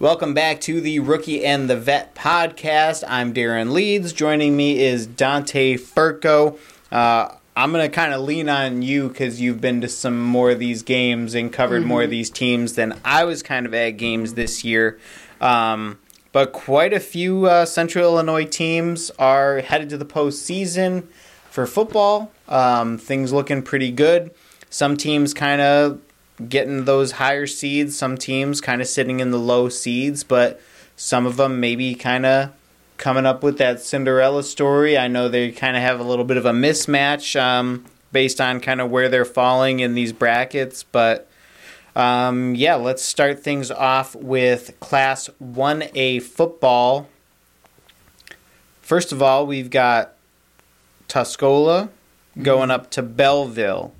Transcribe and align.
Welcome 0.00 0.32
back 0.32 0.60
to 0.60 0.80
the 0.80 1.00
Rookie 1.00 1.44
and 1.44 1.68
the 1.68 1.76
Vet 1.76 2.14
podcast. 2.14 3.02
I'm 3.08 3.34
Darren 3.34 3.72
Leeds. 3.72 4.12
Joining 4.12 4.56
me 4.56 4.78
is 4.78 5.08
Dante 5.08 5.76
Furco. 5.76 6.56
Uh, 6.92 7.34
I'm 7.56 7.72
going 7.72 7.84
to 7.84 7.92
kind 7.92 8.14
of 8.14 8.20
lean 8.20 8.48
on 8.48 8.82
you 8.82 9.08
because 9.08 9.40
you've 9.40 9.60
been 9.60 9.80
to 9.80 9.88
some 9.88 10.22
more 10.22 10.52
of 10.52 10.60
these 10.60 10.84
games 10.84 11.34
and 11.34 11.52
covered 11.52 11.80
mm-hmm. 11.80 11.88
more 11.88 12.02
of 12.04 12.10
these 12.10 12.30
teams 12.30 12.74
than 12.74 12.96
I 13.04 13.24
was 13.24 13.42
kind 13.42 13.66
of 13.66 13.74
at 13.74 13.96
games 13.96 14.34
this 14.34 14.62
year. 14.62 15.00
Um, 15.40 15.98
but 16.30 16.52
quite 16.52 16.92
a 16.92 17.00
few 17.00 17.46
uh, 17.46 17.66
Central 17.66 18.04
Illinois 18.04 18.46
teams 18.46 19.10
are 19.18 19.62
headed 19.62 19.90
to 19.90 19.98
the 19.98 20.06
postseason 20.06 21.08
for 21.50 21.66
football. 21.66 22.30
Um, 22.48 22.98
things 22.98 23.32
looking 23.32 23.62
pretty 23.62 23.90
good. 23.90 24.30
Some 24.70 24.96
teams 24.96 25.34
kind 25.34 25.60
of 25.60 26.00
getting 26.46 26.84
those 26.84 27.12
higher 27.12 27.46
seeds. 27.46 27.96
Some 27.96 28.16
teams 28.16 28.60
kind 28.60 28.80
of 28.80 28.88
sitting 28.88 29.20
in 29.20 29.30
the 29.30 29.38
low 29.38 29.68
seeds, 29.68 30.24
but 30.24 30.60
some 30.96 31.26
of 31.26 31.36
them 31.36 31.60
maybe 31.60 31.94
kind 31.94 32.26
of 32.26 32.52
coming 32.96 33.24
up 33.24 33.42
with 33.42 33.58
that 33.58 33.80
Cinderella 33.80 34.42
story. 34.42 34.98
I 34.98 35.08
know 35.08 35.28
they 35.28 35.50
kind 35.50 35.76
of 35.76 35.82
have 35.82 36.00
a 36.00 36.04
little 36.04 36.24
bit 36.24 36.36
of 36.36 36.44
a 36.44 36.52
mismatch 36.52 37.40
um, 37.40 37.84
based 38.12 38.40
on 38.40 38.60
kind 38.60 38.80
of 38.80 38.90
where 38.90 39.08
they're 39.08 39.24
falling 39.24 39.80
in 39.80 39.94
these 39.94 40.12
brackets, 40.12 40.82
but 40.82 41.28
um, 41.96 42.54
yeah, 42.54 42.74
let's 42.74 43.02
start 43.02 43.42
things 43.42 43.70
off 43.70 44.14
with 44.14 44.78
Class 44.80 45.30
1A 45.42 46.22
football. 46.22 47.08
First 48.82 49.12
of 49.12 49.22
all, 49.22 49.46
we've 49.46 49.70
got 49.70 50.14
Tuscola 51.08 51.88
going 52.40 52.70
up 52.70 52.90
to 52.92 53.02
Belleville. 53.02 53.92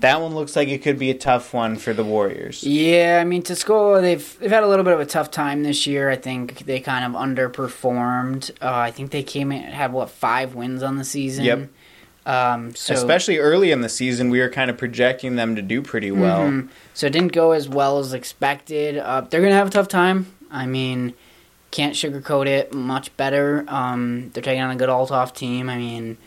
That 0.00 0.20
one 0.20 0.34
looks 0.34 0.54
like 0.54 0.68
it 0.68 0.82
could 0.82 0.98
be 0.98 1.10
a 1.10 1.14
tough 1.14 1.52
one 1.52 1.76
for 1.76 1.92
the 1.92 2.04
Warriors. 2.04 2.62
Yeah, 2.62 3.18
I 3.20 3.24
mean 3.24 3.42
Tuscola, 3.42 4.00
they've 4.00 4.38
they've 4.38 4.50
had 4.50 4.62
a 4.62 4.68
little 4.68 4.84
bit 4.84 4.94
of 4.94 5.00
a 5.00 5.06
tough 5.06 5.30
time 5.30 5.62
this 5.64 5.86
year. 5.86 6.08
I 6.08 6.16
think 6.16 6.60
they 6.66 6.78
kind 6.78 7.04
of 7.04 7.20
underperformed. 7.20 8.50
Uh, 8.62 8.76
I 8.76 8.90
think 8.90 9.10
they 9.10 9.22
came 9.22 9.50
in 9.50 9.62
have 9.62 9.92
what 9.92 10.10
five 10.10 10.54
wins 10.54 10.82
on 10.82 10.96
the 10.96 11.04
season. 11.04 11.44
Yep. 11.44 11.68
Um, 12.26 12.74
so 12.74 12.94
especially 12.94 13.38
early 13.38 13.70
in 13.70 13.80
the 13.80 13.88
season, 13.88 14.28
we 14.28 14.40
were 14.40 14.50
kind 14.50 14.70
of 14.70 14.76
projecting 14.76 15.36
them 15.36 15.56
to 15.56 15.62
do 15.62 15.82
pretty 15.82 16.10
well. 16.10 16.42
Mm-hmm. 16.42 16.68
So 16.94 17.06
it 17.06 17.10
didn't 17.10 17.32
go 17.32 17.52
as 17.52 17.68
well 17.68 17.98
as 17.98 18.12
expected. 18.12 18.98
Uh, 18.98 19.22
they're 19.22 19.40
gonna 19.40 19.54
have 19.54 19.68
a 19.68 19.70
tough 19.70 19.88
time. 19.88 20.26
I 20.50 20.66
mean, 20.66 21.14
can't 21.70 21.94
sugarcoat 21.94 22.46
it 22.46 22.72
much 22.72 23.16
better. 23.16 23.64
Um, 23.66 24.30
they're 24.32 24.42
taking 24.42 24.62
on 24.62 24.70
a 24.70 24.76
good 24.76 24.90
Althoff 24.90 25.34
team. 25.34 25.68
I 25.68 25.76
mean, 25.76 26.18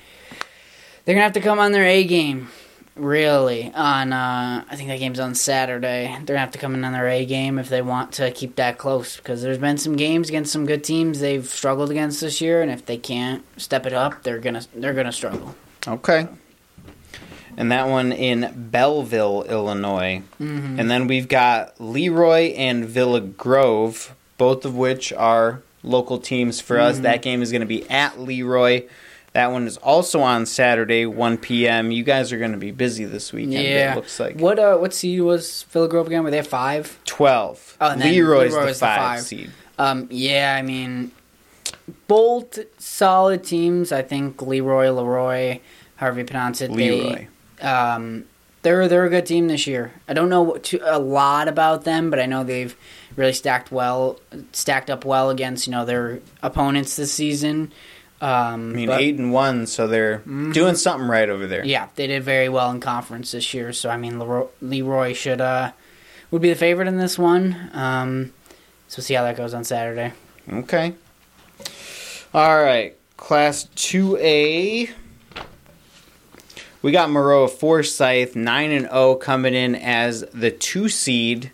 they're 1.05 1.15
gonna 1.15 1.23
have 1.23 1.33
to 1.33 1.41
come 1.41 1.59
on 1.59 1.71
their 1.71 1.85
A 1.85 2.03
game 2.03 2.49
really? 2.95 3.71
On 3.73 4.13
uh, 4.13 4.63
i 4.69 4.75
think 4.75 4.89
that 4.89 4.99
game's 4.99 5.19
on 5.19 5.35
saturday. 5.35 6.07
They're 6.07 6.35
gonna 6.35 6.39
have 6.39 6.51
to 6.51 6.57
come 6.57 6.73
in 6.73 6.83
on 6.83 6.93
their 6.93 7.07
a 7.07 7.25
game 7.25 7.57
if 7.59 7.69
they 7.69 7.81
want 7.81 8.11
to 8.13 8.31
keep 8.31 8.55
that 8.55 8.77
close 8.77 9.17
because 9.17 9.41
there's 9.41 9.57
been 9.57 9.77
some 9.77 9.95
games 9.95 10.29
against 10.29 10.51
some 10.51 10.65
good 10.65 10.83
teams 10.83 11.19
they've 11.19 11.45
struggled 11.45 11.91
against 11.91 12.21
this 12.21 12.41
year 12.41 12.61
and 12.61 12.71
if 12.71 12.85
they 12.85 12.97
can't 12.97 13.43
step 13.59 13.85
it 13.85 13.93
up 13.93 14.23
they're 14.23 14.39
gonna 14.39 14.63
they're 14.75 14.93
gonna 14.93 15.11
struggle. 15.11 15.55
Okay. 15.87 16.27
And 17.57 17.71
that 17.71 17.87
one 17.87 18.11
in 18.11 18.69
belleville 18.71 19.43
illinois. 19.43 20.23
Mm-hmm. 20.39 20.79
and 20.79 20.89
then 20.89 21.07
we've 21.07 21.27
got 21.27 21.79
leroy 21.79 22.53
and 22.53 22.85
villa 22.85 23.21
grove 23.21 24.15
both 24.37 24.65
of 24.65 24.75
which 24.75 25.13
are 25.13 25.61
local 25.83 26.19
teams 26.19 26.59
for 26.61 26.77
mm-hmm. 26.77 26.87
us 26.87 26.99
that 26.99 27.21
game 27.21 27.41
is 27.41 27.51
going 27.51 27.61
to 27.61 27.67
be 27.67 27.89
at 27.89 28.19
leroy 28.19 28.83
that 29.33 29.51
one 29.51 29.65
is 29.65 29.77
also 29.77 30.21
on 30.21 30.45
Saturday, 30.45 31.05
1 31.05 31.37
p.m. 31.37 31.91
You 31.91 32.03
guys 32.03 32.33
are 32.33 32.37
going 32.37 32.51
to 32.51 32.57
be 32.57 32.71
busy 32.71 33.05
this 33.05 33.31
weekend. 33.31 33.53
Yeah, 33.53 33.93
it 33.93 33.95
looks 33.95 34.19
like. 34.19 34.37
What 34.37 34.59
uh, 34.59 34.77
what 34.77 34.93
seed 34.93 35.21
was 35.21 35.63
Villa 35.69 35.87
Grove 35.87 36.07
again? 36.07 36.23
Were 36.23 36.31
they 36.31 36.41
five? 36.41 36.99
Twelve. 37.05 37.77
Oh, 37.79 37.95
Leroy's, 37.95 38.53
Leroy's 38.53 38.79
the, 38.79 38.85
five 38.85 38.95
the 38.95 39.01
five 39.01 39.21
seed. 39.21 39.51
Um, 39.79 40.07
yeah, 40.11 40.55
I 40.57 40.61
mean, 40.61 41.11
both 42.07 42.59
solid 42.77 43.43
teams. 43.43 43.91
I 43.91 44.01
think 44.01 44.41
Leroy, 44.41 44.91
Leroy, 44.91 45.59
however 45.95 46.19
you 46.19 46.25
pronounce 46.25 46.61
it. 46.61 46.71
Leroy. 46.71 47.27
They, 47.57 47.65
um, 47.65 48.25
they're 48.63 48.87
they're 48.87 49.05
a 49.05 49.09
good 49.09 49.25
team 49.25 49.47
this 49.47 49.65
year. 49.65 49.93
I 50.07 50.13
don't 50.13 50.29
know 50.29 50.57
too, 50.57 50.81
a 50.83 50.99
lot 50.99 51.47
about 51.47 51.85
them, 51.85 52.09
but 52.09 52.19
I 52.19 52.25
know 52.25 52.43
they've 52.43 52.75
really 53.15 53.33
stacked 53.33 53.71
well, 53.71 54.19
stacked 54.51 54.89
up 54.89 55.05
well 55.05 55.29
against 55.29 55.67
you 55.67 55.71
know 55.71 55.85
their 55.85 56.19
opponents 56.43 56.95
this 56.95 57.13
season. 57.13 57.71
Um, 58.21 58.69
I 58.69 58.73
mean, 58.75 58.87
but, 58.87 59.01
eight 59.01 59.17
and 59.17 59.33
one, 59.33 59.65
so 59.65 59.87
they're 59.87 60.19
mm-hmm. 60.19 60.51
doing 60.51 60.75
something 60.75 61.09
right 61.09 61.27
over 61.27 61.47
there. 61.47 61.65
Yeah, 61.65 61.87
they 61.95 62.05
did 62.05 62.21
very 62.21 62.49
well 62.49 62.69
in 62.69 62.79
conference 62.79 63.31
this 63.31 63.51
year. 63.51 63.73
So 63.73 63.89
I 63.89 63.97
mean, 63.97 64.19
Leroy, 64.19 64.45
Leroy 64.61 65.13
should 65.13 65.41
uh, 65.41 65.71
would 66.29 66.43
be 66.43 66.49
the 66.49 66.55
favorite 66.55 66.87
in 66.87 66.97
this 66.97 67.17
one. 67.17 67.71
Um, 67.73 68.31
so 68.87 68.99
we'll 68.99 69.05
see 69.05 69.15
how 69.15 69.23
that 69.23 69.37
goes 69.37 69.55
on 69.55 69.63
Saturday. 69.63 70.13
Okay. 70.47 70.93
All 72.31 72.63
right, 72.63 72.95
Class 73.17 73.67
Two 73.73 74.17
A. 74.17 74.87
We 76.83 76.91
got 76.91 77.09
Maroa 77.09 77.49
Forsyth 77.49 78.35
nine 78.35 78.69
and 78.69 78.85
zero 78.85 78.93
oh 78.93 79.15
coming 79.15 79.55
in 79.55 79.73
as 79.73 80.23
the 80.31 80.51
two 80.51 80.89
seed. 80.89 81.51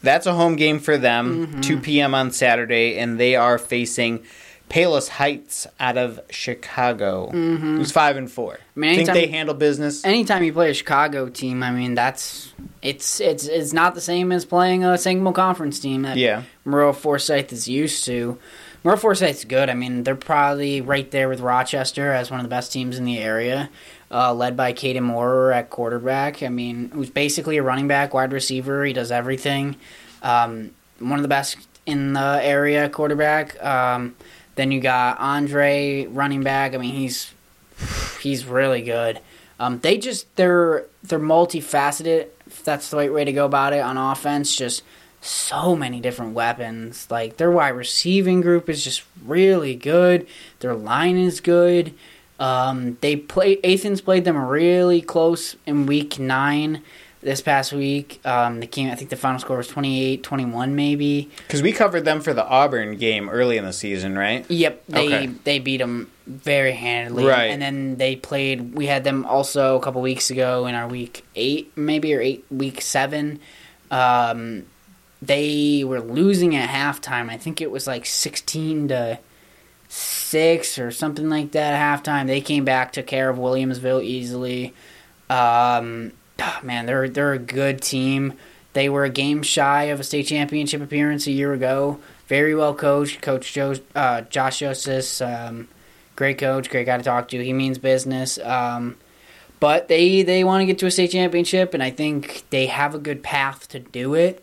That's 0.00 0.26
a 0.26 0.34
home 0.34 0.54
game 0.54 0.78
for 0.78 0.96
them. 0.96 1.48
Mm-hmm. 1.48 1.60
Two 1.62 1.80
p.m. 1.80 2.14
on 2.14 2.30
Saturday, 2.30 2.98
and 2.98 3.18
they 3.18 3.34
are 3.34 3.58
facing 3.58 4.22
Palos 4.68 5.08
Heights 5.08 5.66
out 5.78 5.96
of 5.96 6.20
Chicago, 6.28 7.30
mm-hmm. 7.32 7.76
who's 7.76 7.92
five 7.92 8.16
and 8.16 8.30
four. 8.30 8.54
I 8.54 8.78
mean, 8.78 8.96
think 8.96 9.10
they 9.10 9.28
handle 9.28 9.54
business. 9.54 10.04
Anytime 10.04 10.42
you 10.42 10.52
play 10.52 10.70
a 10.70 10.74
Chicago 10.74 11.28
team, 11.28 11.62
I 11.62 11.70
mean 11.70 11.94
that's 11.94 12.52
it's 12.82 13.20
it's 13.20 13.46
it's 13.46 13.72
not 13.72 13.94
the 13.94 14.00
same 14.00 14.32
as 14.32 14.44
playing 14.44 14.84
a 14.84 14.98
single 14.98 15.32
conference 15.32 15.78
team 15.78 16.02
that 16.02 16.16
yeah. 16.16 16.42
Maroa 16.66 16.94
Forsyth 16.94 17.52
is 17.52 17.68
used 17.68 18.04
to. 18.06 18.38
Maroa 18.84 18.98
Forsyth's 18.98 19.44
good. 19.44 19.68
I 19.68 19.74
mean, 19.74 20.04
they're 20.04 20.14
probably 20.14 20.80
right 20.80 21.10
there 21.10 21.28
with 21.28 21.40
Rochester 21.40 22.12
as 22.12 22.30
one 22.30 22.40
of 22.40 22.44
the 22.44 22.50
best 22.50 22.72
teams 22.72 22.98
in 22.98 23.04
the 23.04 23.18
area, 23.18 23.68
uh, 24.10 24.32
led 24.32 24.56
by 24.56 24.72
Caden 24.72 25.02
Moore 25.02 25.52
at 25.52 25.70
quarterback. 25.70 26.42
I 26.42 26.48
mean, 26.48 26.90
who's 26.90 27.10
basically 27.10 27.56
a 27.56 27.62
running 27.62 27.88
back, 27.88 28.14
wide 28.14 28.32
receiver. 28.32 28.84
He 28.84 28.92
does 28.92 29.10
everything. 29.10 29.76
Um, 30.22 30.70
one 30.98 31.18
of 31.18 31.22
the 31.22 31.28
best 31.28 31.56
in 31.84 32.12
the 32.12 32.40
area 32.42 32.88
quarterback. 32.88 33.62
Um, 33.64 34.16
then 34.56 34.72
you 34.72 34.80
got 34.80 35.20
Andre 35.20 36.06
running 36.06 36.42
back. 36.42 36.74
I 36.74 36.78
mean, 36.78 36.94
he's 36.94 37.32
he's 38.20 38.44
really 38.44 38.82
good. 38.82 39.20
Um, 39.60 39.78
they 39.80 39.96
just 39.98 40.34
they're 40.36 40.86
they're 41.02 41.18
multifaceted. 41.18 42.28
If 42.46 42.64
that's 42.64 42.90
the 42.90 42.96
right 42.96 43.12
way 43.12 43.24
to 43.24 43.32
go 43.32 43.44
about 43.46 43.72
it 43.72 43.80
on 43.80 43.96
offense, 43.96 44.54
just 44.54 44.82
so 45.20 45.74
many 45.74 46.00
different 46.00 46.34
weapons. 46.34 47.06
Like 47.10 47.36
their 47.36 47.50
wide 47.50 47.70
receiving 47.70 48.40
group 48.40 48.68
is 48.68 48.84
just 48.84 49.02
really 49.24 49.74
good. 49.74 50.26
Their 50.60 50.74
line 50.74 51.16
is 51.16 51.40
good. 51.40 51.94
Um, 52.38 52.98
they 53.00 53.16
play 53.16 53.58
Athens 53.64 54.00
played 54.00 54.24
them 54.24 54.36
really 54.36 55.00
close 55.00 55.56
in 55.64 55.86
week 55.86 56.18
nine 56.18 56.82
this 57.26 57.40
past 57.40 57.72
week. 57.72 58.20
Um, 58.24 58.60
the 58.60 58.68
game, 58.68 58.90
I 58.90 58.94
think 58.94 59.10
the 59.10 59.16
final 59.16 59.40
score 59.40 59.56
was 59.56 59.66
28 59.66 60.22
21, 60.22 60.76
maybe. 60.76 61.28
Because 61.46 61.60
we 61.60 61.72
covered 61.72 62.04
them 62.04 62.20
for 62.20 62.32
the 62.32 62.46
Auburn 62.46 62.96
game 62.96 63.28
early 63.28 63.56
in 63.56 63.64
the 63.64 63.72
season, 63.72 64.16
right? 64.16 64.48
Yep. 64.48 64.84
They, 64.88 65.06
okay. 65.06 65.26
they 65.26 65.58
beat 65.58 65.78
them 65.78 66.08
very 66.26 66.72
handily. 66.72 67.26
Right. 67.26 67.46
And 67.46 67.60
then 67.60 67.96
they 67.96 68.14
played, 68.14 68.74
we 68.74 68.86
had 68.86 69.02
them 69.02 69.26
also 69.26 69.76
a 69.76 69.80
couple 69.80 70.00
weeks 70.02 70.30
ago 70.30 70.66
in 70.66 70.76
our 70.76 70.86
week 70.86 71.24
eight, 71.34 71.76
maybe, 71.76 72.14
or 72.14 72.20
eight, 72.20 72.44
week 72.48 72.80
seven. 72.80 73.40
Um, 73.90 74.66
they 75.20 75.82
were 75.84 76.00
losing 76.00 76.54
at 76.54 76.68
halftime. 76.68 77.28
I 77.28 77.38
think 77.38 77.60
it 77.60 77.70
was 77.70 77.86
like 77.86 78.06
sixteen 78.06 78.88
to 78.88 79.18
six 79.88 80.78
or 80.78 80.90
something 80.90 81.28
like 81.28 81.52
that 81.52 81.72
at 81.72 82.04
halftime. 82.04 82.26
They 82.26 82.40
came 82.40 82.64
back, 82.64 82.92
took 82.92 83.06
care 83.06 83.30
of 83.30 83.38
Williamsville 83.38 84.04
easily. 84.04 84.74
Um, 85.30 86.12
oh, 86.40 86.58
man, 86.62 86.86
they're 86.86 87.08
they're 87.08 87.32
a 87.32 87.38
good 87.38 87.80
team. 87.80 88.34
They 88.72 88.88
were 88.88 89.04
a 89.04 89.10
game 89.10 89.42
shy 89.42 89.84
of 89.84 90.00
a 90.00 90.04
state 90.04 90.26
championship 90.26 90.82
appearance 90.82 91.26
a 91.26 91.32
year 91.32 91.52
ago. 91.52 91.98
Very 92.28 92.54
well 92.54 92.74
coached, 92.74 93.22
Coach 93.22 93.52
Joe, 93.52 93.74
uh, 93.94 94.22
Josh 94.22 94.58
Joseph, 94.58 95.22
um, 95.22 95.68
great 96.16 96.38
coach, 96.38 96.68
great 96.68 96.84
guy 96.86 96.96
to 96.98 97.02
talk 97.02 97.28
to. 97.28 97.42
He 97.42 97.52
means 97.52 97.78
business. 97.78 98.38
Um, 98.38 98.96
but 99.60 99.88
they 99.88 100.22
they 100.22 100.44
want 100.44 100.60
to 100.62 100.66
get 100.66 100.78
to 100.80 100.86
a 100.86 100.90
state 100.90 101.12
championship, 101.12 101.72
and 101.72 101.82
I 101.82 101.90
think 101.90 102.44
they 102.50 102.66
have 102.66 102.94
a 102.94 102.98
good 102.98 103.22
path 103.22 103.68
to 103.68 103.78
do 103.78 104.14
it. 104.14 104.42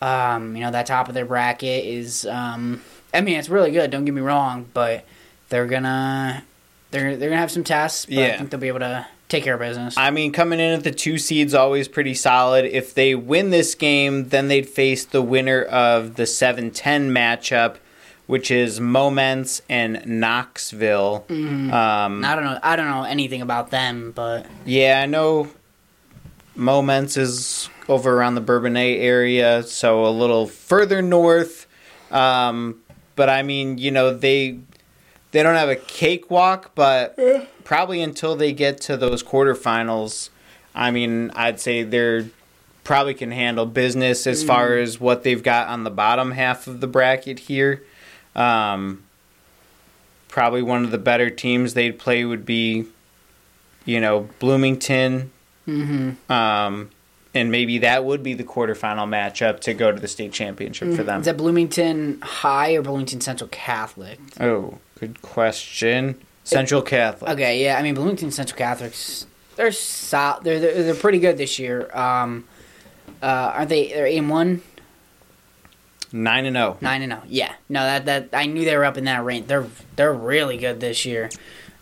Um, 0.00 0.54
you 0.56 0.62
know, 0.62 0.70
that 0.70 0.86
top 0.86 1.08
of 1.08 1.14
their 1.14 1.26
bracket 1.26 1.84
is. 1.84 2.24
Um, 2.26 2.82
I 3.12 3.20
mean, 3.20 3.38
it's 3.38 3.48
really 3.48 3.70
good. 3.70 3.90
Don't 3.90 4.04
get 4.04 4.14
me 4.14 4.20
wrong, 4.22 4.66
but 4.72 5.04
they're 5.48 5.66
gonna 5.66 6.44
they're 6.90 7.16
they're 7.16 7.28
gonna 7.30 7.40
have 7.40 7.50
some 7.50 7.64
tests. 7.64 8.06
But 8.06 8.14
Yeah. 8.14 8.26
I 8.34 8.38
think 8.38 8.50
they'll 8.50 8.60
be 8.60 8.68
able 8.68 8.80
to 8.80 9.06
take 9.28 9.44
care 9.44 9.54
of 9.54 9.60
business. 9.60 9.96
I 9.96 10.10
mean, 10.10 10.32
coming 10.32 10.60
in 10.60 10.72
at 10.72 10.84
the 10.84 10.92
two 10.92 11.18
seeds 11.18 11.54
always 11.54 11.88
pretty 11.88 12.14
solid. 12.14 12.64
If 12.64 12.94
they 12.94 13.14
win 13.14 13.50
this 13.50 13.74
game, 13.74 14.28
then 14.28 14.48
they'd 14.48 14.68
face 14.68 15.04
the 15.04 15.22
winner 15.22 15.62
of 15.62 16.16
the 16.16 16.24
7-10 16.24 16.72
matchup, 17.10 17.76
which 18.26 18.50
is 18.50 18.80
Momence 18.80 19.62
and 19.68 20.04
Knoxville. 20.06 21.24
Um, 21.28 22.24
I 22.24 22.34
don't 22.34 22.44
know. 22.44 22.58
I 22.62 22.76
don't 22.76 22.90
know 22.90 23.04
anything 23.04 23.42
about 23.42 23.70
them, 23.70 24.12
but 24.14 24.46
yeah, 24.64 25.00
I 25.02 25.06
know 25.06 25.48
Momence 26.56 27.16
is 27.16 27.68
over 27.88 28.14
around 28.14 28.34
the 28.34 28.40
Bourbonnais 28.40 28.98
area, 28.98 29.62
so 29.62 30.06
a 30.06 30.10
little 30.10 30.46
further 30.46 31.02
north. 31.02 31.66
Um, 32.10 32.80
but 33.14 33.28
I 33.28 33.42
mean, 33.42 33.78
you 33.78 33.90
know, 33.90 34.14
they 34.14 34.58
they 35.36 35.42
don't 35.42 35.56
have 35.56 35.68
a 35.68 35.76
cakewalk, 35.76 36.70
but 36.74 37.14
probably 37.62 38.00
until 38.00 38.36
they 38.36 38.54
get 38.54 38.80
to 38.80 38.96
those 38.96 39.22
quarterfinals, 39.22 40.30
I 40.74 40.90
mean, 40.90 41.30
I'd 41.34 41.60
say 41.60 41.82
they're 41.82 42.24
probably 42.84 43.12
can 43.12 43.32
handle 43.32 43.66
business 43.66 44.26
as 44.26 44.42
far 44.42 44.78
as 44.78 44.98
what 44.98 45.24
they've 45.24 45.42
got 45.42 45.68
on 45.68 45.84
the 45.84 45.90
bottom 45.90 46.30
half 46.30 46.66
of 46.66 46.80
the 46.80 46.86
bracket 46.86 47.40
here. 47.40 47.82
Um, 48.34 49.04
probably 50.28 50.62
one 50.62 50.84
of 50.84 50.90
the 50.90 50.96
better 50.96 51.28
teams 51.28 51.74
they'd 51.74 51.98
play 51.98 52.24
would 52.24 52.46
be, 52.46 52.86
you 53.84 54.00
know, 54.00 54.30
Bloomington. 54.38 55.32
Mm-hmm. 55.68 56.32
Um, 56.32 56.88
and 57.34 57.50
maybe 57.50 57.76
that 57.78 58.06
would 58.06 58.22
be 58.22 58.32
the 58.32 58.44
quarterfinal 58.44 59.06
matchup 59.06 59.60
to 59.60 59.74
go 59.74 59.92
to 59.92 60.00
the 60.00 60.08
state 60.08 60.32
championship 60.32 60.94
for 60.94 61.02
them. 61.02 61.20
is 61.20 61.26
that 61.26 61.36
Bloomington 61.36 62.22
High 62.22 62.72
or 62.72 62.80
Bloomington 62.80 63.20
Central 63.20 63.48
Catholic? 63.48 64.18
Oh, 64.40 64.78
good 64.98 65.20
question. 65.22 66.18
Central 66.44 66.82
Catholic. 66.82 67.30
Okay, 67.32 67.62
yeah. 67.64 67.76
I 67.78 67.82
mean, 67.82 67.94
Bloomington 67.94 68.30
Central 68.30 68.56
Catholics, 68.56 69.26
they're 69.56 69.70
they're, 69.70 70.60
they're 70.60 70.82
they're 70.84 70.94
pretty 70.94 71.18
good 71.18 71.38
this 71.38 71.58
year. 71.58 71.90
Um, 71.96 72.44
uh, 73.22 73.52
aren't 73.54 73.68
they? 73.68 73.88
They're 73.88 74.06
eight 74.06 74.18
and 74.18 74.30
one, 74.30 74.62
Nine 76.12 76.46
and 76.46 76.56
oh. 76.56 76.60
zero. 76.60 76.78
nine 76.80 77.02
and 77.02 77.12
zero. 77.12 77.22
Yeah, 77.26 77.52
no, 77.68 77.80
that 77.80 78.04
that 78.06 78.28
I 78.32 78.46
knew 78.46 78.64
they 78.64 78.76
were 78.76 78.84
up 78.84 78.96
in 78.96 79.04
that 79.04 79.24
range. 79.24 79.46
They're 79.48 79.66
they're 79.96 80.12
really 80.14 80.56
good 80.56 80.78
this 80.80 81.04
year. 81.04 81.30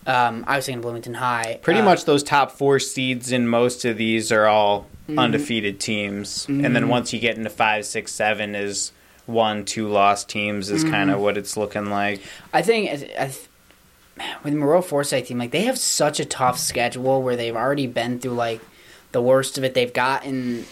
Um, 0.06 0.44
I 0.46 0.56
was 0.56 0.66
thinking 0.66 0.80
Bloomington 0.82 1.14
High. 1.14 1.58
Pretty 1.62 1.80
Uh, 1.80 1.84
much 1.84 2.04
those 2.04 2.22
top 2.22 2.52
four 2.52 2.78
seeds 2.78 3.32
in 3.32 3.46
most 3.48 3.84
of 3.84 3.96
these 3.96 4.32
are 4.32 4.46
all 4.46 4.86
Mm-hmm. 5.06 5.18
undefeated 5.18 5.80
teams, 5.80 6.46
and 6.48 6.74
then 6.74 6.88
once 6.88 7.12
you 7.12 7.20
get 7.20 7.36
into 7.36 7.50
five, 7.50 7.84
six, 7.84 8.10
seven, 8.10 8.54
is 8.54 8.90
one, 9.26 9.64
two 9.64 9.88
lost 9.88 10.28
teams 10.28 10.70
is 10.70 10.82
kind 10.84 10.94
Mm-hmm. 11.08 11.10
of 11.14 11.20
what 11.20 11.36
it's 11.36 11.56
looking 11.56 11.86
like. 11.90 12.20
I 12.52 12.62
think 12.62 12.90
I, 12.90 13.24
I, 13.24 13.34
with 14.44 14.54
Maroa 14.54 14.84
Forsyth 14.84 15.26
team, 15.28 15.38
like 15.38 15.50
they 15.50 15.62
have 15.62 15.78
such 15.78 16.20
a 16.20 16.24
tough 16.24 16.58
schedule 16.58 17.22
where 17.22 17.36
they've 17.36 17.56
already 17.56 17.86
been 17.86 18.20
through 18.20 18.32
like 18.34 18.60
the 19.12 19.20
worst 19.22 19.58
of 19.58 19.64
it. 19.64 19.74
They've 19.74 19.92
gotten 19.92 20.66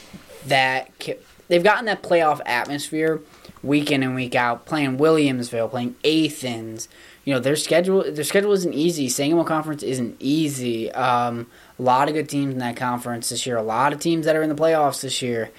that 0.47 0.97
ki- 0.99 1.15
they've 1.49 1.63
gotten 1.65 1.87
that 1.87 2.03
playoff 2.03 2.41
atmosphere 2.47 3.21
week 3.63 3.91
in 3.91 4.03
and 4.03 4.15
week 4.15 4.35
out, 4.35 4.67
playing 4.67 4.99
Williamsville, 4.99 5.71
playing 5.71 5.95
Athens. 6.05 6.89
You 7.25 7.35
know 7.35 7.41
their 7.41 7.55
schedule. 7.57 8.03
Their 8.13 8.25
schedule 8.25 8.51
isn't 8.53 8.75
easy. 8.75 9.09
Sangamon 9.09 9.45
Conference 9.45 9.83
isn't 9.85 10.17
easy. 10.19 10.91
Um, 10.93 11.47
a 11.79 11.83
lot 11.83 12.09
of 12.09 12.15
good 12.15 12.29
teams 12.29 12.53
in 12.53 12.59
that 12.59 12.75
conference 12.77 13.29
this 13.29 13.47
year. 13.47 13.57
A 13.57 13.63
lot 13.63 13.93
of 13.93 14.01
teams 14.01 14.27
that 14.27 14.35
are 14.35 14.43
in 14.43 14.49
the 14.49 14.57
playoffs 14.57 15.03
this 15.03 15.23
year. 15.23 15.51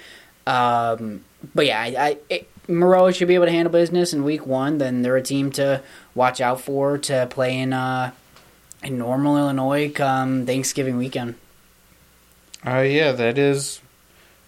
Um, 0.46 1.24
but 1.54 1.64
yeah, 1.66 1.80
I, 1.80 1.86
I 1.98 2.18
it, 2.28 2.50
Maroa 2.68 3.14
should 3.14 3.28
be 3.28 3.34
able 3.34 3.46
to 3.46 3.52
handle 3.52 3.72
business 3.72 4.12
in 4.12 4.24
week 4.24 4.46
one. 4.46 4.78
Then 4.78 5.02
they're 5.02 5.16
a 5.16 5.22
team 5.22 5.50
to 5.52 5.82
watch 6.14 6.40
out 6.40 6.60
for 6.60 6.98
to 6.98 7.26
play 7.30 7.58
in 7.58 7.72
uh, 7.72 8.12
in 8.82 8.98
normal 8.98 9.36
Illinois 9.38 9.90
come 9.90 10.46
Thanksgiving 10.46 10.96
weekend. 10.96 11.34
Oh 12.64 12.80
yeah, 12.82 13.12
that 13.12 13.36
is 13.38 13.80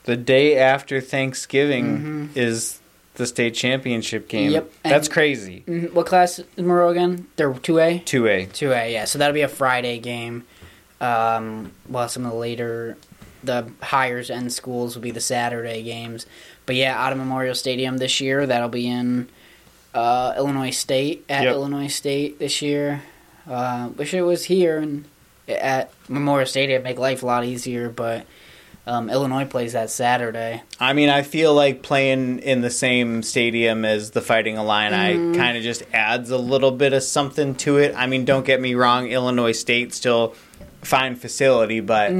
the 0.05 0.17
day 0.17 0.57
after 0.59 1.01
Thanksgiving 1.01 2.31
is 2.35 2.81
the 3.15 3.27
state 3.27 3.55
championship 3.55 4.29
game. 4.29 4.47
Mm-hmm. 4.47 4.53
Yep, 4.55 4.73
that's 4.85 5.07
and- 5.09 5.13
crazy. 5.13 5.65
Mhm. 5.67 5.93
What 5.93 6.07
class 6.07 6.39
is 6.39 6.45
Maroa 6.57 6.91
again? 6.93 7.27
They're 7.37 7.53
two 7.55 7.79
A. 7.79 7.99
Two 8.01 8.27
A. 8.29 8.47
Two 8.47 8.73
A, 8.73 8.93
yeah. 8.93 9.05
So 9.05 9.19
that'll 9.19 9.35
be 9.35 9.41
a 9.43 9.49
Friday 9.49 9.99
game. 9.99 10.45
Um, 11.01 11.73
while 11.89 12.09
some 12.09 12.25
of 12.25 12.33
the 12.33 12.39
later, 12.39 12.97
the 13.45 13.71
higher 13.83 14.23
end 14.31 14.53
schools 14.53 14.95
will 14.95 15.03
be 15.03 15.11
the 15.11 15.21
Saturday 15.21 15.83
games. 15.83 16.27
But 16.67 16.75
yeah, 16.77 17.01
out 17.01 17.13
of 17.13 17.19
Memorial 17.19 17.55
Stadium 17.55 17.99
this 17.99 18.21
year, 18.21 18.47
that'll 18.47 18.69
be 18.69 18.89
in 18.89 19.29
uh, 19.95 20.35
Illinois 20.37 20.71
State 20.71 21.25
at 21.29 21.45
Yep. 21.45 21.55
Illinois 21.55 21.87
State 21.89 22.39
this 22.39 22.61
year. 22.61 23.03
Uh, 23.49 23.91
wish 23.97 24.13
it 24.13 24.23
was 24.23 24.45
here 24.45 24.79
and 24.79 25.05
at 25.49 25.93
Memorial 26.09 26.47
Stadium, 26.47 26.83
make 26.83 26.99
life 26.99 27.23
a 27.23 27.27
lot 27.27 27.45
easier. 27.45 27.89
But 27.89 28.27
um, 28.85 29.09
Illinois 29.09 29.45
plays 29.45 29.73
that 29.75 29.91
Saturday. 29.91 30.63
I 30.81 30.93
mean, 30.93 31.09
I 31.09 31.23
feel 31.23 31.55
like 31.55 31.83
playing 31.83 32.41
in 32.41 32.61
the 32.63 32.71
same 32.71 33.23
stadium 33.23 33.85
as 33.85 34.11
the 34.11 34.21
Fighting 34.21 34.57
Illini 34.57 35.37
kind 35.37 35.57
of 35.57 35.63
just 35.63 35.83
adds 35.93 36.31
a 36.31 36.39
little 36.39 36.73
bit 36.73 36.93
of 36.93 37.03
something 37.05 37.55
to 37.57 37.79
it. 37.79 37.95
I 37.97 38.07
mean, 38.07 38.25
don't 38.25 38.45
get 38.45 38.61
me 38.61 38.75
wrong, 38.75 39.07
Illinois 39.09 39.53
State 39.53 39.95
still 39.95 40.35
fine 40.83 41.17
facility, 41.17 41.81
but 41.81 42.11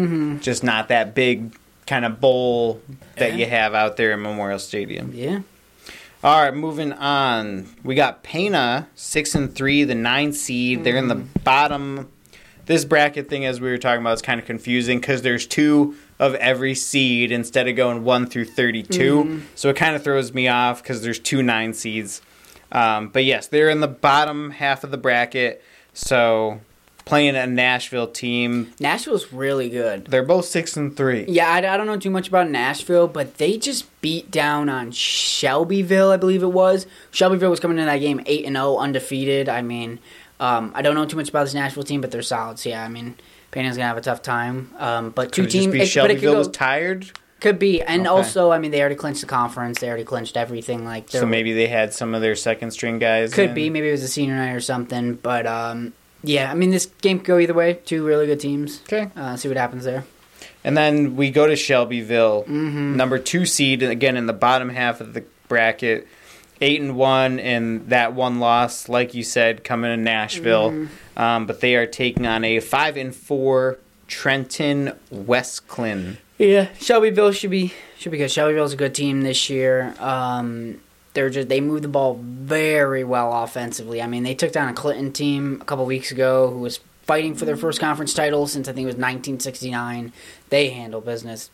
just 0.41 0.65
not 0.65 0.89
that 0.89 1.15
big 1.15 1.57
kind 1.87 2.05
of 2.05 2.21
bowl 2.21 2.81
that 3.17 3.33
Yeah. 3.33 3.37
you 3.39 3.47
have 3.47 3.75
out 3.75 3.97
there 3.97 4.13
in 4.13 4.23
Memorial 4.23 4.59
Stadium. 4.59 5.13
Yeah. 5.15 5.41
All 6.25 6.43
right, 6.43 6.55
moving 6.55 6.93
on. 6.93 7.69
We 7.85 7.95
got 7.95 8.23
Pana 8.23 8.89
six 8.95 9.35
and 9.35 9.55
three, 9.55 9.85
the 9.85 9.95
nine 9.95 10.33
seed. 10.33 10.83
They're 10.83 10.97
in 10.97 11.09
the 11.09 11.23
bottom. 11.45 12.09
This 12.65 12.85
bracket 12.85 13.29
thing, 13.29 13.45
as 13.45 13.61
we 13.61 13.71
were 13.71 13.79
talking 13.79 14.01
about, 14.01 14.15
is 14.15 14.23
kind 14.23 14.41
of 14.41 14.47
confusing 14.47 14.99
because 14.99 15.23
there's 15.23 15.47
two 15.47 15.95
of 16.19 16.35
every 16.37 16.75
seed 16.75 17.31
instead 17.31 17.69
of 17.69 17.77
going 17.77 18.03
one 18.03 18.27
through 18.27 18.47
32. 18.47 19.43
So 19.55 19.69
it 19.69 19.77
kind 19.77 19.95
of 19.95 20.03
throws 20.03 20.35
me 20.35 20.49
off 20.49 20.83
because 20.83 21.03
there's 21.03 21.21
two 21.21 21.43
nine 21.45 21.75
seeds. 21.75 22.23
Um, 22.73 23.09
but 23.11 23.25
yes, 23.25 23.47
they're 23.47 23.69
in 23.69 23.79
the 23.81 23.87
bottom 23.87 24.51
half 24.51 24.83
of 24.83 24.91
the 24.91 24.97
bracket. 24.99 25.63
So 25.93 26.61
playing 27.07 27.35
a 27.37 27.47
Nashville 27.47 28.09
team, 28.09 28.73
Nashville's 28.79 29.33
really 29.33 29.71
good. 29.71 30.07
they're 30.07 30.23
both 30.23 30.45
six 30.45 30.77
and 30.77 30.95
three. 30.95 31.25
Yeah, 31.29 31.49
I, 31.49 31.59
I 31.59 31.77
don't 31.79 31.87
know 31.87 31.97
too 31.99 32.11
much 32.11 32.29
about 32.29 32.51
Nashville, 32.51 33.09
but 33.09 33.39
they 33.39 33.57
just 33.57 33.87
beat 34.03 34.31
down 34.31 34.69
on 34.69 34.91
Shelbyville, 34.91 36.11
I 36.11 36.17
believe 36.19 36.43
it 36.43 36.53
was. 36.53 36.87
Shelbyville 37.13 37.49
was 37.51 37.61
coming 37.61 37.79
into 37.79 37.87
that 37.91 37.99
game 37.99 38.21
eight 38.27 38.45
and 38.45 38.57
zero, 38.57 38.77
undefeated. 38.77 39.49
I 39.49 39.63
mean, 39.63 39.99
um, 40.41 40.73
I 40.75 40.83
don't 40.83 40.95
know 40.95 41.07
too 41.07 41.17
much 41.17 41.29
about 41.31 41.45
this 41.45 41.55
Nashville 41.55 41.85
team, 41.85 42.01
but 42.01 42.11
they're 42.11 42.23
solid. 42.23 42.59
So 42.59 42.69
yeah, 42.71 42.85
I 42.85 42.89
mean, 42.89 43.15
Pana's 43.53 43.77
gonna 43.77 43.87
have 43.89 43.97
a 43.97 44.01
tough 44.03 44.21
time. 44.23 44.75
Um, 44.79 45.11
but 45.11 45.33
two 45.33 45.43
Could 45.43 45.49
it 45.49 45.53
just 45.59 45.73
teams, 45.73 45.97
it, 45.97 46.01
but 46.01 46.11
it 46.11 46.15
could, 46.17 46.23
go, 46.25 46.39
was 46.39 46.49
tired? 46.49 47.11
could 47.41 47.59
be, 47.59 47.83
and 47.83 48.01
Okay. 48.03 48.09
also, 48.09 48.51
I 48.51 48.59
mean, 48.59 48.71
they 48.73 48.81
already 48.81 48.95
clinched 48.97 49.21
the 49.21 49.27
conference. 49.27 49.79
They 49.79 49.89
already 49.89 50.05
clinched 50.05 50.37
everything. 50.37 50.85
Like, 50.85 51.11
So 51.11 51.25
maybe 51.27 51.53
they 51.53 51.67
had 51.69 51.93
some 51.95 52.15
of 52.15 52.21
their 52.23 52.35
second 52.35 52.71
string 52.73 52.99
guys. 52.99 53.33
could 53.33 53.51
in. 53.51 53.55
be, 53.55 53.71
maybe 53.71 53.89
it 53.89 53.93
was 53.93 54.03
a 54.03 54.09
senior 54.09 54.35
night 54.35 54.53
or 54.53 54.61
something. 54.61 55.15
But 55.15 55.47
um, 55.47 55.93
yeah, 56.27 56.51
I 56.51 56.55
mean, 56.55 56.71
this 56.71 56.87
game 57.01 57.19
could 57.19 57.27
go 57.27 57.39
either 57.39 57.55
way. 57.55 57.75
Two 57.85 58.05
really 58.05 58.27
good 58.27 58.41
teams. 58.41 58.81
Okay. 58.83 59.11
Uh, 59.17 59.37
see 59.37 59.49
what 59.49 59.57
happens 59.57 59.85
there. 59.85 60.05
And 60.65 60.77
then 60.77 61.17
we 61.17 61.31
go 61.31 61.47
to 61.47 61.55
Shelbyville, 61.57 62.43
Mm-hmm. 62.45 62.97
number 62.97 63.19
two 63.19 63.47
seed, 63.47 63.83
again 63.83 64.17
in 64.17 64.27
the 64.27 64.33
bottom 64.33 64.69
half 64.69 65.01
of 65.01 65.15
the 65.15 65.25
bracket, 65.49 66.07
eight 66.61 66.81
and 66.81 66.97
one, 66.97 67.39
and 67.39 67.89
that 67.91 68.15
one 68.15 68.41
loss, 68.41 68.89
like 68.89 69.15
you 69.15 69.23
said, 69.23 69.63
coming 69.65 69.91
to 69.91 69.97
Nashville. 69.97 70.73
Mm-hmm. 70.73 71.19
Um, 71.23 71.47
but 71.47 71.61
they 71.61 71.77
are 71.77 71.87
taking 71.87 72.27
on 72.27 72.45
a 72.45 72.59
five 72.61 72.97
and 72.97 73.15
four 73.15 73.79
Trenton 74.09 74.93
Wesclin. 75.13 76.17
Yeah, 76.39 76.69
Shelbyville 76.81 77.33
should 77.33 77.51
be 77.51 77.73
should 77.99 78.13
be 78.13 78.19
good. 78.19 78.31
Shelbyville's 78.31 78.73
a 78.75 78.77
good 78.77 78.95
team 78.95 79.23
this 79.23 79.49
year. 79.49 79.95
Um, 79.99 80.81
they're 81.17 81.31
just 81.31 81.49
they 81.49 81.61
move 81.61 81.83
the 81.83 81.89
ball 81.89 82.21
very 82.23 83.03
well 83.03 83.43
offensively. 83.43 84.01
I 84.01 84.07
mean, 84.07 84.23
they 84.23 84.35
took 84.35 84.53
down 84.53 84.69
a 84.69 84.75
Clinton 84.75 85.13
team 85.13 85.59
a 85.61 85.65
couple 85.65 85.85
weeks 85.87 86.13
ago 86.13 86.51
who 86.51 86.59
was 86.59 86.79
fighting 87.03 87.35
for 87.35 87.47
their 87.47 87.57
first 87.57 87.81
conference 87.81 88.13
title 88.13 88.47
since 88.47 88.69
I 88.69 88.73
think 88.73 88.85
it 88.85 88.87
was 88.87 88.95
1969. 88.95 90.13
They 90.51 90.71
handle 90.71 91.01
business 91.01 91.51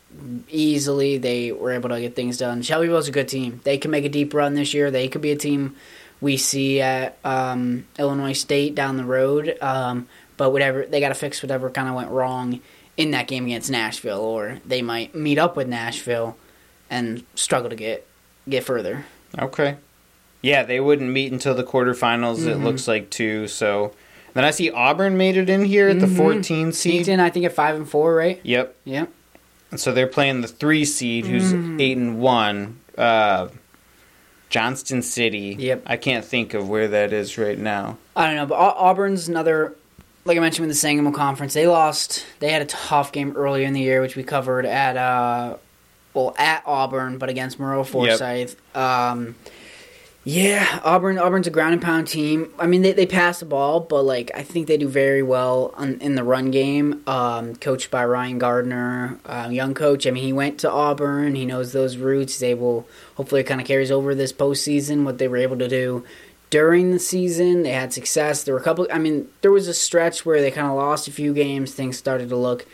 easily. 0.51 1.17
They 1.17 1.53
were 1.53 1.71
able 1.71 1.91
to 1.91 2.01
get 2.01 2.17
things 2.17 2.39
done. 2.39 2.63
Shelbyville's 2.63 3.09
a 3.09 3.13
good 3.13 3.29
team. 3.29 3.61
They 3.65 3.79
can 3.79 3.91
make 3.91 4.05
a 4.05 4.09
deep 4.09 4.35
run 4.35 4.55
this 4.55 4.75
year. 4.75 4.91
They 4.91 5.09
could 5.09 5.23
be 5.23 5.31
a 5.31 5.37
team 5.37 5.77
we 6.21 6.37
see 6.37 6.81
at 6.81 7.17
um, 7.25 7.87
Illinois 7.99 8.33
State 8.33 8.75
down 8.75 8.97
the 8.97 9.05
road. 9.05 9.57
Um, 9.61 10.09
but 10.37 10.51
whatever 10.51 10.85
they 10.85 10.99
got 10.99 11.11
to 11.11 11.15
fix 11.15 11.41
whatever 11.43 11.71
kind 11.71 11.89
of 11.89 11.95
went 11.95 12.11
wrong 12.11 12.61
in 12.97 13.13
that 13.13 13.29
game 13.29 13.45
against 13.45 13.71
Nashville, 13.71 14.21
or 14.21 14.59
they 14.67 14.83
might 14.83 15.15
meet 15.15 15.39
up 15.39 15.57
with 15.57 15.69
Nashville 15.69 16.37
and 16.91 17.25
struggle 17.37 17.71
to 17.71 17.77
get 17.77 18.07
get 18.49 18.65
further. 18.65 19.05
Okay. 19.39 19.77
Yeah, 20.43 20.65
they 20.65 20.81
wouldn't 20.81 21.11
meet 21.11 21.33
until 21.33 21.55
the 21.55 21.65
quarterfinals. 21.65 22.39
Mm-hmm. 22.39 22.49
It 22.49 22.57
looks 22.59 22.89
like 22.89 23.11
too. 23.11 23.47
So 23.49 23.93
then 24.35 24.45
I 24.45 24.51
see 24.51 24.71
Auburn 24.71 25.17
made 25.17 25.37
it 25.37 25.49
in 25.49 25.65
here 25.65 25.89
at 25.89 26.01
the 26.01 26.07
mm-hmm. 26.07 26.17
14 26.17 26.73
seed. 26.73 27.09
in, 27.09 27.21
I 27.21 27.31
think 27.31 27.45
at 27.45 27.53
five 27.53 27.77
and 27.77 27.89
four, 27.89 28.15
right? 28.15 28.41
Yep. 28.43 28.77
Yep. 28.85 29.13
And 29.71 29.81
so 29.81 29.93
they're 29.93 30.07
playing 30.07 30.41
the 30.43 30.49
three 30.49 30.85
seed, 30.85 31.27
who's 31.27 31.53
mm-hmm. 31.53 31.81
eight 31.81 31.97
and 31.97 32.21
one. 32.21 32.81
Uh, 32.97 33.49
Johnston 34.51 35.01
City. 35.01 35.57
Yep. 35.59 35.85
I 35.87 35.97
can't 35.97 36.25
think 36.25 36.53
of 36.53 36.69
where 36.69 36.89
that 36.89 37.13
is 37.15 37.39
right 37.39 37.59
now. 37.59 37.97
I 38.15 38.27
don't 38.27 38.37
know, 38.37 38.47
but 38.47 38.57
Auburn's 38.57 39.29
another. 39.29 39.75
Like 40.25 40.37
I 40.37 40.41
mentioned 40.41 40.67
with 40.67 40.77
the 40.77 40.79
Sangamo 40.79 41.11
Conference, 41.11 41.55
they 41.55 41.67
lost. 41.67 42.27
They 42.39 42.53
had 42.53 42.63
a 42.63 42.67
tough 42.67 43.13
game 43.13 43.35
earlier 43.35 43.67
in 43.67 43.73
the 43.73 43.81
year, 43.81 44.03
which 44.03 44.15
we 44.15 44.23
covered 44.23 44.67
at 44.67 44.97
uh, 44.97 45.57
well 46.15 46.35
at 46.39 46.63
Auburn, 46.67 47.19
but 47.19 47.29
against 47.29 47.59
Maroa 47.59 47.87
Forsyth. 47.87 48.57
Yep. 48.75 48.77
Um, 48.77 49.35
yeah, 50.25 50.81
Auburn. 50.85 51.19
Auburn's 51.19 51.49
a 51.49 51.51
ground 51.51 51.73
and 51.73 51.83
pound 51.83 52.07
team. 52.07 52.53
I 52.57 52.69
mean, 52.69 52.83
they, 52.83 52.93
they 52.93 53.07
pass 53.07 53.41
the 53.41 53.45
ball, 53.45 53.81
but 53.81 54.05
like 54.05 54.31
I 54.35 54.43
think 54.43 54.69
they 54.69 54.77
do 54.77 54.87
very 54.87 55.23
well 55.23 55.75
on, 55.77 55.95
in 56.01 56.15
the 56.15 56.23
run 56.23 56.53
game. 56.53 57.03
Um, 57.09 57.57
coached 57.57 57.91
by 57.91 58.05
Ryan 58.05 58.39
Gardner, 58.39 59.19
uh, 59.27 59.49
young 59.51 59.75
coach. 59.75 60.07
I 60.07 60.13
mean, 60.13 60.23
he 60.23 60.33
went 60.33 60.59
to 60.61 60.71
Auburn. 60.71 61.35
He 61.35 61.45
knows 61.45 61.73
those 61.73 61.97
roots. 61.97 62.35
He's 62.35 62.45
able. 62.45 62.87
Hopefully, 63.17 63.41
it 63.41 63.45
kind 63.45 63.61
of 63.61 63.67
carries 63.67 63.91
over 63.91 64.15
this 64.15 64.33
postseason. 64.33 65.05
What 65.05 65.19
they 65.19 65.27
were 65.27 65.39
able 65.39 65.59
to 65.59 65.69
do 65.69 66.05
during 66.51 66.93
the 66.93 67.01
season, 67.01 67.65
they 67.65 67.71
had 67.71 67.93
success. 67.93 68.45
There 68.45 68.55
were 68.55 68.61
a 68.61 68.65
couple. 68.65 68.87
I 68.93 68.99
mean, 68.99 69.29
there 69.41 69.51
was 69.51 69.67
a 69.67 69.75
stretch 69.75 70.25
where 70.25 70.41
they 70.41 70.53
kind 70.53 70.69
of 70.69 70.75
lost 70.75 71.09
a 71.09 71.11
few 71.11 71.35
games. 71.35 71.75
Things 71.75 71.99
started 71.99 72.29
to 72.29 72.37
look 72.37 72.65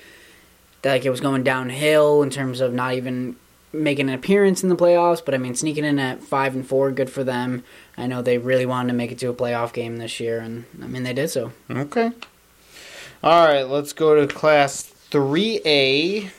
like 0.89 1.05
it 1.05 1.11
was 1.11 1.21
going 1.21 1.43
downhill 1.43 2.23
in 2.23 2.31
terms 2.31 2.61
of 2.61 2.73
not 2.73 2.95
even 2.95 3.37
making 3.73 4.09
an 4.09 4.15
appearance 4.15 4.63
in 4.63 4.69
the 4.69 4.77
playoffs, 4.77 5.25
but 5.25 5.35
I 5.35 5.39
mean 5.39 5.55
sneaking 5.55 5.85
in 5.85 5.99
at 5.99 6.23
five 6.23 6.55
and 6.55 6.67
four, 6.67 6.91
good 6.91 7.11
for 7.11 7.25
them. 7.25 7.65
I 7.97 8.07
know 8.07 8.23
they 8.23 8.39
really 8.39 8.67
wanted 8.67 8.89
to 8.89 8.95
make 8.95 9.13
it 9.13 9.19
to 9.19 9.29
a 9.29 9.35
playoff 9.35 9.73
game 9.73 9.99
this 9.99 10.21
year, 10.21 10.41
and 10.41 10.65
I 10.83 10.87
mean 10.87 11.03
they 11.03 11.13
did 11.13 11.29
so. 11.29 11.53
Okay. 11.71 12.13
All 13.23 13.47
right, 13.47 13.65
let's 13.65 13.93
go 13.93 14.15
to 14.15 14.33
Class 14.33 14.83
Three 14.83 15.61
A. 15.65 16.31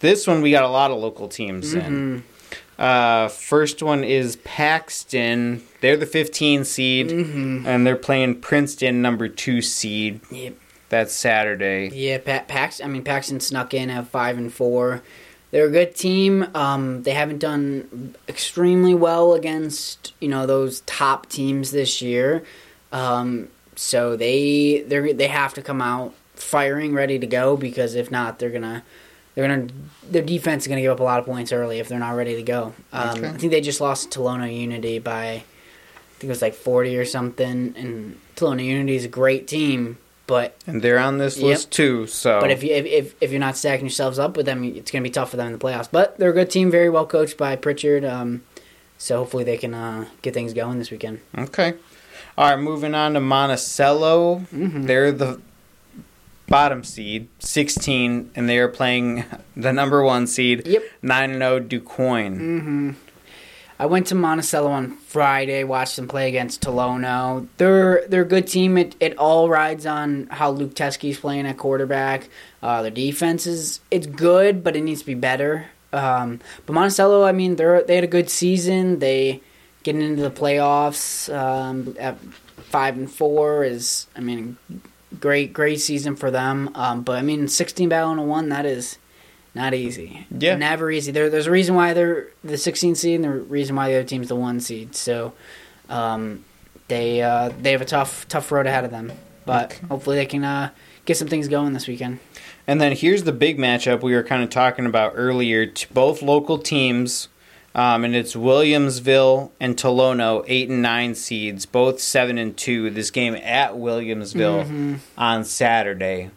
This 0.00 0.26
one 0.26 0.42
we 0.42 0.50
got 0.50 0.64
a 0.64 0.68
lot 0.68 0.90
of 0.90 0.98
local 0.98 1.28
teams 1.28 1.74
mm-hmm. 1.74 1.86
in. 1.86 2.24
Uh, 2.78 3.28
first 3.28 3.82
one 3.82 4.04
is 4.04 4.36
Paxton. 4.36 5.62
They're 5.80 5.96
the 5.96 6.06
15 6.06 6.64
seed, 6.64 7.08
mm-hmm. 7.08 7.66
and 7.66 7.86
they're 7.86 7.96
playing 7.96 8.40
Princeton, 8.40 9.00
number 9.00 9.28
two 9.28 9.62
seed. 9.62 10.20
Yep. 10.30 10.54
That's 10.88 11.12
Saturday. 11.12 11.90
Yeah, 11.92 12.18
pa- 12.18 12.44
Pax. 12.46 12.80
I 12.80 12.86
mean, 12.86 13.02
Paxton 13.02 13.40
snuck 13.40 13.74
in 13.74 13.90
at 13.90 14.06
five 14.08 14.38
and 14.38 14.52
four. 14.52 15.02
They're 15.50 15.66
a 15.66 15.70
good 15.70 15.94
team. 15.94 16.46
Um, 16.54 17.02
they 17.02 17.12
haven't 17.12 17.38
done 17.38 18.14
extremely 18.28 18.94
well 18.94 19.34
against 19.34 20.12
you 20.20 20.28
know 20.28 20.46
those 20.46 20.80
top 20.82 21.28
teams 21.28 21.70
this 21.70 22.02
year. 22.02 22.44
Um, 22.92 23.48
so 23.74 24.16
they 24.16 24.84
they 24.86 25.12
they 25.12 25.28
have 25.28 25.54
to 25.54 25.62
come 25.62 25.82
out 25.82 26.14
firing, 26.34 26.94
ready 26.94 27.18
to 27.18 27.26
go 27.26 27.56
because 27.56 27.94
if 27.94 28.10
not, 28.10 28.38
they're 28.38 28.50
gonna 28.50 28.82
they're 29.34 29.46
gonna 29.46 29.68
their 30.08 30.22
defense 30.22 30.64
is 30.64 30.68
gonna 30.68 30.80
give 30.80 30.92
up 30.92 31.00
a 31.00 31.04
lot 31.04 31.18
of 31.18 31.26
points 31.26 31.52
early 31.52 31.78
if 31.78 31.88
they're 31.88 31.98
not 31.98 32.16
ready 32.16 32.36
to 32.36 32.42
go. 32.42 32.74
Um, 32.92 33.18
okay. 33.18 33.28
I 33.28 33.32
think 33.32 33.52
they 33.52 33.60
just 33.60 33.80
lost 33.80 34.10
to 34.12 34.18
Tolono 34.18 34.54
Unity 34.54 34.98
by 34.98 35.26
I 35.26 35.44
think 36.18 36.24
it 36.24 36.28
was 36.28 36.42
like 36.42 36.54
forty 36.54 36.96
or 36.96 37.04
something. 37.04 37.74
And 37.76 38.18
Tolono 38.34 38.64
Unity 38.64 38.96
is 38.96 39.04
a 39.04 39.08
great 39.08 39.46
team, 39.46 39.98
but 40.26 40.56
and 40.66 40.82
they're 40.82 40.98
on 40.98 41.18
this 41.18 41.36
yep. 41.36 41.46
list 41.46 41.70
too. 41.70 42.06
So, 42.06 42.40
but 42.40 42.50
if 42.50 42.62
you 42.62 42.74
if, 42.74 43.14
if 43.20 43.30
you're 43.30 43.40
not 43.40 43.56
stacking 43.56 43.86
yourselves 43.86 44.18
up 44.18 44.36
with 44.36 44.46
them, 44.46 44.64
it's 44.64 44.90
going 44.90 45.02
to 45.02 45.08
be 45.08 45.12
tough 45.12 45.30
for 45.30 45.36
them 45.36 45.46
in 45.46 45.52
the 45.52 45.58
playoffs. 45.58 45.88
But 45.90 46.18
they're 46.18 46.30
a 46.30 46.34
good 46.34 46.50
team, 46.50 46.70
very 46.70 46.90
well 46.90 47.06
coached 47.06 47.36
by 47.36 47.56
Pritchard. 47.56 48.04
Um, 48.04 48.42
so 48.98 49.18
hopefully 49.18 49.44
they 49.44 49.56
can 49.56 49.74
uh, 49.74 50.06
get 50.22 50.34
things 50.34 50.52
going 50.52 50.78
this 50.78 50.90
weekend. 50.90 51.20
Okay. 51.36 51.74
All 52.38 52.50
right, 52.50 52.58
moving 52.58 52.94
on 52.94 53.14
to 53.14 53.20
Monticello. 53.20 54.40
Mm-hmm. 54.52 54.82
They're 54.82 55.12
the 55.12 55.40
bottom 56.48 56.84
seed, 56.84 57.28
16, 57.38 58.30
and 58.34 58.48
they 58.48 58.58
are 58.58 58.68
playing 58.68 59.24
the 59.56 59.72
number 59.72 60.02
one 60.02 60.26
seed, 60.26 60.66
yep. 60.66 60.82
9 61.02 61.32
0 61.32 61.60
DuQuoin. 61.60 62.38
Mm-hmm. 62.38 62.90
I 63.78 63.86
went 63.86 64.06
to 64.06 64.14
Monticello 64.14 64.70
on 64.70 64.92
Friday, 64.92 65.62
watched 65.64 65.96
them 65.96 66.08
play 66.08 66.28
against 66.28 66.62
Tolono. 66.62 67.46
They're 67.58 68.06
they're 68.08 68.22
a 68.22 68.26
good 68.26 68.46
team. 68.46 68.78
It 68.78 68.96
it 69.00 69.18
all 69.18 69.48
rides 69.48 69.84
on 69.84 70.28
how 70.30 70.50
Luke 70.50 70.74
Teskey's 70.74 71.20
playing 71.20 71.46
at 71.46 71.58
quarterback. 71.58 72.28
Uh, 72.62 72.82
their 72.82 72.90
defense 72.90 73.46
is 73.46 73.80
it's 73.90 74.06
good, 74.06 74.64
but 74.64 74.76
it 74.76 74.82
needs 74.82 75.00
to 75.00 75.06
be 75.06 75.14
better. 75.14 75.66
Um, 75.92 76.40
but 76.64 76.72
Monticello, 76.72 77.24
I 77.24 77.32
mean, 77.32 77.56
they 77.56 77.82
they 77.86 77.94
had 77.96 78.04
a 78.04 78.08
good 78.08 78.30
season. 78.30 78.98
They 78.98 79.42
getting 79.82 80.02
into 80.02 80.22
the 80.22 80.30
playoffs 80.30 81.32
um, 81.34 81.94
at 81.98 82.18
five 82.56 82.96
and 82.96 83.10
four 83.10 83.62
is, 83.62 84.06
I 84.16 84.20
mean, 84.20 84.56
great 85.20 85.52
great 85.52 85.80
season 85.80 86.16
for 86.16 86.30
them. 86.30 86.70
Um, 86.74 87.02
but 87.02 87.18
I 87.18 87.22
mean, 87.22 87.46
sixteen 87.48 87.88
battle 87.88 88.10
and 88.10 88.20
a 88.20 88.24
one 88.24 88.48
that 88.48 88.64
is 88.64 88.98
not 89.56 89.72
easy. 89.74 90.26
Yeah. 90.30 90.54
Never 90.54 90.90
easy. 90.90 91.10
There, 91.10 91.30
there's 91.30 91.46
a 91.46 91.50
reason 91.50 91.74
why 91.74 91.94
they're 91.94 92.28
the 92.44 92.58
16 92.58 92.94
seed 92.94 93.14
and 93.16 93.24
the 93.24 93.30
reason 93.30 93.74
why 93.74 93.88
the 93.88 93.96
other 93.96 94.06
team's 94.06 94.28
the 94.28 94.36
one 94.36 94.60
seed. 94.60 94.94
So 94.94 95.32
um, 95.88 96.44
they 96.88 97.22
uh, 97.22 97.50
they 97.60 97.72
have 97.72 97.80
a 97.80 97.86
tough 97.86 98.28
tough 98.28 98.52
road 98.52 98.66
ahead 98.66 98.84
of 98.84 98.90
them. 98.90 99.12
But 99.46 99.72
okay. 99.72 99.86
hopefully 99.86 100.16
they 100.16 100.26
can 100.26 100.44
uh, 100.44 100.70
get 101.04 101.16
some 101.16 101.28
things 101.28 101.48
going 101.48 101.72
this 101.72 101.88
weekend. 101.88 102.20
And 102.66 102.80
then 102.80 102.92
here's 102.92 103.22
the 103.22 103.32
big 103.32 103.58
matchup 103.58 104.02
we 104.02 104.14
were 104.14 104.24
kind 104.24 104.42
of 104.42 104.50
talking 104.50 104.86
about 104.86 105.12
earlier. 105.14 105.72
Both 105.92 106.20
local 106.20 106.58
teams, 106.58 107.28
um, 107.74 108.04
and 108.04 108.14
it's 108.14 108.34
Williamsville 108.34 109.52
and 109.58 109.76
Tolono, 109.76 110.44
eight 110.48 110.68
and 110.68 110.82
nine 110.82 111.14
seeds, 111.14 111.64
both 111.64 112.00
seven 112.00 112.36
and 112.36 112.56
two. 112.56 112.90
This 112.90 113.10
game 113.10 113.36
at 113.36 113.74
Williamsville 113.74 114.64
mm-hmm. 114.64 114.94
on 115.16 115.44
Saturday. 115.44 116.30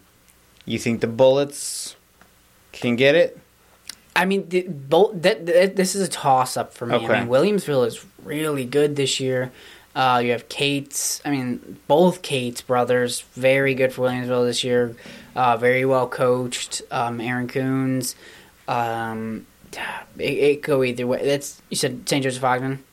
You 0.64 0.78
think 0.78 1.00
the 1.00 1.08
Bullets 1.08 1.96
can 2.72 2.96
get 2.96 3.14
it? 3.14 3.38
I 4.14 4.24
mean, 4.24 4.48
the, 4.48 4.62
both, 4.62 5.22
that, 5.22 5.46
that, 5.46 5.76
this 5.76 5.94
is 5.94 6.06
a 6.06 6.10
toss 6.10 6.56
up 6.56 6.74
for 6.74 6.86
me. 6.86 6.96
Okay. 6.96 7.06
I 7.06 7.20
mean, 7.20 7.28
Williamsville 7.28 7.86
is 7.86 8.04
really 8.22 8.64
good 8.64 8.96
this 8.96 9.20
year. 9.20 9.52
Uh, 9.94 10.20
you 10.22 10.32
have 10.32 10.48
Cates. 10.48 11.20
I 11.24 11.30
mean, 11.30 11.78
both 11.88 12.22
Cates 12.22 12.60
brothers, 12.60 13.22
very 13.34 13.74
good 13.74 13.92
for 13.92 14.02
Williamsville 14.02 14.46
this 14.46 14.62
year. 14.62 14.94
Uh, 15.34 15.56
very 15.56 15.84
well 15.84 16.08
coached. 16.08 16.82
Um, 16.90 17.20
Aaron 17.20 17.48
Coons. 17.48 18.14
Um, 18.68 19.46
it, 20.18 20.22
it 20.22 20.62
go 20.62 20.82
either 20.84 21.06
way. 21.06 21.24
That's 21.24 21.60
you 21.70 21.76
said 21.76 22.08
St. 22.08 22.22
Joseph 22.22 22.44
Ogden. 22.44 22.84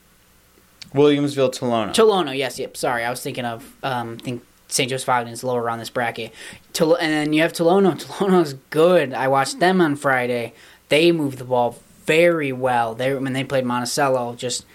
Williamsville, 0.94 1.54
Tolono. 1.54 1.90
Tolono, 1.90 2.36
yes, 2.36 2.58
yep. 2.58 2.78
Sorry, 2.78 3.04
I 3.04 3.10
was 3.10 3.22
thinking 3.22 3.46
of 3.46 3.76
um, 3.84 4.18
think 4.18 4.44
St. 4.68 4.90
Joseph 4.90 5.28
is 5.28 5.44
lower 5.44 5.70
on 5.70 5.80
this 5.80 5.90
bracket. 5.90 6.34
and 6.80 7.00
then 7.00 7.34
you 7.34 7.42
have 7.42 7.54
Tolono. 7.54 8.42
is 8.42 8.54
good. 8.70 9.14
I 9.14 9.28
watched 9.28 9.60
them 9.60 9.82
on 9.82 9.96
Friday. 9.96 10.54
They 10.90 11.12
moved 11.12 11.38
the 11.38 11.46
ball 11.46 11.78
very 12.06 12.52
well. 12.52 12.96
They 12.96 13.14
when 13.14 13.34
they 13.34 13.44
played 13.44 13.66
Monticello, 13.66 14.36
just 14.36 14.66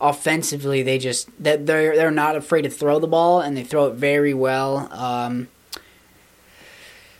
offensively, 0.00 0.82
they 0.82 0.98
just 0.98 1.28
they're 1.38 1.56
they're 1.64 2.10
not 2.10 2.36
afraid 2.36 2.62
to 2.62 2.70
throw 2.70 2.98
the 2.98 3.06
ball 3.06 3.40
and 3.40 3.56
they 3.56 3.64
throw 3.64 3.86
it 3.86 3.94
very 3.94 4.34
well. 4.34 4.88
Um, 4.92 5.48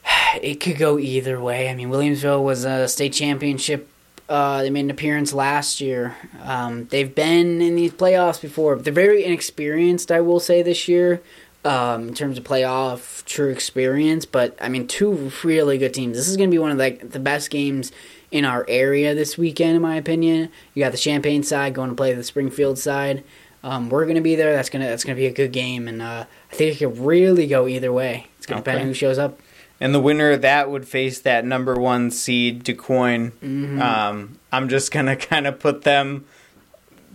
it 0.42 0.60
could 0.60 0.78
go 0.78 0.98
either 0.98 1.40
way. 1.40 1.68
I 1.68 1.74
mean, 1.74 1.90
Williamsville 1.90 2.42
was 2.42 2.64
a 2.64 2.88
state 2.88 3.12
championship. 3.12 3.88
Uh, 4.28 4.62
they 4.62 4.70
made 4.70 4.84
an 4.84 4.90
appearance 4.90 5.32
last 5.32 5.80
year. 5.80 6.16
Um, 6.42 6.86
they've 6.86 7.14
been 7.14 7.60
in 7.62 7.76
these 7.76 7.92
playoffs 7.92 8.42
before. 8.42 8.76
They're 8.76 8.92
very 8.92 9.24
inexperienced, 9.24 10.10
I 10.10 10.20
will 10.20 10.40
say, 10.40 10.62
this 10.62 10.88
year 10.88 11.22
um, 11.66 12.08
in 12.08 12.14
terms 12.14 12.38
of 12.38 12.44
playoff 12.44 13.24
true 13.24 13.50
experience. 13.50 14.24
But 14.24 14.56
I 14.60 14.68
mean, 14.68 14.86
two 14.86 15.32
really 15.42 15.78
good 15.78 15.92
teams. 15.92 16.16
This 16.16 16.28
is 16.28 16.36
going 16.36 16.48
to 16.48 16.54
be 16.54 16.58
one 16.58 16.70
of 16.70 16.78
the, 16.78 17.06
the 17.06 17.18
best 17.18 17.50
games 17.50 17.92
in 18.30 18.44
our 18.44 18.64
area 18.68 19.14
this 19.14 19.36
weekend, 19.36 19.76
in 19.76 19.82
my 19.82 19.96
opinion. 19.96 20.50
You 20.74 20.84
got 20.84 20.92
the 20.92 20.98
Champaign 20.98 21.42
side 21.42 21.74
going 21.74 21.90
to 21.90 21.96
play 21.96 22.14
the 22.14 22.24
Springfield 22.24 22.78
side. 22.78 23.24
Um, 23.62 23.88
we're 23.90 24.04
going 24.04 24.16
to 24.16 24.22
be 24.22 24.36
there. 24.36 24.54
That's 24.54 24.70
gonna 24.70 24.86
that's 24.86 25.02
gonna 25.02 25.16
be 25.16 25.26
a 25.26 25.32
good 25.32 25.52
game, 25.52 25.88
and 25.88 26.00
uh, 26.00 26.24
I 26.52 26.54
think 26.54 26.76
it 26.76 26.78
could 26.78 26.98
really 26.98 27.48
go 27.48 27.66
either 27.66 27.92
way. 27.92 28.28
It's 28.38 28.46
going 28.46 28.62
to 28.62 28.70
okay. 28.70 28.76
depend 28.76 28.82
on 28.82 28.86
who 28.88 28.94
shows 28.94 29.18
up. 29.18 29.40
And 29.80 29.94
the 29.94 30.00
winner 30.00 30.30
of 30.30 30.42
that 30.42 30.70
would 30.70 30.86
face 30.88 31.20
that 31.20 31.44
number 31.44 31.74
one 31.74 32.10
seed, 32.10 32.64
DuQuoin. 32.64 33.32
Mm-hmm. 33.32 33.82
Um, 33.82 34.38
I'm 34.52 34.68
just 34.68 34.92
gonna 34.92 35.16
kind 35.16 35.46
of 35.46 35.58
put 35.58 35.82
them, 35.82 36.26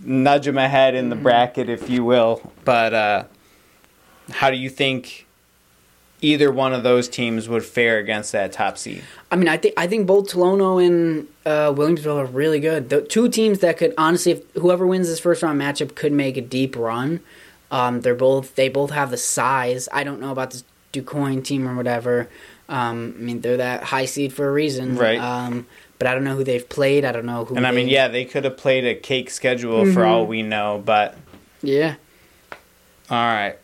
nudge 0.04 0.44
them 0.44 0.58
ahead 0.58 0.94
in 0.94 1.08
the 1.08 1.16
mm-hmm. 1.16 1.22
bracket, 1.22 1.70
if 1.70 1.88
you 1.88 2.04
will. 2.04 2.52
But 2.64 2.92
uh, 2.92 3.24
how 4.30 4.50
do 4.50 4.56
you 4.56 4.70
think 4.70 5.26
either 6.22 6.52
one 6.52 6.72
of 6.72 6.84
those 6.84 7.08
teams 7.08 7.48
would 7.48 7.64
fare 7.64 7.98
against 7.98 8.32
that 8.32 8.52
top 8.52 8.78
seed. 8.78 9.02
I 9.30 9.36
mean, 9.36 9.48
I 9.48 9.56
think 9.56 9.74
I 9.76 9.86
think 9.86 10.06
both 10.06 10.32
Tolono 10.32 10.84
and 10.84 11.28
uh, 11.44 11.72
Williamsville 11.72 12.16
are 12.16 12.26
really 12.26 12.60
good. 12.60 12.88
The 12.88 13.02
two 13.02 13.28
teams 13.28 13.58
that 13.58 13.76
could 13.76 13.92
honestly, 13.98 14.32
if 14.32 14.50
whoever 14.54 14.86
wins 14.86 15.08
this 15.08 15.18
first 15.18 15.42
round 15.42 15.60
matchup 15.60 15.94
could 15.94 16.12
make 16.12 16.36
a 16.36 16.40
deep 16.40 16.76
run. 16.76 17.20
Um, 17.70 18.02
they're 18.02 18.14
both 18.14 18.54
they 18.54 18.68
both 18.68 18.90
have 18.90 19.10
the 19.10 19.16
size. 19.16 19.88
I 19.92 20.04
don't 20.04 20.20
know 20.20 20.30
about 20.30 20.52
this 20.52 20.64
DuQuoin 20.92 21.44
team 21.44 21.66
or 21.66 21.74
whatever. 21.74 22.28
Um, 22.68 23.14
I 23.18 23.20
mean, 23.20 23.40
they're 23.40 23.56
that 23.56 23.82
high 23.82 24.04
seed 24.04 24.32
for 24.32 24.48
a 24.48 24.52
reason, 24.52 24.96
right? 24.96 25.18
Um, 25.18 25.66
but 25.98 26.06
I 26.06 26.14
don't 26.14 26.24
know 26.24 26.36
who 26.36 26.44
they've 26.44 26.68
played. 26.68 27.04
I 27.04 27.12
don't 27.12 27.26
know 27.26 27.44
who. 27.44 27.56
And 27.56 27.66
I 27.66 27.70
mean, 27.70 27.88
yeah, 27.88 28.08
they 28.08 28.24
could 28.24 28.44
have 28.44 28.56
played 28.56 28.84
a 28.84 28.94
cake 28.94 29.30
schedule 29.30 29.84
mm-hmm. 29.84 29.94
for 29.94 30.04
all 30.04 30.26
we 30.26 30.42
know, 30.42 30.82
but 30.84 31.16
yeah. 31.62 31.94
All 33.10 33.16
right. 33.16 33.58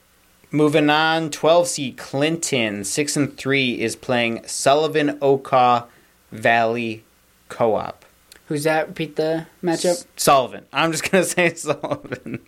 Moving 0.51 0.89
on, 0.89 1.31
12 1.31 1.69
seed 1.69 1.97
Clinton, 1.99 2.83
6 2.85 3.17
and 3.17 3.37
3 3.37 3.81
is 3.81 3.97
playing 3.97 4.43
Sullivan 4.47 5.19
Okaw 5.19 5.87
Valley 6.33 7.05
Co-op. 7.49 8.05
Who's 8.47 8.65
that? 8.65 8.89
Repeat 8.89 9.17
the 9.17 9.47
matchup. 9.63 9.91
S- 9.91 10.07
Sullivan. 10.17 10.65
I'm 10.73 10.91
just 10.93 11.11
going 11.11 11.23
to 11.25 11.29
say 11.29 11.53
Sullivan. 11.55 12.41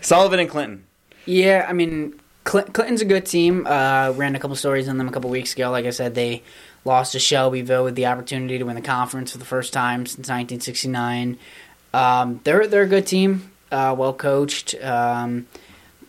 Sullivan 0.00 0.40
and 0.40 0.48
Clinton. 0.50 0.84
Yeah, 1.24 1.64
I 1.68 1.72
mean, 1.72 2.18
Cl- 2.46 2.64
Clinton's 2.64 3.00
a 3.00 3.04
good 3.04 3.26
team. 3.26 3.64
Uh, 3.66 4.12
ran 4.16 4.34
a 4.34 4.40
couple 4.40 4.56
stories 4.56 4.88
on 4.88 4.98
them 4.98 5.06
a 5.08 5.12
couple 5.12 5.30
weeks 5.30 5.54
ago. 5.54 5.70
Like 5.70 5.86
I 5.86 5.90
said, 5.90 6.16
they 6.16 6.42
lost 6.84 7.12
to 7.12 7.20
Shelbyville 7.20 7.84
with 7.84 7.94
the 7.94 8.06
opportunity 8.06 8.58
to 8.58 8.64
win 8.64 8.74
the 8.74 8.82
conference 8.82 9.30
for 9.32 9.38
the 9.38 9.44
first 9.44 9.72
time 9.72 10.00
since 10.04 10.28
1969. 10.28 11.38
Um, 11.94 12.40
they're 12.42 12.66
they're 12.66 12.82
a 12.82 12.88
good 12.88 13.06
team, 13.06 13.52
uh, 13.70 13.94
well 13.96 14.12
coached, 14.12 14.74
um, 14.82 15.46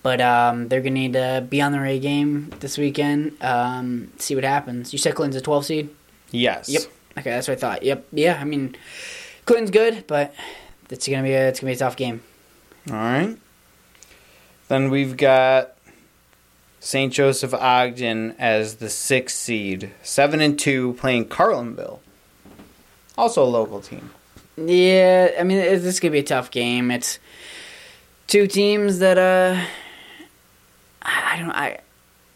but 0.05 0.21
um, 0.21 0.67
they're 0.67 0.81
gonna 0.81 0.91
need 0.91 1.13
to 1.13 1.43
be 1.49 1.63
on 1.63 1.71
their 1.71 1.83
A 1.83 1.97
game 1.97 2.51
this 2.59 2.77
weekend. 2.77 3.43
Um, 3.43 4.11
see 4.19 4.35
what 4.35 4.43
happens. 4.43 4.93
You 4.93 4.99
said 4.99 5.15
Clinton's 5.15 5.41
a 5.41 5.43
12 5.43 5.65
seed. 5.65 5.89
Yes. 6.29 6.69
Yep. 6.69 6.83
Okay, 7.17 7.31
that's 7.31 7.47
what 7.47 7.57
I 7.57 7.59
thought. 7.59 7.81
Yep. 7.81 8.05
Yeah. 8.11 8.37
I 8.39 8.43
mean, 8.43 8.75
Clinton's 9.45 9.71
good, 9.71 10.05
but 10.05 10.35
it's 10.91 11.07
gonna 11.07 11.23
be 11.23 11.33
a, 11.33 11.47
it's 11.47 11.59
gonna 11.59 11.71
be 11.71 11.75
a 11.75 11.79
tough 11.79 11.95
game. 11.95 12.21
All 12.91 12.97
right. 12.97 13.35
Then 14.67 14.91
we've 14.91 15.17
got 15.17 15.75
St. 16.79 17.11
Joseph 17.11 17.55
Ogden 17.55 18.35
as 18.37 18.75
the 18.75 18.91
sixth 18.91 19.35
seed, 19.35 19.89
seven 20.03 20.39
and 20.39 20.59
two, 20.59 20.93
playing 20.99 21.29
Carlinville, 21.29 21.97
also 23.17 23.43
a 23.43 23.49
local 23.49 23.81
team. 23.81 24.11
Yeah, 24.55 25.31
I 25.39 25.43
mean 25.43 25.57
this 25.57 25.83
is 25.83 25.99
gonna 25.99 26.11
be 26.11 26.19
a 26.19 26.23
tough 26.23 26.51
game. 26.51 26.91
It's 26.91 27.17
two 28.27 28.45
teams 28.45 28.99
that 28.99 29.17
uh, 29.17 29.65
I, 31.35 31.39
don't 31.39 31.51
I. 31.51 31.79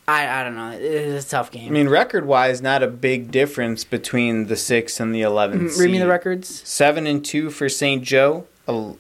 I, 0.07 0.41
I 0.41 0.43
don't 0.43 0.55
know. 0.55 0.71
It's 0.71 1.27
a 1.27 1.29
tough 1.29 1.51
game. 1.51 1.67
I 1.67 1.71
mean, 1.71 1.87
record 1.87 2.25
wise, 2.25 2.61
not 2.61 2.81
a 2.81 2.87
big 2.87 3.29
difference 3.31 3.83
between 3.83 4.47
the 4.47 4.55
six 4.55 4.99
and 4.99 5.13
the 5.13 5.21
11th. 5.21 5.75
Mm, 5.75 5.79
read 5.79 5.91
me 5.91 5.99
the 5.99 6.07
records. 6.07 6.67
Seven 6.67 7.05
and 7.05 7.23
two 7.23 7.51
for 7.51 7.69
St. 7.69 8.03
Joe. 8.03 8.47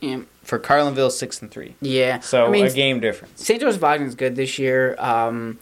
Yeah 0.01 0.21
for 0.49 0.59
Carlinville 0.59 1.11
six 1.11 1.41
and 1.41 1.51
three. 1.51 1.75
Yeah, 1.79 2.19
so 2.19 2.47
I 2.47 2.49
mean, 2.49 2.65
a 2.65 2.71
game 2.71 2.99
difference. 2.99 3.45
St. 3.45 3.61
Joseph 3.61 3.83
Ogden's 3.83 4.15
good 4.15 4.35
this 4.35 4.57
year. 4.57 4.95
Um, 4.99 5.59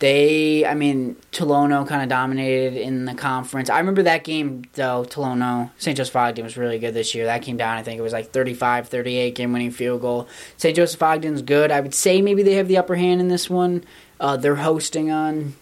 they, 0.00 0.66
I 0.66 0.74
mean, 0.74 1.16
Tolono 1.32 1.86
kind 1.86 2.02
of 2.02 2.08
dominated 2.08 2.74
in 2.74 3.04
the 3.04 3.14
conference. 3.14 3.70
I 3.70 3.78
remember 3.78 4.02
that 4.02 4.24
game 4.24 4.64
though. 4.74 5.04
Tolono, 5.08 5.70
St. 5.78 5.96
Joseph 5.96 6.16
Ogden 6.16 6.44
was 6.44 6.56
really 6.56 6.78
good 6.78 6.94
this 6.94 7.14
year. 7.14 7.26
That 7.26 7.42
came 7.42 7.56
down. 7.56 7.78
I 7.78 7.82
think 7.82 7.98
it 7.98 8.02
was 8.02 8.12
like 8.12 8.32
35-38 8.32 9.34
game 9.34 9.52
winning 9.52 9.70
field 9.70 10.00
goal. 10.00 10.28
St. 10.56 10.74
Joseph 10.74 11.02
Ogden's 11.02 11.42
good. 11.42 11.70
I 11.70 11.80
would 11.80 11.94
say 11.94 12.20
maybe 12.20 12.42
they 12.42 12.54
have 12.54 12.68
the 12.68 12.76
upper 12.76 12.96
hand 12.96 13.20
in 13.20 13.28
this 13.28 13.48
one. 13.48 13.84
Uh, 14.18 14.36
they're 14.36 14.56
hosting 14.56 15.10
on 15.10 15.54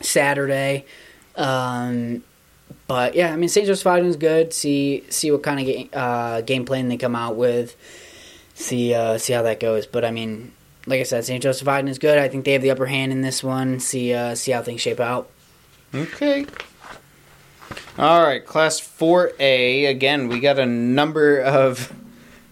Saturday. 0.00 0.84
Um, 1.36 2.22
but 2.86 3.14
yeah, 3.14 3.32
I 3.32 3.36
mean, 3.36 3.48
St. 3.48 3.66
Joseph 3.66 3.86
Ogden's 3.86 4.16
good. 4.16 4.52
See 4.52 5.04
see 5.08 5.30
what 5.30 5.42
kind 5.42 5.60
of 5.60 5.66
game, 5.66 5.88
uh, 5.92 6.42
game 6.42 6.64
plan 6.64 6.88
they 6.88 6.96
come 6.96 7.16
out 7.16 7.36
with. 7.36 7.76
See 8.54 8.92
uh, 8.92 9.16
see 9.16 9.32
how 9.32 9.42
that 9.42 9.58
goes. 9.58 9.86
But 9.86 10.04
I 10.04 10.10
mean, 10.10 10.52
like 10.86 11.00
I 11.00 11.04
said, 11.04 11.24
St. 11.24 11.42
Joseph 11.42 11.66
Ogden 11.66 11.88
is 11.88 11.98
good. 11.98 12.18
I 12.18 12.28
think 12.28 12.44
they 12.44 12.52
have 12.52 12.62
the 12.62 12.70
upper 12.70 12.86
hand 12.86 13.12
in 13.12 13.20
this 13.20 13.42
one. 13.42 13.80
See 13.80 14.12
uh, 14.12 14.34
see 14.34 14.52
how 14.52 14.62
things 14.62 14.80
shape 14.80 15.00
out. 15.00 15.30
Okay. 15.94 16.46
All 17.98 18.22
right, 18.22 18.44
Class 18.44 18.80
4A. 18.80 19.88
Again, 19.88 20.28
we 20.28 20.40
got 20.40 20.58
a 20.58 20.66
number 20.66 21.40
of 21.40 21.92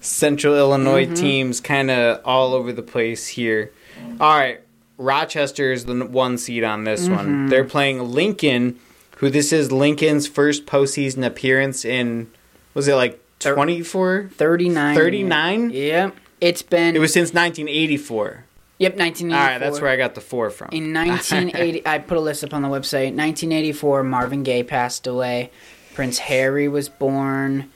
Central 0.01 0.57
Illinois 0.57 1.07
mm-hmm. 1.07 1.15
teams 1.15 1.61
kind 1.61 1.91
of 1.91 2.21
all 2.25 2.55
over 2.55 2.73
the 2.73 2.83
place 2.83 3.29
here. 3.29 3.73
All 4.21 4.37
right, 4.37 4.61
Rochester 4.99 5.73
is 5.73 5.87
the 5.87 6.05
one 6.05 6.37
seed 6.39 6.65
on 6.65 6.85
this 6.85 7.05
mm-hmm. 7.05 7.15
one. 7.15 7.47
They're 7.47 7.65
playing 7.65 8.11
Lincoln 8.11 8.79
who 9.19 9.31
this 9.31 9.53
is 9.53 9.73
Lincoln's 9.73 10.29
first 10.29 10.65
postseason 10.65 11.27
appearance 11.27 11.85
in, 11.85 12.31
was 12.75 12.87
it 12.87 12.95
like 12.95 13.21
24? 13.41 14.31
39. 14.33 14.95
39? 14.95 15.71
Yep. 15.71 16.17
It's 16.41 16.63
been. 16.63 16.95
It 16.97 16.99
was 17.01 17.13
since 17.13 17.29
1984. 17.35 18.45
Yep, 18.79 18.97
1984. 18.97 19.37
All 19.37 19.47
right, 19.47 19.59
that's 19.59 19.81
where 19.81 19.91
I 19.91 19.97
got 19.97 20.15
the 20.15 20.21
four 20.21 20.51
from. 20.51 20.69
In 20.71 20.93
1980, 20.95 21.83
I 21.87 21.99
put 21.99 22.17
a 22.17 22.21
list 22.21 22.45
up 22.45 22.55
on 22.55 22.63
the 22.63 22.69
website. 22.69 23.15
1984, 23.17 24.05
Marvin 24.05 24.43
Gaye 24.45 24.63
passed 24.63 25.07
away. 25.07 25.51
Prince 25.95 26.19
Harry 26.19 26.69
was 26.69 26.89
born. 26.89 27.71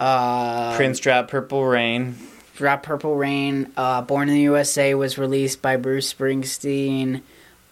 Uh, 0.00 0.74
Prince 0.76 0.98
dropped 0.98 1.30
Purple 1.30 1.64
Rain. 1.64 2.16
Dropped 2.56 2.84
Purple 2.84 3.14
Rain. 3.14 3.72
Uh, 3.76 4.02
Born 4.02 4.28
in 4.28 4.34
the 4.34 4.40
USA 4.40 4.94
was 4.94 5.18
released 5.18 5.62
by 5.62 5.76
Bruce 5.76 6.12
Springsteen. 6.12 7.22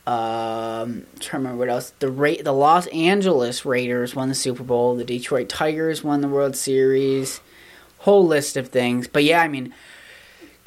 Um, 0.06 1.04
trying 1.18 1.20
to 1.20 1.36
remember 1.36 1.58
what 1.58 1.68
else. 1.68 1.92
The 1.98 2.10
Ra- 2.10 2.42
the 2.42 2.52
Los 2.52 2.86
Angeles 2.88 3.64
Raiders 3.66 4.14
won 4.14 4.28
the 4.28 4.34
Super 4.34 4.62
Bowl. 4.62 4.94
The 4.94 5.04
Detroit 5.04 5.48
Tigers 5.48 6.04
won 6.04 6.20
the 6.20 6.28
World 6.28 6.54
Series. 6.56 7.40
Whole 7.98 8.26
list 8.26 8.56
of 8.56 8.68
things. 8.68 9.08
But 9.08 9.24
yeah, 9.24 9.42
I 9.42 9.48
mean, 9.48 9.74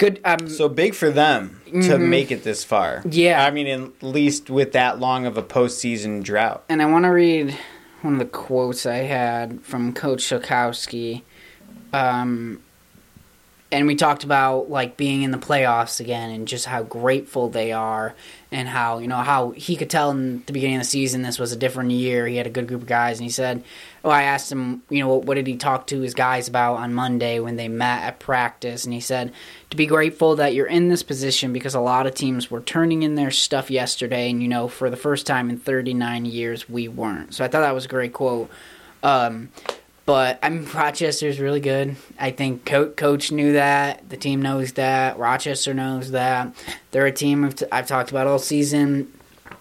good. 0.02 0.20
Um, 0.24 0.48
so 0.48 0.68
big 0.68 0.94
for 0.94 1.10
them 1.10 1.60
to 1.66 1.72
mm-hmm. 1.72 2.10
make 2.10 2.30
it 2.30 2.42
this 2.44 2.64
far. 2.64 3.02
Yeah, 3.08 3.44
I 3.44 3.50
mean, 3.50 3.66
at 3.66 4.02
least 4.02 4.50
with 4.50 4.72
that 4.72 4.98
long 4.98 5.26
of 5.26 5.36
a 5.36 5.42
postseason 5.42 6.22
drought. 6.22 6.64
And 6.68 6.82
I 6.82 6.86
want 6.86 7.04
to 7.04 7.10
read 7.10 7.56
one 8.02 8.14
of 8.14 8.18
the 8.18 8.26
quotes 8.26 8.84
I 8.84 8.96
had 8.96 9.62
from 9.62 9.92
Coach 9.92 10.24
Shokowski. 10.24 11.22
Um, 11.92 12.62
and 13.72 13.86
we 13.86 13.96
talked 13.96 14.22
about 14.22 14.70
like 14.70 14.98
being 14.98 15.22
in 15.22 15.30
the 15.30 15.38
playoffs 15.38 15.98
again 15.98 16.30
and 16.30 16.46
just 16.46 16.66
how 16.66 16.82
grateful 16.82 17.48
they 17.48 17.72
are 17.72 18.14
and 18.52 18.68
how 18.68 18.98
you 18.98 19.08
know 19.08 19.16
how 19.16 19.50
he 19.52 19.76
could 19.76 19.88
tell 19.88 20.10
in 20.10 20.44
the 20.44 20.52
beginning 20.52 20.76
of 20.76 20.82
the 20.82 20.88
season 20.88 21.22
this 21.22 21.38
was 21.38 21.52
a 21.52 21.56
different 21.56 21.90
year. 21.90 22.26
He 22.26 22.36
had 22.36 22.46
a 22.46 22.50
good 22.50 22.68
group 22.68 22.82
of 22.82 22.86
guys. 22.86 23.18
And 23.18 23.24
he 23.24 23.30
said 23.30 23.64
oh 24.04 24.10
i 24.10 24.24
asked 24.24 24.52
him 24.52 24.82
you 24.90 25.00
know 25.00 25.16
what, 25.16 25.34
did 25.34 25.46
he 25.46 25.56
talk 25.56 25.86
to 25.86 26.00
his 26.00 26.12
guys 26.12 26.48
about 26.48 26.74
on 26.76 26.92
monday 26.92 27.40
when 27.40 27.56
they 27.56 27.68
met 27.68 28.02
at 28.02 28.20
practice? 28.20 28.84
And 28.84 28.92
he 28.92 29.00
said 29.00 29.32
to 29.70 29.76
be 29.76 29.86
grateful 29.86 30.36
that 30.36 30.54
you're 30.54 30.66
in 30.66 30.88
this 30.88 31.02
position 31.02 31.52
because 31.52 31.74
a 31.74 31.80
lot 31.80 32.06
of 32.06 32.14
teams 32.14 32.50
were 32.50 32.60
turning 32.60 33.02
in 33.02 33.14
their 33.14 33.30
stuff 33.30 33.70
yesterday. 33.70 34.30
And 34.30 34.42
you 34.42 34.48
know 34.48 34.68
for 34.68 34.90
the 34.90 34.96
first 34.96 35.26
time 35.26 35.48
in 35.48 35.56
39 35.56 36.26
years 36.26 36.68
we 36.68 36.88
weren't. 36.88 37.34
So 37.34 37.42
i 37.42 37.48
thought 37.48 37.60
that 37.60 37.74
was 37.74 37.86
a 37.86 37.88
great 37.88 38.12
quote. 38.12 38.50
Um, 39.02 39.48
but 40.04 40.38
I 40.42 40.48
mean, 40.48 40.68
Rochester's 40.72 41.38
really 41.38 41.60
good. 41.60 41.96
I 42.18 42.30
think 42.30 42.64
Co- 42.64 42.90
coach 42.90 43.30
knew 43.30 43.52
that. 43.52 44.08
The 44.08 44.16
team 44.16 44.42
knows 44.42 44.72
that. 44.72 45.18
Rochester 45.18 45.74
knows 45.74 46.10
that. 46.10 46.54
They're 46.90 47.06
a 47.06 47.12
team 47.12 47.44
I've, 47.44 47.54
t- 47.54 47.66
I've 47.70 47.86
talked 47.86 48.10
about 48.10 48.26
all 48.26 48.38
season. 48.38 49.12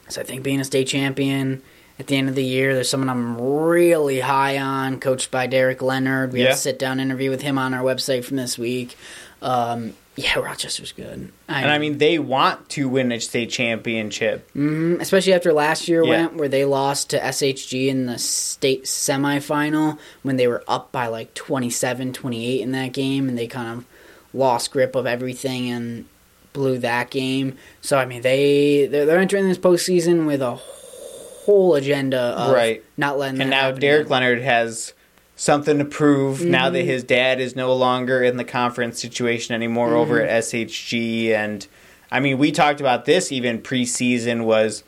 So 0.10 0.22
I 0.22 0.24
think 0.24 0.44
being 0.44 0.60
a 0.60 0.64
state 0.66 0.88
champion 0.88 1.62
at 2.00 2.08
the 2.08 2.18
end 2.18 2.28
of 2.28 2.36
the 2.36 2.44
year, 2.44 2.74
there's 2.74 2.90
someone 2.90 3.10
I'm 3.10 3.40
really 3.40 4.20
high 4.20 4.58
on, 4.58 5.00
coached 5.00 5.30
by 5.32 5.48
Derek 5.48 5.82
Leonard. 5.82 6.34
We 6.34 6.40
yeah. 6.40 6.48
had 6.48 6.54
a 6.56 6.58
sit 6.58 6.80
down 6.80 7.00
interview 7.00 7.30
with 7.30 7.42
him 7.42 7.58
on 7.58 7.74
our 7.74 7.84
website 7.84 8.26
from 8.26 8.38
this 8.38 8.58
week. 8.58 8.98
Um, 9.42 9.94
yeah, 10.16 10.40
Rochester's 10.40 10.92
good. 10.92 11.32
I 11.48 11.62
and 11.62 11.72
I 11.72 11.78
mean, 11.78 11.98
they 11.98 12.20
want 12.20 12.70
to 12.70 12.90
win 12.90 13.12
a 13.12 13.20
state 13.20 13.50
championship. 13.50 14.48
Mm-hmm, 14.50 15.00
especially 15.00 15.34
after 15.34 15.54
last 15.54 15.88
year 15.88 16.04
yeah. 16.04 16.10
went, 16.10 16.36
where 16.36 16.50
they 16.50 16.66
lost 16.66 17.12
to 17.12 17.20
SHG 17.20 17.88
in 17.88 18.06
the 18.08 18.20
state 18.20 18.84
semifinal 18.84 19.98
when 20.22 20.36
they 20.36 20.48
were 20.48 20.64
up 20.68 20.92
by 20.92 21.08
like 21.08 21.34
27 21.34 22.14
28 22.14 22.62
in 22.62 22.72
that 22.72 22.92
game, 22.92 23.30
and 23.30 23.38
they 23.38 23.48
kind 23.48 23.80
of 23.80 23.86
lost 24.34 24.72
grip 24.72 24.96
of 24.96 25.06
everything 25.06 25.70
and 25.70 26.06
blew 26.54 26.78
that 26.80 27.10
game. 27.10 27.58
So, 27.82 27.98
I 27.98 28.06
mean, 28.06 28.22
they, 28.22 28.88
they're, 28.88 29.06
they're 29.06 29.20
entering 29.20 29.48
this 29.48 29.58
postseason 29.58 30.26
with 30.26 30.42
a 30.42 30.56
whole 30.56 31.76
agenda 31.76 32.20
of 32.20 32.54
right. 32.54 32.84
not 32.98 33.18
letting 33.18 33.42
And 33.42 33.50
now 33.50 33.72
Derek 33.72 34.02
again. 34.02 34.12
Leonard 34.12 34.42
has 34.42 34.94
something 35.42 35.80
to 35.80 35.86
prove 35.86 36.38
mm-hmm. 36.38 36.52
now 36.52 36.70
that 36.70 36.78
mm-hmm. 36.78 36.88
his 36.88 37.04
dad 37.04 37.40
is 37.40 37.56
no 37.56 37.74
longer 37.74 38.22
in 38.22 38.38
the 38.38 38.44
conference 38.44 39.02
situation 39.02 39.56
anymore 39.56 39.88
mm-hmm. 39.88 39.98
over 39.98 40.22
at 40.22 40.44
SHG 40.44 41.32
and 41.32 41.66
I 42.12 42.20
mean 42.20 42.38
we 42.38 42.52
talked 42.52 42.80
about 42.80 43.06
this 43.06 43.32
even 43.32 43.60
preseason 43.60 44.44
was 44.46 44.84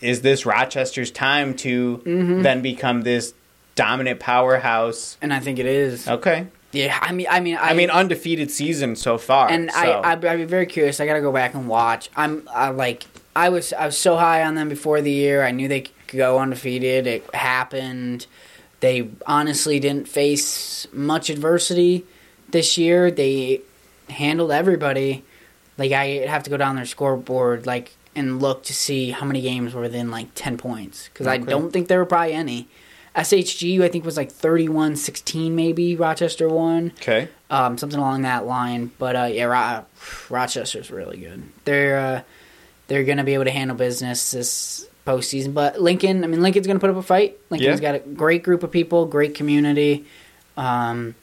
is 0.00 0.22
this 0.22 0.46
Rochester's 0.46 1.10
time 1.10 1.52
to 1.56 1.98
mm-hmm. 1.98 2.40
then 2.40 2.62
become 2.62 3.02
this 3.02 3.34
dominant 3.74 4.18
powerhouse 4.18 5.18
and 5.20 5.34
I 5.34 5.40
think 5.40 5.58
it 5.58 5.66
is 5.66 6.08
okay 6.08 6.46
yeah 6.72 6.98
I 7.02 7.12
mean 7.12 7.26
I 7.28 7.40
mean 7.40 7.56
I, 7.56 7.72
I 7.72 7.74
mean 7.74 7.90
undefeated 7.90 8.50
season 8.50 8.96
so 8.96 9.18
far 9.18 9.50
and 9.50 9.70
so. 9.70 9.78
I 9.78 10.12
I'd, 10.12 10.24
I'd, 10.24 10.38
be 10.38 10.44
very 10.44 10.64
curious 10.64 11.00
I 11.00 11.06
gotta 11.06 11.20
go 11.20 11.32
back 11.32 11.52
and 11.52 11.68
watch 11.68 12.08
I'm 12.16 12.48
I 12.50 12.70
like 12.70 13.04
I 13.36 13.50
was 13.50 13.74
I 13.74 13.84
was 13.84 13.98
so 13.98 14.16
high 14.16 14.42
on 14.42 14.54
them 14.54 14.70
before 14.70 15.02
the 15.02 15.12
year. 15.12 15.44
I 15.44 15.50
knew 15.50 15.68
they 15.68 15.82
could 15.82 16.16
go 16.16 16.38
undefeated. 16.38 17.06
It 17.06 17.34
happened. 17.34 18.26
They 18.80 19.08
honestly 19.26 19.80
didn't 19.80 20.08
face 20.08 20.86
much 20.92 21.30
adversity 21.30 22.04
this 22.50 22.76
year. 22.78 23.10
They 23.10 23.62
handled 24.10 24.52
everybody. 24.52 25.24
Like 25.78 25.92
I 25.92 26.26
have 26.26 26.42
to 26.44 26.50
go 26.50 26.56
down 26.56 26.76
their 26.76 26.84
scoreboard 26.86 27.66
like 27.66 27.92
and 28.14 28.40
look 28.40 28.64
to 28.64 28.74
see 28.74 29.10
how 29.10 29.26
many 29.26 29.40
games 29.42 29.74
were 29.74 29.82
within 29.82 30.10
like 30.10 30.28
10 30.34 30.56
points 30.56 31.08
because 31.08 31.26
I 31.26 31.36
don't 31.38 31.70
think 31.72 31.88
there 31.88 31.98
were 31.98 32.06
probably 32.06 32.32
any. 32.32 32.68
SHG 33.14 33.80
I 33.82 33.88
think 33.88 34.04
was 34.04 34.16
like 34.18 34.30
31-16 34.30 35.50
maybe 35.50 35.96
Rochester 35.96 36.48
won 36.48 36.92
Okay. 37.00 37.28
um, 37.50 37.78
something 37.78 37.98
along 37.98 38.22
that 38.22 38.46
line. 38.46 38.90
But 38.98 39.16
uh, 39.16 39.24
yeah, 39.32 39.44
Ro- 39.44 39.86
Rochester's 40.28 40.90
really 40.90 41.18
good. 41.18 41.42
They're 41.64 41.98
uh, 41.98 42.22
they're 42.88 43.04
gonna 43.04 43.24
be 43.24 43.34
able 43.34 43.44
to 43.44 43.50
handle 43.50 43.76
business 43.76 44.30
this 44.32 44.86
postseason. 45.06 45.54
But 45.54 45.80
Lincoln, 45.80 46.24
I 46.24 46.26
mean, 46.26 46.42
Lincoln's 46.42 46.66
gonna 46.66 46.78
put 46.80 46.90
up 46.90 46.96
a 46.96 47.02
fight. 47.02 47.38
Lincoln's 47.50 47.80
Yeah. 47.80 47.92
got 47.92 47.94
a 47.94 47.98
great 48.00 48.42
group 48.42 48.62
of 48.62 48.70
people, 48.70 49.06
great 49.06 49.34
community, 49.34 50.04
um, 50.56 51.14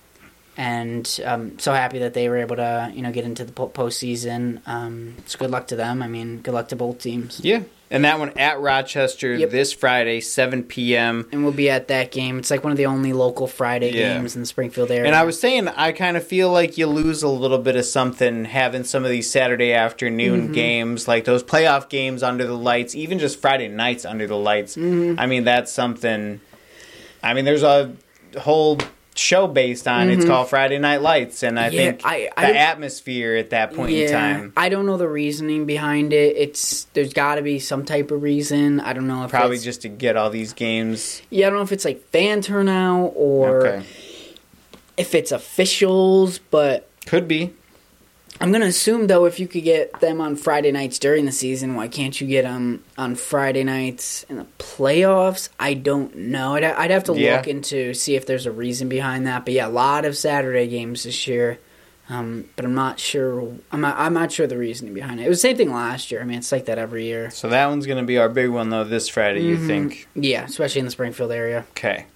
and 0.58 1.20
I'm 1.26 1.58
so 1.60 1.74
happy 1.74 2.00
that 2.00 2.14
they 2.14 2.30
were 2.30 2.38
able 2.38 2.56
to 2.58 2.92
you 2.96 3.02
know 3.02 3.12
get 3.12 3.26
into 3.26 3.44
the 3.44 3.52
po- 3.52 3.70
postseason. 3.70 4.62
Um, 4.68 5.16
it's 5.20 5.36
good 5.36 5.52
luck 5.52 5.68
to 5.68 5.76
them. 5.76 6.02
I 6.02 6.08
mean, 6.08 6.40
good 6.42 6.54
luck 6.54 6.70
to 6.70 6.76
both 6.76 7.00
teams. 7.00 7.40
Yeah. 7.44 7.62
And 7.94 8.04
that 8.06 8.18
one 8.18 8.32
at 8.38 8.60
Rochester 8.60 9.36
Yep. 9.36 9.52
this 9.52 9.72
Friday, 9.72 10.20
7 10.20 10.64
p.m. 10.64 11.28
And 11.32 11.44
we'll 11.44 11.54
be 11.54 11.70
at 11.70 11.88
that 11.90 12.12
game. 12.12 12.40
It's 12.40 12.50
like 12.50 12.64
one 12.64 12.72
of 12.72 12.78
the 12.78 12.88
only 12.88 13.14
local 13.14 13.46
Friday 13.48 13.92
Yeah. 13.92 14.16
games 14.18 14.36
in 14.36 14.42
the 14.42 14.46
Springfield 14.48 14.90
area. 14.92 15.06
And 15.06 15.16
I 15.16 15.24
was 15.24 15.40
saying, 15.40 15.68
I 15.68 15.92
kind 15.92 16.18
of 16.18 16.26
feel 16.26 16.52
like 16.52 16.76
you 16.78 16.88
lose 16.88 17.22
a 17.22 17.28
little 17.30 17.60
bit 17.60 17.76
of 17.76 17.86
something 17.86 18.46
having 18.46 18.84
some 18.84 19.06
of 19.06 19.12
these 19.12 19.30
Saturday 19.30 19.74
afternoon 19.74 20.46
Mm-hmm. 20.46 20.54
games, 20.54 21.08
like 21.08 21.26
those 21.26 21.44
playoff 21.44 21.88
games 21.88 22.24
under 22.24 22.46
the 22.48 22.58
lights, 22.58 22.96
even 22.96 23.20
just 23.20 23.40
Friday 23.40 23.68
nights 23.68 24.06
under 24.06 24.26
the 24.26 24.38
lights. 24.38 24.76
Mm-hmm. 24.76 25.20
I 25.20 25.28
mean, 25.28 25.44
that's 25.44 25.72
something. 25.72 26.42
I 27.22 27.34
mean, 27.36 27.46
there's 27.46 27.64
a 27.64 27.94
whole 28.42 28.80
show 29.18 29.48
based 29.48 29.88
on 29.88 30.10
it's 30.10 30.26
called 30.26 30.50
Friday 30.50 30.78
Night 30.80 31.02
Lights, 31.02 31.44
and 31.44 31.60
I 31.60 31.68
Mm-hmm. 31.68 31.76
Yeah, 31.76 31.82
think 31.92 32.02
I- 32.06 32.30
I 32.36 32.52
the 32.52 32.58
atmosphere 32.60 33.36
at 33.36 33.50
that 33.52 33.74
point 33.74 33.92
in 33.92 34.12
time. 34.12 34.54
I 34.58 34.70
don't 34.70 34.86
know 34.86 34.98
the 34.98 35.08
reasoning 35.08 35.66
behind 35.66 36.14
it. 36.14 36.36
It's 36.38 36.86
there's 36.94 37.14
got 37.14 37.36
to 37.36 37.42
be 37.42 37.60
some 37.60 37.86
type 37.86 38.12
of 38.12 38.22
reason. 38.22 38.80
I 38.80 38.94
don't 38.94 39.08
know 39.08 39.24
if 39.24 39.32
Probably 39.32 39.58
just 39.60 39.82
to 39.84 39.90
get 39.90 40.16
all 40.18 40.30
these 40.30 40.54
games. 40.54 41.22
yeah. 41.30 41.48
I 41.48 41.50
don't 41.50 41.60
know 41.60 41.64
if 41.64 41.72
it's 41.72 41.86
like 41.86 42.02
fan 42.10 42.42
turnout 42.42 43.14
or 43.16 43.68
Okay. 43.68 43.86
if 44.98 45.14
it's 45.16 45.32
officials. 45.32 46.40
But 46.40 46.88
Could 47.06 47.28
be. 47.28 47.54
I'm 48.44 48.52
gonna 48.52 48.66
assume 48.66 49.08
though, 49.08 49.24
if 49.26 49.40
you 49.40 49.48
could 49.48 49.64
get 49.64 50.00
them 50.02 50.20
on 50.20 50.36
Friday 50.36 50.72
nights 50.72 51.00
during 51.00 51.26
the 51.26 51.32
season, 51.32 51.76
why 51.76 51.88
can't 51.88 52.20
you 52.20 52.28
get 52.28 52.42
them 52.44 52.84
on 52.98 53.16
Friday 53.16 53.64
nights 53.64 54.26
in 54.28 54.36
the 54.38 54.46
playoffs? 54.60 55.48
I 55.60 55.74
don't 55.76 56.14
know. 56.16 56.56
I'd, 56.56 56.64
I'd 56.66 56.92
have 56.92 57.06
to 57.06 57.14
Yeah. 57.18 57.38
look 57.38 57.48
into 57.48 57.94
see 57.94 58.16
if 58.16 58.26
there's 58.26 58.46
a 58.46 58.52
reason 58.52 58.90
behind 58.90 59.26
that. 59.28 59.46
But 59.46 59.54
yeah, 59.54 59.68
a 59.68 59.70
lot 59.70 60.04
of 60.04 60.18
Saturday 60.18 60.68
games 60.68 61.04
this 61.04 61.26
year. 61.26 61.60
Um, 62.10 62.50
but 62.58 62.66
I'm 62.66 62.76
not 62.76 63.00
sure. 63.00 63.54
I'm 63.72 63.80
not, 63.80 63.98
I'm 63.98 64.14
not 64.14 64.30
sure 64.30 64.46
the 64.46 64.58
reasoning 64.58 64.94
behind 64.94 65.22
it. 65.22 65.26
It 65.26 65.30
was 65.30 65.38
the 65.42 65.48
same 65.48 65.56
thing 65.56 65.72
last 65.72 66.12
year. 66.12 66.20
I 66.22 66.26
mean, 66.26 66.40
it's 66.40 66.52
like 66.52 66.66
that 66.66 66.78
every 66.78 67.06
year. 67.06 67.30
So 67.30 67.48
that 67.48 67.68
one's 67.68 67.86
going 67.86 67.98
to 67.98 68.06
be 68.06 68.18
our 68.18 68.28
big 68.28 68.50
one, 68.50 68.70
though, 68.70 68.84
this 68.84 69.08
Friday, 69.08 69.42
you 69.42 69.56
Mm-hmm. 69.56 69.68
think? 69.68 70.08
Yeah, 70.16 70.44
especially 70.44 70.80
in 70.80 70.86
the 70.86 70.92
Springfield 70.92 71.32
area. 71.32 71.64
Okay. 71.72 72.08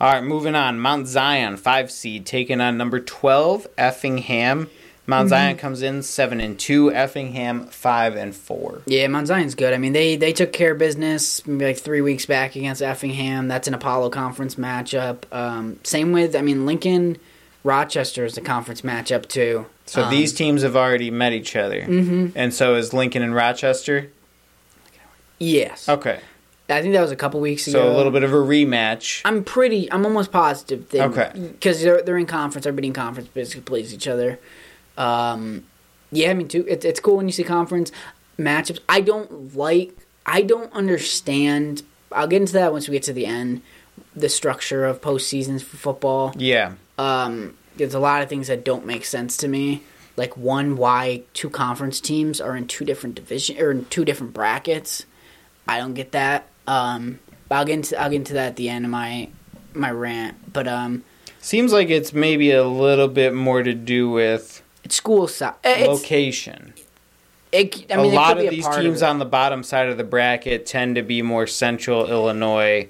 All 0.00 0.12
right, 0.12 0.24
moving 0.24 0.56
on. 0.56 0.80
Mount 0.80 1.06
Zion, 1.06 1.56
five 1.58 1.92
seed, 1.92 2.26
taking 2.26 2.60
on 2.60 2.76
number 2.76 2.98
twelve, 2.98 3.68
Effingham. 3.78 4.68
Mount 5.06 5.24
Mm-hmm. 5.26 5.28
Zion 5.30 5.56
comes 5.56 5.82
in 5.82 6.02
seven 6.02 6.40
and 6.40 6.58
two. 6.58 6.92
Effingham 6.92 7.66
five 7.66 8.14
and 8.16 8.34
four. 8.34 8.82
Yeah, 8.86 9.08
Mount 9.08 9.26
Zion's 9.26 9.54
good. 9.56 9.72
I 9.74 9.78
mean, 9.78 9.92
they 9.92 10.16
they 10.16 10.32
took 10.32 10.52
care 10.52 10.72
of 10.72 10.78
business 10.78 11.44
maybe 11.46 11.64
like 11.64 11.78
three 11.78 12.00
weeks 12.00 12.26
back 12.26 12.54
against 12.54 12.80
Effingham. 12.82 13.48
That's 13.48 13.66
an 13.66 13.74
Apollo 13.74 14.10
Conference 14.10 14.54
matchup. 14.54 15.24
Um, 15.32 15.80
same 15.82 16.12
with, 16.12 16.36
I 16.36 16.42
mean, 16.42 16.64
Lincoln, 16.64 17.16
Rochester 17.64 18.24
is 18.24 18.36
a 18.38 18.40
conference 18.40 18.82
matchup 18.82 19.26
too. 19.28 19.66
So 19.86 20.04
Um, 20.04 20.10
these 20.10 20.32
teams 20.32 20.62
have 20.62 20.76
already 20.76 21.10
met 21.10 21.32
each 21.32 21.56
other, 21.56 21.80
mm-hmm. 21.80 22.28
and 22.36 22.54
so 22.54 22.76
is 22.76 22.92
Lincoln 22.94 23.22
and 23.22 23.34
Rochester. 23.34 24.10
yes, 25.38 25.88
Okay, 25.88 26.20
I 26.68 26.80
think 26.82 26.94
that 26.94 27.00
was 27.02 27.10
a 27.10 27.16
couple 27.16 27.40
weeks 27.40 27.66
ago. 27.66 27.78
so 27.80 27.92
a 27.92 27.96
little 27.96 28.12
bit 28.12 28.22
of 28.22 28.32
a 28.32 28.36
rematch. 28.36 29.22
I'm 29.24 29.42
pretty. 29.42 29.90
I'm 29.90 30.06
almost 30.06 30.30
positive. 30.30 30.88
They, 30.90 31.02
Okay. 31.02 31.32
Because 31.34 31.82
they're 31.82 32.02
they're 32.02 32.18
in 32.18 32.26
conference. 32.26 32.66
Everybody 32.66 32.88
in 32.88 32.92
conference 32.94 33.28
basically 33.30 33.62
plays 33.62 33.92
each 33.92 34.06
other. 34.06 34.38
Um, 35.00 35.64
yeah, 36.12 36.30
I 36.30 36.34
mean, 36.34 36.48
too. 36.48 36.64
It's 36.68 36.84
it's 36.84 37.00
cool 37.00 37.16
when 37.16 37.26
you 37.26 37.32
see 37.32 37.44
conference 37.44 37.90
matchups. 38.38 38.80
I 38.88 39.00
don't 39.00 39.56
like. 39.56 39.96
I 40.26 40.42
don't 40.42 40.72
understand. 40.72 41.82
I'll 42.12 42.26
get 42.26 42.42
into 42.42 42.52
that 42.54 42.72
once 42.72 42.88
we 42.88 42.92
get 42.92 43.04
to 43.04 43.12
the 43.12 43.26
end. 43.26 43.62
The 44.14 44.28
structure 44.28 44.84
of 44.84 45.00
postseasons 45.00 45.62
for 45.62 45.76
football. 45.76 46.32
Yeah, 46.36 46.72
Um, 46.98 47.56
there's 47.76 47.94
a 47.94 48.00
lot 48.00 48.22
of 48.22 48.28
things 48.28 48.48
that 48.48 48.64
don't 48.64 48.84
make 48.84 49.04
sense 49.04 49.36
to 49.38 49.48
me. 49.48 49.82
Like 50.16 50.36
one, 50.36 50.76
why 50.76 51.22
two 51.32 51.48
conference 51.48 52.00
teams 52.00 52.40
are 52.40 52.56
in 52.56 52.66
two 52.66 52.84
different 52.84 53.14
division 53.14 53.58
or 53.60 53.70
in 53.70 53.84
two 53.86 54.04
different 54.04 54.34
brackets. 54.34 55.06
I 55.68 55.78
don't 55.78 55.94
get 55.94 56.12
that. 56.12 56.48
Um, 56.66 57.20
but 57.48 57.56
I'll 57.56 57.64
get 57.64 57.74
into 57.74 58.00
I'll 58.00 58.10
get 58.10 58.16
into 58.16 58.34
that 58.34 58.48
at 58.48 58.56
the 58.56 58.68
end 58.68 58.84
of 58.84 58.90
my 58.90 59.28
my 59.72 59.90
rant. 59.90 60.52
But 60.52 60.66
um, 60.66 61.04
seems 61.40 61.72
like 61.72 61.88
it's 61.88 62.12
maybe 62.12 62.50
a 62.50 62.64
little 62.64 63.08
bit 63.08 63.32
more 63.32 63.62
to 63.62 63.72
do 63.72 64.10
with 64.10 64.62
school 64.92 65.28
size. 65.28 65.54
It's, 65.64 65.88
location. 65.88 66.74
it, 67.52 67.86
I 67.90 67.96
mean, 67.96 68.12
a 68.12 68.14
lot 68.14 68.38
of 68.38 68.50
these 68.50 68.68
teams 68.68 69.02
it. 69.02 69.06
on 69.06 69.18
the 69.18 69.24
bottom 69.24 69.62
side 69.62 69.88
of 69.88 69.96
the 69.96 70.04
bracket 70.04 70.66
tend 70.66 70.96
to 70.96 71.02
be 71.02 71.22
more 71.22 71.46
central 71.46 72.08
Illinois. 72.08 72.88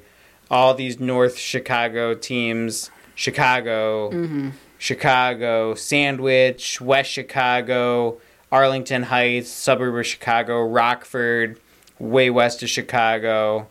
All 0.50 0.74
these 0.74 0.98
North 0.98 1.38
Chicago 1.38 2.14
teams, 2.14 2.90
Chicago, 3.14 4.10
Mm-hmm. 4.10 4.50
Chicago, 4.78 5.74
Sandwich, 5.74 6.80
West 6.80 7.10
Chicago, 7.10 8.18
Arlington 8.50 9.02
Heights, 9.04 9.50
suburb 9.50 9.94
of 9.94 10.06
Chicago, 10.06 10.62
Rockford, 10.64 11.60
way 11.98 12.30
west 12.30 12.62
of 12.62 12.70
Chicago. 12.70 13.68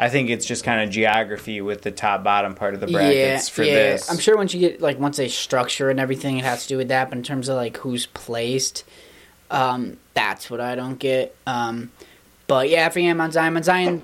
I 0.00 0.08
think 0.08 0.30
it's 0.30 0.46
just 0.46 0.62
kind 0.62 0.80
of 0.82 0.90
geography 0.90 1.60
with 1.60 1.82
the 1.82 1.90
top 1.90 2.22
bottom 2.22 2.54
part 2.54 2.74
of 2.74 2.80
the 2.80 2.86
brackets 2.86 3.48
for 3.48 3.62
this. 3.62 4.08
I'm 4.08 4.18
sure 4.18 4.36
once 4.36 4.54
you 4.54 4.60
get 4.60 4.80
like 4.80 4.98
once 5.00 5.16
they 5.16 5.28
structure 5.28 5.90
and 5.90 5.98
everything, 5.98 6.38
it 6.38 6.44
has 6.44 6.62
to 6.62 6.68
do 6.68 6.76
with 6.76 6.88
that. 6.88 7.08
But 7.08 7.18
in 7.18 7.24
terms 7.24 7.48
of 7.48 7.56
like 7.56 7.78
who's 7.78 8.06
placed, 8.06 8.84
um, 9.50 9.96
that's 10.14 10.50
what 10.50 10.60
I 10.60 10.76
don't 10.76 10.98
get. 10.98 11.34
Um, 11.46 11.90
but 12.46 12.70
yeah, 12.70 12.86
Effingham, 12.86 13.16
Mount 13.16 13.32
Zion, 13.32 13.52
Mount 13.52 13.64
Zion, 13.64 14.02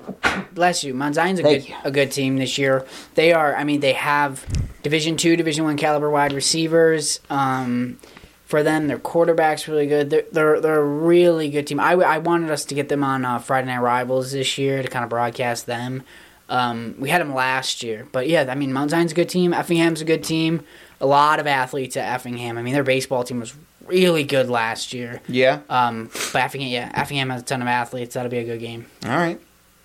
bless 0.52 0.82
you, 0.82 0.94
Mount 0.94 1.14
Zion's 1.14 1.38
a 1.38 1.42
Thank 1.42 1.62
good 1.62 1.68
you. 1.70 1.76
a 1.84 1.90
good 1.90 2.10
team 2.10 2.38
this 2.38 2.58
year. 2.58 2.84
They 3.14 3.32
are. 3.32 3.54
I 3.54 3.62
mean, 3.62 3.80
they 3.80 3.92
have 3.92 4.44
Division 4.82 5.16
two, 5.16 5.36
Division 5.36 5.64
one 5.64 5.76
caliber 5.76 6.10
wide 6.10 6.32
receivers. 6.32 7.20
Um, 7.30 7.98
for 8.44 8.62
them, 8.62 8.88
their 8.88 8.98
quarterback's 8.98 9.66
really 9.68 9.86
good. 9.86 10.10
They're 10.10 10.24
they're, 10.32 10.60
they're 10.60 10.80
a 10.80 10.84
really 10.84 11.48
good 11.50 11.66
team. 11.66 11.80
I, 11.80 11.92
I 11.92 12.18
wanted 12.18 12.50
us 12.50 12.64
to 12.66 12.74
get 12.74 12.88
them 12.88 13.02
on 13.04 13.24
uh, 13.24 13.38
Friday 13.38 13.66
Night 13.68 13.80
Rivals 13.80 14.32
this 14.32 14.58
year 14.58 14.82
to 14.82 14.88
kind 14.88 15.02
of 15.04 15.08
broadcast 15.10 15.66
them. 15.66 16.02
Um, 16.48 16.94
we 16.98 17.08
had 17.08 17.22
them 17.22 17.34
last 17.34 17.82
year, 17.82 18.06
but 18.12 18.28
yeah, 18.28 18.44
I 18.48 18.54
mean, 18.54 18.72
Mount 18.72 18.90
Zion's 18.90 19.12
a 19.12 19.14
good 19.14 19.30
team. 19.30 19.54
Effingham's 19.54 20.02
a 20.02 20.04
good 20.04 20.22
team. 20.22 20.62
A 21.00 21.06
lot 21.06 21.40
of 21.40 21.46
athletes 21.46 21.96
at 21.96 22.12
Effingham. 22.12 22.58
I 22.58 22.62
mean, 22.62 22.74
their 22.74 22.84
baseball 22.84 23.24
team 23.24 23.40
was 23.40 23.54
really 23.86 24.24
good 24.24 24.48
last 24.50 24.92
year. 24.92 25.20
yeah. 25.26 25.60
Um, 25.70 26.10
but 26.32 26.42
Effingham, 26.42 26.70
yeah, 26.70 26.90
Effingham 26.94 27.30
has 27.30 27.40
a 27.42 27.44
ton 27.44 27.62
of 27.62 27.68
athletes. 27.68 28.14
That'll 28.14 28.30
be 28.30 28.38
a 28.38 28.44
good 28.44 28.60
game. 28.60 28.86
All 29.06 29.10
right. 29.16 29.40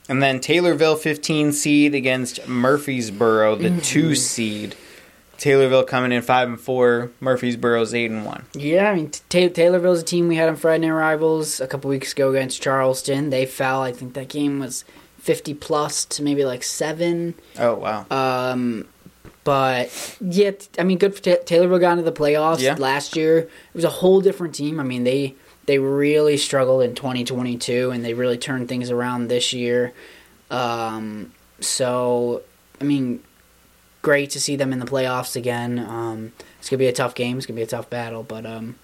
And 0.09 0.21
then 0.21 0.39
Taylorville 0.39 0.97
15 0.97 1.51
seed 1.53 1.95
against 1.95 2.41
Murphysboro, 2.41 3.57
the 3.57 3.69
Mm-hmm. 3.69 3.79
2 3.79 4.15
seed. 4.15 4.75
Taylorville 5.39 5.87
coming 5.87 6.11
in 6.11 6.21
5 6.21 6.47
and 6.49 6.59
4, 6.59 7.11
Murphysboro's 7.21 7.93
8 7.93 8.11
and 8.11 8.25
1. 8.25 8.45
Yeah, 8.53 8.91
I 8.91 8.95
mean, 8.95 9.09
Ta 9.29 9.47
Taylorville's 9.47 10.01
a 10.01 10.05
team 10.05 10.27
we 10.27 10.35
had 10.35 10.49
on 10.49 10.55
Friday 10.57 10.85
Night 10.87 10.93
Rivals 10.93 11.59
a 11.61 11.67
couple 11.67 11.89
weeks 11.89 12.11
ago 12.13 12.29
against 12.31 12.61
Charleston. 12.61 13.29
They 13.29 13.45
fell. 13.45 13.81
I 13.81 13.91
think 13.93 14.13
that 14.13 14.27
game 14.29 14.59
was 14.59 14.83
fifty 15.17 15.53
plus 15.53 16.05
to 16.05 16.23
maybe 16.23 16.45
like 16.45 16.63
seven. 16.63 17.35
Oh, 17.57 17.75
wow. 17.75 18.05
Um, 18.11 18.87
but 19.43 20.17
yeah, 20.21 20.51
t- 20.51 20.67
I 20.77 20.83
mean, 20.83 20.97
good 20.97 21.15
for 21.15 21.21
Ta 21.21 21.35
Taylorville 21.45 21.79
got 21.79 21.93
into 21.93 22.03
the 22.03 22.11
playoffs 22.11 22.59
Yeah. 22.59 22.75
last 22.77 23.15
year. 23.15 23.37
It 23.39 23.49
was 23.73 23.83
a 23.85 23.89
whole 23.89 24.21
different 24.21 24.53
team. 24.55 24.79
I 24.79 24.83
mean, 24.83 25.03
they 25.05 25.35
they 25.65 25.77
really 25.79 26.35
struggled 26.37 26.81
in 26.83 26.95
2022, 26.95 27.91
and 27.91 28.03
they 28.03 28.13
really 28.13 28.37
turned 28.37 28.67
things 28.67 28.89
around 28.91 29.27
this 29.29 29.53
year. 29.53 29.93
Um, 30.51 31.31
so 31.61 32.41
I 32.81 32.83
mean, 32.83 33.21
great 34.01 34.29
to 34.31 34.39
see 34.39 34.55
them 34.55 34.73
in 34.73 34.79
the 34.79 34.85
playoffs 34.85 35.35
again. 35.35 35.79
Um, 35.79 36.33
it's 36.59 36.69
gonna 36.69 36.79
be 36.79 36.87
a 36.87 36.93
tough 36.93 37.15
game. 37.15 37.37
It's 37.37 37.45
gonna 37.45 37.57
be 37.57 37.63
a 37.63 37.67
tough 37.67 37.89
battle, 37.89 38.23
but 38.23 38.45
um, 38.45 38.75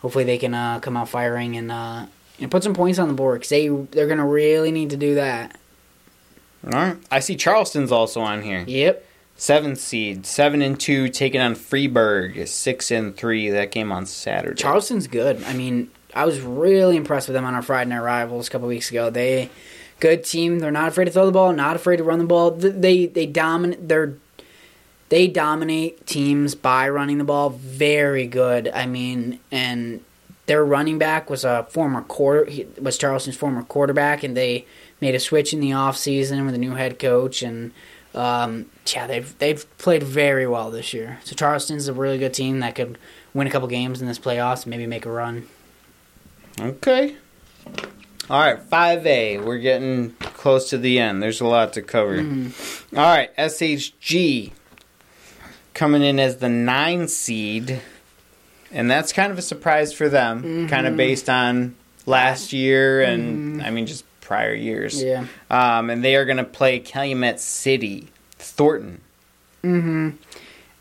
hopefully 0.00 0.24
they 0.24 0.38
can 0.38 0.54
uh, 0.54 0.80
come 0.80 0.96
out 0.96 1.08
firing 1.08 1.56
and 1.56 1.70
uh, 1.70 2.06
know, 2.40 2.48
put 2.48 2.62
some 2.62 2.74
points 2.74 2.98
on 2.98 3.08
the 3.08 3.14
board 3.14 3.40
because 3.40 3.50
they 3.50 3.68
they're 3.68 4.08
gonna 4.08 4.26
really 4.26 4.72
need 4.72 4.90
to 4.90 4.96
do 4.96 5.14
that. 5.16 5.58
All 6.64 6.72
right. 6.72 6.96
I 7.10 7.20
see 7.20 7.36
Charleston's 7.36 7.92
also 7.92 8.20
on 8.20 8.42
here. 8.42 8.64
Yep. 8.66 9.04
7 9.36 9.76
seed, 9.76 10.26
7 10.26 10.60
and 10.60 10.80
2, 10.80 11.10
taking 11.10 11.40
on 11.40 11.54
Freeburg, 11.54 12.48
6 12.48 12.90
and 12.90 13.16
3. 13.16 13.50
That 13.50 13.70
game 13.70 13.92
on 13.92 14.04
Saturday. 14.04 14.60
Charleston's 14.60 15.06
good. 15.06 15.44
I 15.44 15.52
mean, 15.52 15.92
I 16.12 16.24
was 16.24 16.40
really 16.40 16.96
impressed 16.96 17.28
with 17.28 17.34
them 17.34 17.44
on 17.44 17.54
our 17.54 17.62
Friday 17.62 17.90
Night 17.90 18.00
Rivals 18.00 18.48
a 18.48 18.50
couple 18.50 18.66
weeks 18.66 18.90
ago. 18.90 19.10
They 19.10 19.50
good 20.00 20.24
team. 20.24 20.58
They're 20.58 20.72
not 20.72 20.88
afraid 20.88 21.04
to 21.04 21.12
throw 21.12 21.26
the 21.26 21.32
ball, 21.32 21.52
not 21.52 21.76
afraid 21.76 21.98
to 21.98 22.04
run 22.04 22.18
the 22.18 22.24
ball. 22.24 22.50
They 22.50 23.06
they 23.06 23.26
dominate. 23.26 23.88
They're 23.88 24.14
they 25.08 25.26
dominate 25.26 26.06
teams 26.06 26.54
by 26.54 26.88
running 26.88 27.18
the 27.18 27.24
ball. 27.24 27.50
Very 27.50 28.26
good. 28.26 28.68
I 28.68 28.86
mean, 28.86 29.40
and 29.50 30.04
their 30.46 30.64
running 30.64 30.98
back 30.98 31.30
was 31.30 31.44
a 31.44 31.66
former 31.70 32.02
quarter 32.02 32.50
was 32.80 32.98
Charleston's 32.98 33.36
former 33.36 33.62
quarterback, 33.62 34.22
and 34.22 34.36
they 34.36 34.66
made 35.00 35.14
a 35.14 35.20
switch 35.20 35.52
in 35.52 35.60
the 35.60 35.70
offseason 35.70 36.44
with 36.44 36.54
a 36.54 36.58
new 36.58 36.74
head 36.74 36.98
coach 36.98 37.42
and. 37.42 37.72
Um, 38.14 38.70
yeah, 38.86 39.06
they've 39.06 39.38
they've 39.38 39.78
played 39.78 40.02
very 40.02 40.46
well 40.46 40.70
this 40.70 40.94
year. 40.94 41.20
So 41.24 41.36
Charleston's 41.36 41.88
a 41.88 41.92
really 41.92 42.18
good 42.18 42.32
team 42.32 42.60
that 42.60 42.74
could 42.74 42.98
win 43.34 43.46
a 43.46 43.50
couple 43.50 43.68
games 43.68 44.00
in 44.00 44.08
this 44.08 44.18
playoffs, 44.18 44.62
and 44.62 44.68
maybe 44.68 44.86
make 44.86 45.04
a 45.04 45.10
run. 45.10 45.46
Okay. 46.58 47.16
All 48.30 48.40
right, 48.40 48.58
5A. 48.70 49.44
We're 49.44 49.58
getting 49.58 50.12
close 50.20 50.70
to 50.70 50.78
the 50.78 50.98
end. 50.98 51.22
There's 51.22 51.40
a 51.40 51.46
lot 51.46 51.74
to 51.74 51.82
cover. 51.82 52.18
Mm-hmm. 52.18 52.98
All 52.98 53.04
right, 53.04 53.34
SHG 53.36 54.52
coming 55.78 56.02
in 56.02 56.18
as 56.18 56.38
the 56.38 56.48
9 56.48 57.08
seed. 57.08 57.80
And 58.70 58.90
that's 58.90 59.12
kind 59.12 59.32
of 59.32 59.38
a 59.38 59.42
surprise 59.42 59.92
for 59.92 60.08
them, 60.08 60.42
mm-hmm. 60.42 60.66
kind 60.66 60.86
of 60.86 60.96
based 60.96 61.30
on 61.30 61.76
last 62.04 62.52
year 62.52 63.00
and, 63.00 63.56
mm-hmm. 63.56 63.66
I 63.66 63.70
mean, 63.70 63.86
just 63.86 64.04
prior 64.20 64.52
years. 64.52 65.02
Yeah. 65.02 65.24
Um, 65.48 65.88
and 65.88 66.04
they 66.04 66.16
are 66.16 66.26
going 66.26 66.36
to 66.36 66.44
play 66.44 66.80
Calumet 66.80 67.40
City, 67.40 68.08
Thornton. 68.38 69.00
Mm 69.62 69.82
hmm. 69.82 70.10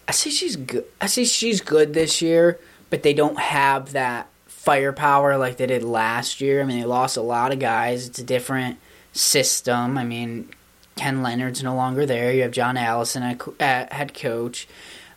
I 0.07 0.11
see 0.13 0.29
she's 0.31 0.55
good. 0.55 0.85
I 1.01 1.07
see 1.07 1.25
she's 1.25 1.59
good 1.59 1.93
this 1.93 2.21
year, 2.21 2.59
but 2.89 3.03
they 3.03 3.13
don't 3.13 3.37
have 3.37 3.91
that 3.91 4.29
firepower 4.45 5.37
like 5.37 5.57
they 5.57 5.65
did 5.65 5.83
last 5.83 6.39
year. 6.39 6.61
I 6.61 6.63
mean, 6.63 6.79
they 6.79 6.85
lost 6.85 7.17
a 7.17 7.21
lot 7.21 7.51
of 7.51 7.59
guys. 7.59 8.07
It's 8.07 8.19
a 8.19 8.23
different 8.23 8.77
system. 9.11 9.97
I 9.97 10.05
mean, 10.05 10.49
Ken 10.97 11.23
Leonard's 11.23 11.63
no 11.63 11.75
longer 11.75 12.05
there. 12.05 12.33
You 12.33 12.41
have 12.41 12.51
John 12.51 12.77
Allison 12.77 13.23
at, 13.59 13.93
head 13.93 14.13
coach. 14.13 14.67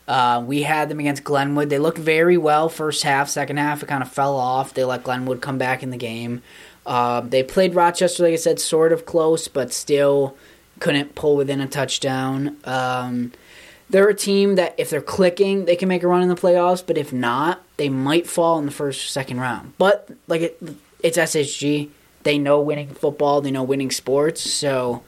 Uh, 0.07 0.43
we 0.45 0.63
had 0.63 0.89
them 0.89 0.99
against 0.99 1.23
Glenwood. 1.23 1.69
They 1.69 1.79
looked 1.79 1.97
very 1.97 2.37
well 2.37 2.69
first 2.69 3.03
half. 3.03 3.29
Second 3.29 3.57
half, 3.57 3.83
it 3.83 3.87
kind 3.87 4.03
of 4.03 4.11
fell 4.11 4.35
off. 4.35 4.73
They 4.73 4.83
let 4.83 5.03
Glenwood 5.03 5.41
come 5.41 5.57
back 5.57 5.83
in 5.83 5.89
the 5.89 5.97
game. 5.97 6.41
Uh, 6.85 7.21
they 7.21 7.43
played 7.43 7.75
Rochester, 7.75 8.23
like 8.23 8.33
I 8.33 8.37
said, 8.37 8.59
sort 8.59 8.91
of 8.91 9.05
close, 9.05 9.47
but 9.47 9.71
still 9.71 10.35
couldn't 10.79 11.15
pull 11.15 11.35
within 11.35 11.61
a 11.61 11.67
touchdown. 11.67 12.57
Um, 12.65 13.31
they're 13.89 14.09
a 14.09 14.15
team 14.15 14.55
that 14.55 14.73
if 14.77 14.89
they're 14.89 15.01
clicking, 15.01 15.65
they 15.65 15.75
can 15.75 15.87
make 15.87 16.01
a 16.03 16.07
run 16.07 16.23
in 16.23 16.29
the 16.29 16.35
playoffs. 16.35 16.83
But 16.85 16.97
if 16.97 17.13
not, 17.13 17.61
they 17.77 17.89
might 17.89 18.25
fall 18.25 18.57
in 18.57 18.65
the 18.65 18.71
first 18.71 19.05
or 19.05 19.07
second 19.07 19.39
round. 19.39 19.73
But 19.77 20.09
like 20.27 20.41
it, 20.41 20.63
it's 21.03 21.17
SHG. 21.17 21.89
They 22.23 22.37
know 22.37 22.61
winning 22.61 22.89
football. 22.89 23.41
They 23.41 23.51
know 23.51 23.63
winning 23.63 23.91
sports. 23.91 24.41
So 24.41 25.03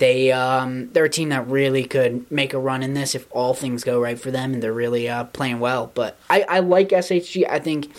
they 0.00 0.32
um, 0.32 0.90
they're 0.92 1.04
a 1.04 1.10
team 1.10 1.28
that 1.28 1.46
really 1.46 1.84
could 1.84 2.28
make 2.32 2.54
a 2.54 2.58
run 2.58 2.82
in 2.82 2.94
this 2.94 3.14
if 3.14 3.26
all 3.30 3.52
things 3.54 3.84
go 3.84 4.00
right 4.00 4.18
for 4.18 4.30
them 4.30 4.54
and 4.54 4.62
they're 4.62 4.72
really 4.72 5.08
uh, 5.08 5.24
playing 5.24 5.60
well. 5.60 5.92
But 5.94 6.18
I, 6.28 6.44
I 6.48 6.58
like 6.60 6.88
SHG. 6.88 7.48
I 7.48 7.58
think 7.60 7.92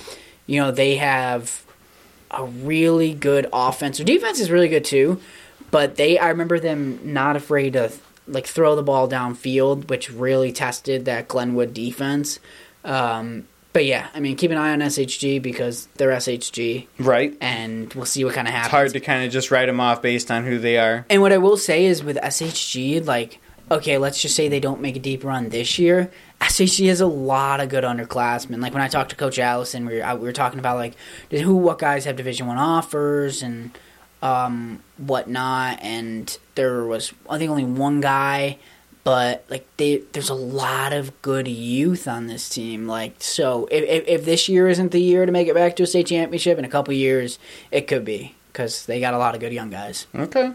you 0.47 0.59
know 0.59 0.71
they 0.71 0.95
have 0.95 1.63
a 2.31 2.43
really 2.43 3.13
good 3.13 3.47
offense. 3.53 3.97
Their 3.97 4.05
defense 4.05 4.39
is 4.39 4.49
really 4.49 4.67
good 4.67 4.83
too. 4.83 5.21
But 5.69 5.95
they, 5.95 6.17
I 6.19 6.27
remember 6.29 6.59
them 6.59 6.99
not 7.13 7.37
afraid 7.37 7.73
to 7.73 7.93
like 8.27 8.47
throw 8.47 8.75
the 8.75 8.83
ball 8.83 9.07
downfield, 9.07 9.87
which 9.87 10.11
really 10.11 10.51
tested 10.51 11.05
that 11.05 11.27
Glenwood 11.27 11.73
defense. 11.73 12.39
Um, 12.83 13.47
but 13.73 13.85
yeah, 13.85 14.09
I 14.13 14.19
mean, 14.19 14.35
keep 14.35 14.51
an 14.51 14.57
eye 14.57 14.71
on 14.73 14.79
SHG 14.79 15.41
because 15.41 15.87
they're 15.95 16.11
SHG, 16.11 16.87
right? 16.99 17.35
And 17.39 17.93
we'll 17.93 18.05
see 18.05 18.25
what 18.25 18.33
kind 18.33 18.47
of 18.47 18.53
happens. 18.53 18.67
It's 18.67 18.71
hard 18.71 18.93
to 18.93 18.99
kind 18.99 19.25
of 19.25 19.31
just 19.31 19.51
write 19.51 19.67
them 19.67 19.79
off 19.79 20.01
based 20.01 20.29
on 20.29 20.45
who 20.45 20.59
they 20.59 20.77
are. 20.77 21.05
And 21.09 21.21
what 21.21 21.31
I 21.31 21.37
will 21.37 21.57
say 21.57 21.85
is 21.85 22.03
with 22.03 22.17
SHG, 22.17 23.05
like, 23.05 23.39
okay, 23.69 23.97
let's 23.97 24.21
just 24.21 24.35
say 24.35 24.49
they 24.49 24.59
don't 24.59 24.81
make 24.81 24.97
a 24.97 24.99
deep 24.99 25.23
run 25.23 25.49
this 25.49 25.79
year. 25.79 26.11
SHG 26.41 26.87
has 26.87 26.99
a 26.99 27.07
lot 27.07 27.61
of 27.61 27.69
good 27.69 27.83
underclassmen. 27.83 28.61
Like 28.61 28.73
when 28.73 28.81
I 28.81 28.87
talked 28.87 29.11
to 29.11 29.15
Coach 29.15 29.39
Allison, 29.39 29.85
we 29.85 29.99
were, 30.01 30.15
we 30.15 30.25
were 30.25 30.33
talking 30.33 30.59
about 30.59 30.77
like 30.77 30.95
who, 31.29 31.55
what 31.55 31.79
guys 31.79 32.05
have 32.05 32.17
Division 32.17 32.47
One 32.47 32.57
offers 32.57 33.41
and 33.41 33.71
um, 34.21 34.83
whatnot, 34.97 35.79
and 35.81 36.37
there 36.55 36.83
was 36.83 37.13
I 37.29 37.37
think 37.37 37.49
only 37.49 37.65
one 37.65 38.01
guy, 38.01 38.59
but 39.03 39.45
like 39.49 39.65
they, 39.77 39.97
there's 40.13 40.29
a 40.29 40.35
lot 40.35 40.93
of 40.93 41.21
good 41.21 41.47
youth 41.47 42.07
on 42.07 42.27
this 42.27 42.49
team. 42.49 42.87
Like 42.87 43.15
so, 43.19 43.67
if, 43.71 43.83
if, 43.83 44.07
if 44.07 44.25
this 44.25 44.47
year 44.47 44.67
isn't 44.67 44.91
the 44.91 45.01
year 45.01 45.25
to 45.25 45.31
make 45.31 45.47
it 45.47 45.55
back 45.55 45.75
to 45.77 45.83
a 45.83 45.87
state 45.87 46.07
championship, 46.07 46.57
in 46.57 46.65
a 46.65 46.69
couple 46.69 46.93
years 46.93 47.39
it 47.71 47.87
could 47.87 48.05
be 48.05 48.35
because 48.51 48.85
they 48.85 48.99
got 48.99 49.13
a 49.13 49.17
lot 49.17 49.33
of 49.33 49.41
good 49.41 49.53
young 49.53 49.69
guys. 49.69 50.07
Okay. 50.13 50.53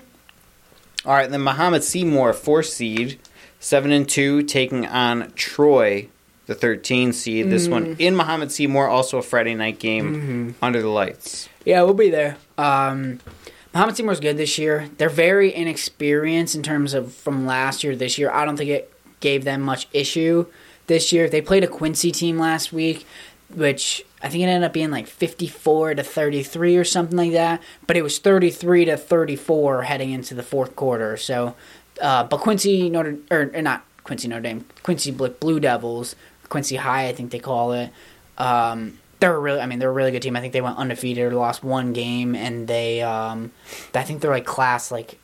All 1.04 1.12
right, 1.12 1.30
then 1.30 1.40
Mahomet 1.40 1.82
Seymour, 1.82 2.32
four 2.32 2.64
seed, 2.64 3.20
seven 3.60 3.92
and 3.92 4.08
two, 4.08 4.42
taking 4.42 4.86
on 4.86 5.32
Troy, 5.36 6.08
the 6.46 6.54
13 6.54 7.12
seed. 7.12 7.48
This 7.48 7.68
mm. 7.68 7.70
one 7.70 7.96
in 7.98 8.14
Mahomet 8.16 8.50
Seymour, 8.50 8.88
also 8.88 9.18
a 9.18 9.22
Friday 9.22 9.54
night 9.54 9.78
game 9.78 10.14
mm-hmm. 10.14 10.50
under 10.64 10.82
the 10.82 10.88
lights. 10.88 11.48
Yeah, 11.64 11.82
we'll 11.82 11.94
be 11.94 12.10
there. 12.10 12.36
Um, 12.58 13.20
Mahomet 13.76 13.94
Seymour's 13.94 14.20
good 14.20 14.38
this 14.38 14.56
year. 14.56 14.88
They're 14.96 15.10
very 15.10 15.54
inexperienced 15.54 16.54
in 16.54 16.62
terms 16.62 16.94
of 16.94 17.12
from 17.12 17.44
last 17.44 17.84
year 17.84 17.92
to 17.92 17.98
this 17.98 18.16
year. 18.16 18.30
I 18.30 18.46
don't 18.46 18.56
think 18.56 18.70
it 18.70 18.90
gave 19.20 19.44
them 19.44 19.60
much 19.60 19.86
issue 19.92 20.46
this 20.86 21.12
year. 21.12 21.28
They 21.28 21.42
played 21.42 21.62
a 21.62 21.66
Quincy 21.66 22.10
team 22.10 22.38
last 22.38 22.72
week, 22.72 23.06
which 23.54 24.02
I 24.22 24.30
think 24.30 24.44
it 24.44 24.46
ended 24.46 24.64
up 24.66 24.72
being 24.72 24.90
like 24.90 25.06
54 25.06 25.96
to 25.96 26.02
33 26.02 26.74
or 26.78 26.84
something 26.84 27.18
like 27.18 27.32
that. 27.32 27.62
But 27.86 27.98
it 27.98 28.02
was 28.02 28.18
33 28.18 28.86
to 28.86 28.96
34 28.96 29.82
heading 29.82 30.10
into 30.10 30.34
the 30.34 30.42
fourth 30.42 30.74
quarter. 30.74 31.18
So, 31.18 31.54
uh, 32.00 32.24
but 32.24 32.40
Quincy 32.40 32.88
Notre 32.88 33.18
or, 33.30 33.50
or, 33.52 33.60
not 33.60 33.84
Quincy 34.04 34.26
Notre 34.26 34.40
Dame, 34.40 34.64
Quincy 34.84 35.10
Blue 35.10 35.60
Devils, 35.60 36.16
Quincy 36.48 36.76
High, 36.76 37.08
I 37.08 37.12
think 37.12 37.30
they 37.30 37.40
call 37.40 37.72
it. 37.74 37.90
Um, 38.38 39.00
they're 39.18 39.34
a 39.34 39.38
really, 39.38 39.60
I 39.60 39.66
mean, 39.66 39.78
they're 39.78 39.90
a 39.90 39.92
really 39.92 40.10
good 40.10 40.22
team. 40.22 40.36
I 40.36 40.40
think 40.40 40.52
they 40.52 40.60
went 40.60 40.76
undefeated, 40.76 41.32
or 41.32 41.36
lost 41.36 41.64
one 41.64 41.92
game, 41.92 42.34
and 42.34 42.68
they, 42.68 43.02
um, 43.02 43.50
I 43.94 44.02
think 44.02 44.20
they're 44.20 44.30
like 44.30 44.44
class 44.44 44.90
like 44.90 45.18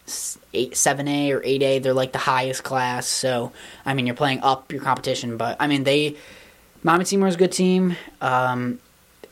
eight, 0.55 0.76
seven 0.76 1.09
A 1.09 1.33
or 1.33 1.42
eight 1.44 1.62
A. 1.62 1.78
They're 1.78 1.94
like 1.94 2.12
the 2.12 2.18
highest 2.18 2.64
class. 2.64 3.07
So, 3.07 3.52
I 3.85 3.94
mean, 3.94 4.07
you're 4.07 4.16
playing 4.16 4.40
up 4.40 4.72
your 4.72 4.83
competition, 4.83 5.37
but 5.37 5.57
I 5.61 5.66
mean, 5.66 5.85
they, 5.85 6.16
Mahomet 6.83 7.07
Seymour 7.07 7.28
is 7.28 7.35
a 7.35 7.38
good 7.38 7.52
team, 7.52 7.96
um, 8.20 8.78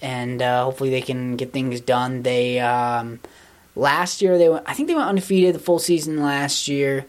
and 0.02 0.42
uh, 0.42 0.64
hopefully 0.64 0.90
they 0.90 1.02
can 1.02 1.36
get 1.36 1.52
things 1.52 1.80
done. 1.80 2.22
They, 2.22 2.60
um, 2.60 3.20
last 3.74 4.20
year 4.22 4.36
they 4.36 4.48
went, 4.48 4.64
I 4.66 4.74
think 4.74 4.88
they 4.88 4.94
went 4.94 5.08
undefeated 5.08 5.54
the 5.54 5.58
full 5.58 5.78
season 5.78 6.22
last 6.22 6.68
year. 6.68 7.06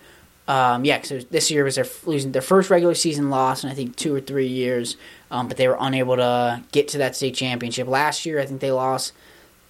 Um, 0.47 0.83
yeah, 0.83 1.01
so 1.01 1.19
this 1.19 1.51
year 1.51 1.63
was 1.63 1.75
their 1.75 1.85
losing 2.05 2.31
their 2.31 2.41
first 2.41 2.69
regular 2.69 2.95
season 2.95 3.29
loss 3.29 3.63
in 3.63 3.69
I 3.69 3.73
think 3.73 3.95
two 3.95 4.13
or 4.13 4.19
three 4.19 4.47
years 4.47 4.97
um, 5.31 5.47
but 5.47 5.57
they 5.57 5.67
were 5.67 5.77
unable 5.79 6.17
to 6.17 6.61
get 6.71 6.89
to 6.89 6.99
that 6.99 7.15
state 7.15 7.33
championship. 7.33 7.87
Last 7.87 8.25
year, 8.25 8.39
I 8.39 8.45
think 8.45 8.59
they 8.59 8.71
lost 8.71 9.13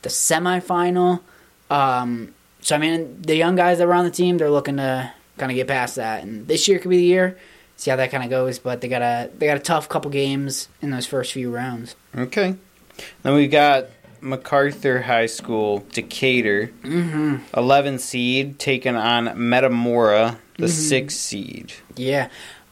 the 0.02 0.10
semifinal. 0.10 1.21
Um, 1.69 2.34
so, 2.62 2.76
I 2.76 2.80
mean, 2.80 3.21
the 3.21 3.36
young 3.36 3.56
guys 3.56 3.78
that 3.78 3.88
were 3.88 3.93
on 3.93 4.04
the 4.04 4.12
team, 4.12 4.38
they're 4.38 4.50
looking 4.50 4.78
to 4.78 5.13
kind 5.38 5.52
of 5.52 5.56
get 5.56 5.67
past 5.67 5.95
that. 5.95 6.24
And 6.24 6.47
this 6.47 6.67
year 6.67 6.80
could 6.80 6.89
be 6.89 6.97
the 6.97 7.04
year. 7.04 7.38
See 7.78 7.91
how 7.91 7.97
that 7.97 8.12
kind 8.12 8.24
of 8.24 8.30
goes. 8.30 8.60
But 8.60 8.82
they 8.82 8.88
got 8.88 9.02
a 9.02 9.30
they 9.38 9.45
got 9.45 9.58
a 9.58 9.62
tough 9.62 9.88
couple 9.88 10.12
games 10.12 10.67
in 10.82 10.89
those 10.89 11.06
first 11.06 11.32
few 11.32 11.52
rounds. 11.52 11.95
Okay. 12.15 12.56
Then 13.24 13.34
we 13.34 13.47
got 13.47 13.86
MacArthur 14.19 15.02
High 15.02 15.26
School, 15.28 15.84
Decatur, 15.91 16.71
mm-hmm. 16.84 17.38
11 17.58 18.00
seed, 18.00 18.60
taking 18.60 18.95
on 18.95 19.50
Metamora, 19.50 20.39
the 20.58 20.65
mm-hmm. 20.65 20.67
6 20.67 21.15
seed. 21.15 21.74
Yeah. 21.95 22.30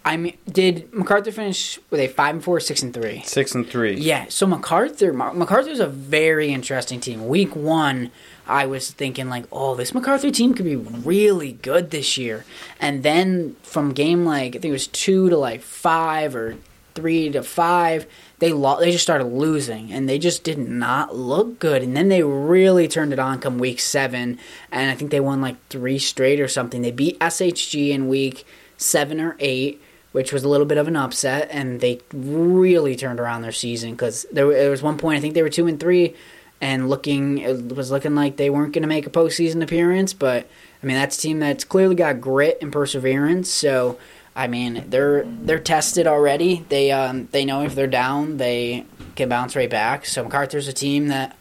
I 0.09 0.17
mean, 0.17 0.35
did 0.51 0.91
MacArthur 0.91 1.31
finish 1.31 1.77
with 1.91 1.99
a 1.99 2.07
five 2.07 2.33
and 2.33 2.43
four, 2.43 2.59
six 2.59 2.81
and 2.81 2.91
three? 2.91 3.21
Six 3.27 3.53
and 3.53 3.69
three. 3.69 3.93
Yeah. 3.93 4.25
So 4.27 4.47
MacArthur, 4.47 5.13
MacArthur's 5.13 5.79
a 5.79 5.85
very 5.85 6.51
interesting 6.51 6.99
team. 6.99 7.27
Week 7.27 7.55
one, 7.55 8.09
I 8.47 8.65
was 8.65 8.89
thinking 8.89 9.29
like, 9.29 9.45
oh, 9.51 9.75
this 9.75 9.93
MacArthur 9.93 10.31
team 10.31 10.55
could 10.55 10.65
be 10.65 10.75
really 10.75 11.51
good 11.51 11.91
this 11.91 12.17
year. 12.17 12.43
And 12.79 13.03
then 13.03 13.55
from 13.61 13.93
game 13.93 14.25
like 14.25 14.55
I 14.55 14.59
think 14.59 14.65
it 14.65 14.71
was 14.71 14.87
two 14.87 15.29
to 15.29 15.37
like 15.37 15.61
five 15.61 16.35
or 16.35 16.55
three 16.95 17.29
to 17.29 17.43
five, 17.43 18.07
they 18.39 18.51
lo- 18.51 18.79
they 18.79 18.91
just 18.91 19.03
started 19.03 19.25
losing 19.25 19.93
and 19.93 20.09
they 20.09 20.17
just 20.17 20.43
did 20.43 20.57
not 20.57 21.15
look 21.15 21.59
good. 21.59 21.83
And 21.83 21.95
then 21.95 22.09
they 22.09 22.23
really 22.23 22.87
turned 22.87 23.13
it 23.13 23.19
on 23.19 23.39
come 23.41 23.59
week 23.59 23.79
seven, 23.79 24.39
and 24.71 24.89
I 24.89 24.95
think 24.95 25.11
they 25.11 25.19
won 25.19 25.39
like 25.39 25.57
three 25.67 25.99
straight 25.99 26.39
or 26.39 26.47
something. 26.47 26.81
They 26.81 26.89
beat 26.89 27.19
SHG 27.19 27.91
in 27.91 28.07
week 28.07 28.43
seven 28.75 29.21
or 29.21 29.35
eight 29.37 29.79
which 30.11 30.33
was 30.33 30.43
a 30.43 30.49
little 30.49 30.65
bit 30.65 30.77
of 30.77 30.87
an 30.87 30.95
upset, 30.95 31.49
and 31.51 31.81
they 31.81 32.01
really 32.13 32.95
turned 32.95 33.19
around 33.19 33.41
their 33.41 33.51
season 33.51 33.91
because 33.91 34.25
there, 34.31 34.47
there, 34.49 34.71
was 34.71 34.81
one 34.81 34.97
point 34.97 35.17
I 35.17 35.21
think 35.21 35.33
they 35.33 35.43
were 35.43 35.49
two 35.49 35.67
and 35.67 35.79
three, 35.79 36.15
and 36.61 36.89
looking 36.89 37.37
it 37.39 37.75
was 37.75 37.91
looking 37.91 38.15
like 38.15 38.37
they 38.37 38.49
weren't 38.49 38.73
going 38.73 38.83
to 38.83 38.87
make 38.87 39.07
a 39.07 39.11
postseason 39.11 39.61
appearance. 39.61 40.13
But 40.13 40.47
I 40.81 40.85
mean, 40.85 40.95
that's 40.95 41.17
a 41.17 41.21
team 41.21 41.39
that's 41.39 41.63
clearly 41.63 41.95
got 41.95 42.21
grit 42.21 42.57
and 42.61 42.71
perseverance. 42.71 43.49
So 43.49 43.97
I 44.35 44.47
mean, 44.47 44.85
they're 44.87 45.23
they're 45.25 45.59
tested 45.59 46.07
already. 46.07 46.65
They 46.69 46.91
um, 46.91 47.27
they 47.31 47.45
know 47.45 47.61
if 47.63 47.75
they're 47.75 47.87
down, 47.87 48.37
they 48.37 48.85
can 49.15 49.29
bounce 49.29 49.55
right 49.55 49.69
back. 49.69 50.05
So 50.05 50.23
MacArthur's 50.23 50.67
a 50.67 50.73
team 50.73 51.09
that 51.09 51.35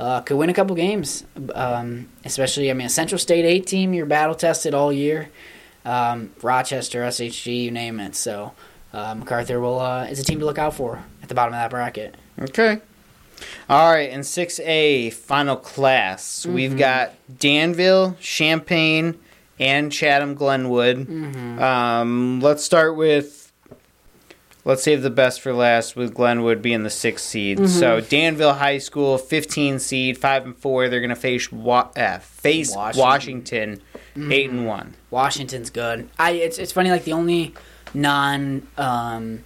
uh, 0.00 0.20
could 0.22 0.36
win 0.36 0.50
a 0.50 0.54
couple 0.54 0.74
games. 0.74 1.24
Um, 1.54 2.08
especially, 2.24 2.70
I 2.70 2.74
mean, 2.74 2.86
a 2.86 2.90
Central 2.90 3.18
State 3.18 3.44
eight 3.44 3.66
team, 3.66 3.94
you're 3.94 4.06
battle 4.06 4.34
tested 4.34 4.74
all 4.74 4.92
year. 4.92 5.28
Um, 5.84 6.32
Rochester, 6.42 7.02
SHG, 7.02 7.64
you 7.64 7.70
name 7.70 8.00
it. 8.00 8.14
So 8.14 8.52
uh, 8.92 9.14
MacArthur 9.14 9.60
will 9.60 9.80
uh, 9.80 10.04
is 10.04 10.18
a 10.18 10.24
team 10.24 10.40
to 10.40 10.46
look 10.46 10.58
out 10.58 10.74
for 10.74 11.02
at 11.22 11.28
the 11.28 11.34
bottom 11.34 11.54
of 11.54 11.60
that 11.60 11.70
bracket. 11.70 12.16
Okay. 12.38 12.80
All 13.70 13.90
right, 13.90 14.10
in 14.10 14.20
6A, 14.20 15.14
final 15.14 15.56
class, 15.56 16.40
mm-hmm. 16.40 16.54
we've 16.54 16.76
got 16.76 17.14
Danville, 17.38 18.16
Champaign, 18.20 19.18
and 19.58 19.90
Chatham 19.92 20.34
Glenwood. 20.34 21.06
Mm-hmm. 21.06 21.62
Um, 21.62 22.40
let's 22.40 22.62
start 22.64 22.96
with 22.96 23.52
let's 24.64 24.82
save 24.82 25.02
the 25.02 25.10
best 25.10 25.40
for 25.40 25.52
last 25.52 25.96
with 25.96 26.14
Glenwood 26.14 26.60
being 26.60 26.82
the 26.82 26.90
sixth 26.90 27.26
seed. 27.26 27.58
Mm-hmm. 27.58 27.66
So 27.66 28.00
Danville 28.00 28.54
High 28.54 28.78
School, 28.78 29.16
15 29.18 29.78
seed, 29.78 30.18
five 30.18 30.44
and 30.44 30.56
four. 30.56 30.88
They're 30.88 31.00
going 31.00 31.10
to 31.10 31.16
face 31.16 31.50
wa- 31.50 31.90
uh, 31.96 32.18
face 32.18 32.74
Washington, 32.74 33.00
Washington 33.00 33.82
mm-hmm. 34.10 34.32
eight 34.32 34.50
and 34.50 34.66
one. 34.66 34.94
Washington's 35.10 35.70
good. 35.70 36.08
I 36.18 36.32
it's 36.32 36.58
it's 36.58 36.72
funny 36.72 36.90
like 36.90 37.04
the 37.04 37.12
only 37.12 37.54
non 37.94 38.66
um, 38.76 39.44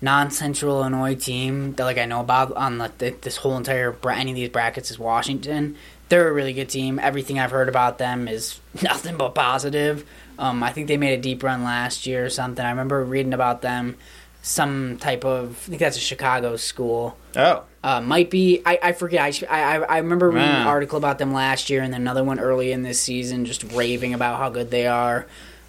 non 0.00 0.30
Central 0.30 0.80
Illinois 0.80 1.14
team 1.14 1.74
that 1.74 1.84
like 1.84 1.98
I 1.98 2.04
know 2.04 2.20
about 2.20 2.52
on 2.54 2.78
the, 2.78 2.92
the, 2.98 3.10
this 3.10 3.38
whole 3.38 3.56
entire 3.56 3.96
any 4.10 4.30
of 4.30 4.36
these 4.36 4.48
brackets 4.48 4.90
is 4.90 4.98
Washington. 4.98 5.76
They're 6.08 6.28
a 6.28 6.32
really 6.32 6.52
good 6.52 6.68
team. 6.68 6.98
Everything 6.98 7.38
I've 7.38 7.52
heard 7.52 7.68
about 7.68 7.98
them 7.98 8.26
is 8.26 8.58
nothing 8.82 9.16
but 9.16 9.34
positive. 9.34 10.04
Um, 10.38 10.62
I 10.62 10.72
think 10.72 10.88
they 10.88 10.96
made 10.96 11.18
a 11.18 11.22
deep 11.22 11.42
run 11.42 11.62
last 11.64 12.06
year 12.06 12.24
or 12.24 12.30
something. 12.30 12.64
I 12.64 12.70
remember 12.70 13.04
reading 13.04 13.34
about 13.34 13.62
them 13.62 13.96
some 14.42 14.96
type 14.98 15.24
of. 15.24 15.50
I 15.50 15.68
think 15.70 15.80
that's 15.80 15.96
a 15.96 16.00
Chicago 16.00 16.56
school. 16.56 17.16
Oh. 17.36 17.64
Uh, 17.82 18.00
might 18.00 18.30
be. 18.30 18.62
I, 18.64 18.78
I 18.82 18.92
forget. 18.92 19.42
I, 19.50 19.74
I 19.74 19.74
I 19.78 19.98
remember 19.98 20.28
reading 20.28 20.48
Man. 20.48 20.62
an 20.62 20.66
article 20.66 20.98
about 20.98 21.18
them 21.18 21.32
last 21.32 21.70
year, 21.70 21.82
and 21.82 21.92
then 21.92 22.02
another 22.02 22.24
one 22.24 22.38
early 22.38 22.72
in 22.72 22.82
this 22.82 23.00
season, 23.00 23.44
just 23.44 23.64
raving 23.72 24.14
about 24.14 24.38
how 24.38 24.50
good 24.50 24.70
they 24.70 24.86
are. 24.86 25.26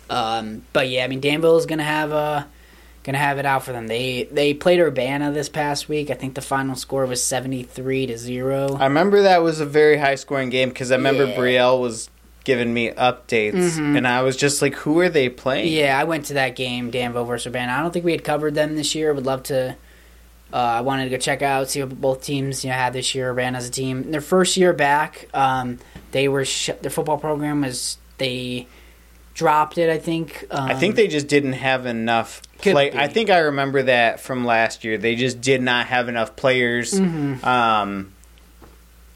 Um, 0.09 0.63
but 0.73 0.89
yeah, 0.89 1.05
I 1.05 1.07
mean 1.07 1.21
Danville 1.21 1.57
is 1.57 1.65
gonna 1.65 1.83
have 1.83 2.11
a 2.11 2.47
gonna 3.03 3.17
have 3.17 3.39
it 3.39 3.45
out 3.45 3.63
for 3.63 3.71
them. 3.71 3.87
They 3.87 4.23
they 4.23 4.53
played 4.53 4.79
Urbana 4.79 5.31
this 5.31 5.47
past 5.47 5.87
week. 5.87 6.09
I 6.09 6.15
think 6.15 6.35
the 6.35 6.41
final 6.41 6.75
score 6.75 7.05
was 7.05 7.23
seventy 7.23 7.63
three 7.63 8.05
to 8.07 8.17
zero. 8.17 8.75
I 8.75 8.85
remember 8.85 9.21
that 9.21 9.41
was 9.41 9.61
a 9.61 9.65
very 9.65 9.97
high 9.97 10.15
scoring 10.15 10.49
game 10.49 10.69
because 10.69 10.91
I 10.91 10.95
remember 10.95 11.25
yeah. 11.25 11.35
Brielle 11.37 11.79
was 11.79 12.09
giving 12.43 12.73
me 12.73 12.91
updates, 12.91 13.53
mm-hmm. 13.53 13.95
and 13.97 14.07
I 14.07 14.21
was 14.21 14.35
just 14.35 14.61
like, 14.61 14.75
"Who 14.75 14.99
are 14.99 15.09
they 15.09 15.29
playing?" 15.29 15.71
Yeah, 15.71 15.97
I 15.97 16.03
went 16.03 16.25
to 16.25 16.33
that 16.35 16.55
game, 16.55 16.91
Danville 16.91 17.25
versus 17.25 17.47
Urbana. 17.47 17.73
I 17.73 17.81
don't 17.81 17.91
think 17.91 18.05
we 18.05 18.11
had 18.11 18.23
covered 18.23 18.55
them 18.55 18.75
this 18.75 18.95
year. 18.95 19.13
Would 19.13 19.25
love 19.25 19.43
to. 19.43 19.75
Uh, 20.53 20.57
I 20.57 20.81
wanted 20.81 21.05
to 21.05 21.09
go 21.11 21.17
check 21.17 21.41
out, 21.41 21.69
see 21.69 21.81
what 21.81 22.01
both 22.01 22.23
teams 22.23 22.65
you 22.65 22.71
know 22.71 22.75
had 22.75 22.93
this 22.93 23.15
year. 23.15 23.31
Urbana 23.31 23.57
as 23.57 23.67
a 23.67 23.71
team, 23.71 24.03
In 24.03 24.11
their 24.11 24.21
first 24.21 24.57
year 24.57 24.73
back, 24.73 25.29
um, 25.33 25.79
they 26.11 26.27
were 26.27 26.43
sh- 26.43 26.71
their 26.81 26.91
football 26.91 27.17
program 27.17 27.61
was 27.61 27.97
they 28.17 28.67
dropped 29.33 29.77
it. 29.77 29.89
I 29.89 29.97
think. 29.97 30.45
Um, 30.51 30.69
I 30.69 30.73
think 30.75 30.95
they 30.95 31.07
just 31.07 31.27
didn't 31.27 31.53
have 31.53 31.85
enough 31.85 32.41
play. 32.57 32.91
I 32.91 33.07
think 33.07 33.29
I 33.29 33.39
remember 33.39 33.83
that 33.83 34.19
from 34.19 34.45
last 34.45 34.83
year. 34.83 34.97
They 34.97 35.15
just 35.15 35.41
did 35.41 35.61
not 35.61 35.87
have 35.87 36.09
enough 36.09 36.35
players. 36.35 36.93
Mm-hmm. 36.93 37.45
Um, 37.45 38.13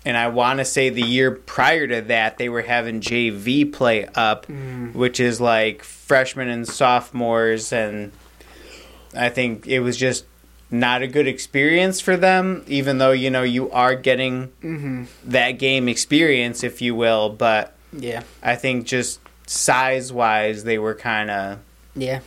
and 0.05 0.15
I 0.15 0.27
want 0.27 0.59
to 0.59 0.65
say 0.65 0.89
the 0.89 1.01
year 1.01 1.31
prior 1.31 1.87
to 1.87 2.01
that, 2.01 2.37
they 2.37 2.47
were 2.47 2.61
having 2.61 3.01
JV 3.01 3.73
play 3.73 4.05
up, 4.13 4.45
mm. 4.45 4.93
which 4.93 5.19
is 5.19 5.41
like 5.41 5.83
freshmen 5.83 6.47
and 6.47 6.67
sophomores, 6.67 7.73
and 7.73 8.11
I 9.17 9.29
think 9.29 9.65
it 9.65 9.79
was 9.79 9.97
just 9.97 10.25
not 10.69 11.01
a 11.01 11.07
good 11.07 11.27
experience 11.27 12.01
for 12.01 12.15
them. 12.15 12.63
Even 12.67 12.99
though 12.99 13.11
you 13.11 13.31
know 13.31 13.41
you 13.41 13.71
are 13.71 13.95
getting 13.95 14.49
mm-hmm. 14.61 15.05
that 15.25 15.53
game 15.53 15.89
experience, 15.89 16.63
if 16.63 16.83
you 16.83 16.93
will, 16.93 17.29
but 17.29 17.73
yeah, 17.91 18.21
I 18.43 18.55
think 18.55 18.85
just 18.85 19.19
size 19.47 20.13
wise, 20.13 20.63
they 20.65 20.77
were 20.77 20.95
kind 20.95 21.31
of 21.31 21.59
yeah. 21.95 22.19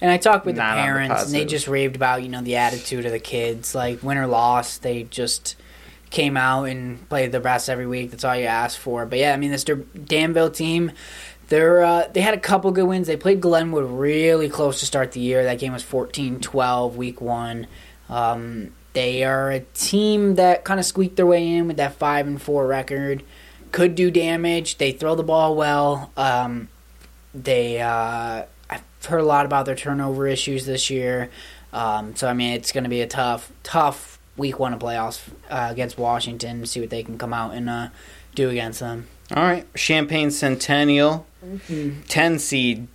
And 0.00 0.12
I 0.12 0.16
talked 0.16 0.46
with 0.46 0.54
the 0.54 0.62
parents, 0.62 1.22
the 1.22 1.26
and 1.26 1.34
they 1.34 1.44
just 1.44 1.68
raved 1.68 1.96
about 1.96 2.22
you 2.22 2.30
know 2.30 2.40
the 2.40 2.56
attitude 2.56 3.04
of 3.04 3.12
the 3.12 3.18
kids, 3.18 3.74
like 3.74 4.02
win 4.02 4.16
or 4.16 4.26
loss, 4.26 4.78
they 4.78 5.02
just 5.02 5.56
came 6.10 6.36
out 6.36 6.64
and 6.64 7.06
played 7.08 7.32
the 7.32 7.40
best 7.40 7.68
every 7.68 7.86
week. 7.86 8.10
That's 8.10 8.24
all 8.24 8.36
you 8.36 8.46
ask 8.46 8.78
for. 8.78 9.06
But 9.06 9.18
yeah, 9.18 9.32
I 9.32 9.36
mean, 9.36 9.50
this 9.50 9.64
Danville 9.64 10.50
team, 10.50 10.92
they're 11.48 11.82
uh, 11.82 12.08
they 12.12 12.20
had 12.20 12.34
a 12.34 12.40
couple 12.40 12.70
good 12.72 12.86
wins. 12.86 13.06
They 13.06 13.16
played 13.16 13.40
Glenwood 13.40 13.90
really 13.90 14.48
close 14.48 14.80
to 14.80 14.86
start 14.86 15.12
the 15.12 15.20
year. 15.20 15.44
That 15.44 15.58
game 15.58 15.72
was 15.72 15.84
14-12 15.84 16.94
week 16.94 17.20
one. 17.20 17.66
Um, 18.08 18.72
they 18.92 19.22
are 19.24 19.50
a 19.50 19.60
team 19.60 20.36
that 20.36 20.64
kind 20.64 20.80
of 20.80 20.86
squeaked 20.86 21.16
their 21.16 21.26
way 21.26 21.46
in 21.46 21.68
with 21.68 21.76
that 21.76 21.94
five 21.94 22.26
and 22.26 22.40
four 22.40 22.66
record. 22.66 23.22
Could 23.70 23.94
do 23.94 24.10
damage. 24.10 24.78
They 24.78 24.92
throw 24.92 25.14
the 25.14 25.22
ball 25.22 25.54
well. 25.54 26.10
Um, 26.16 26.68
they 27.34 27.80
uh, 27.80 28.44
I've 28.70 28.82
heard 29.06 29.20
a 29.20 29.24
lot 29.24 29.46
about 29.46 29.66
their 29.66 29.76
turnover 29.76 30.26
issues 30.26 30.64
this 30.64 30.90
year. 30.90 31.30
Um, 31.72 32.16
so 32.16 32.28
I 32.28 32.32
mean, 32.32 32.54
it's 32.54 32.72
going 32.72 32.84
to 32.84 32.90
be 32.90 33.02
a 33.02 33.06
tough, 33.06 33.52
tough 33.62 34.17
week 34.38 34.58
one 34.58 34.72
of 34.72 34.80
playoffs 34.80 35.20
uh, 35.50 35.68
against 35.70 35.98
Washington. 35.98 36.64
See 36.64 36.80
what 36.80 36.90
they 36.90 37.02
can 37.02 37.18
come 37.18 37.34
out 37.34 37.52
and 37.52 37.68
uh, 37.68 37.88
do 38.34 38.48
against 38.48 38.80
them. 38.80 39.08
All 39.34 39.42
right, 39.42 39.66
Champaign 39.74 40.30
Centennial, 40.30 41.26
mm-hmm. 41.44 42.00
ten 42.02 42.38
seed. 42.38 42.88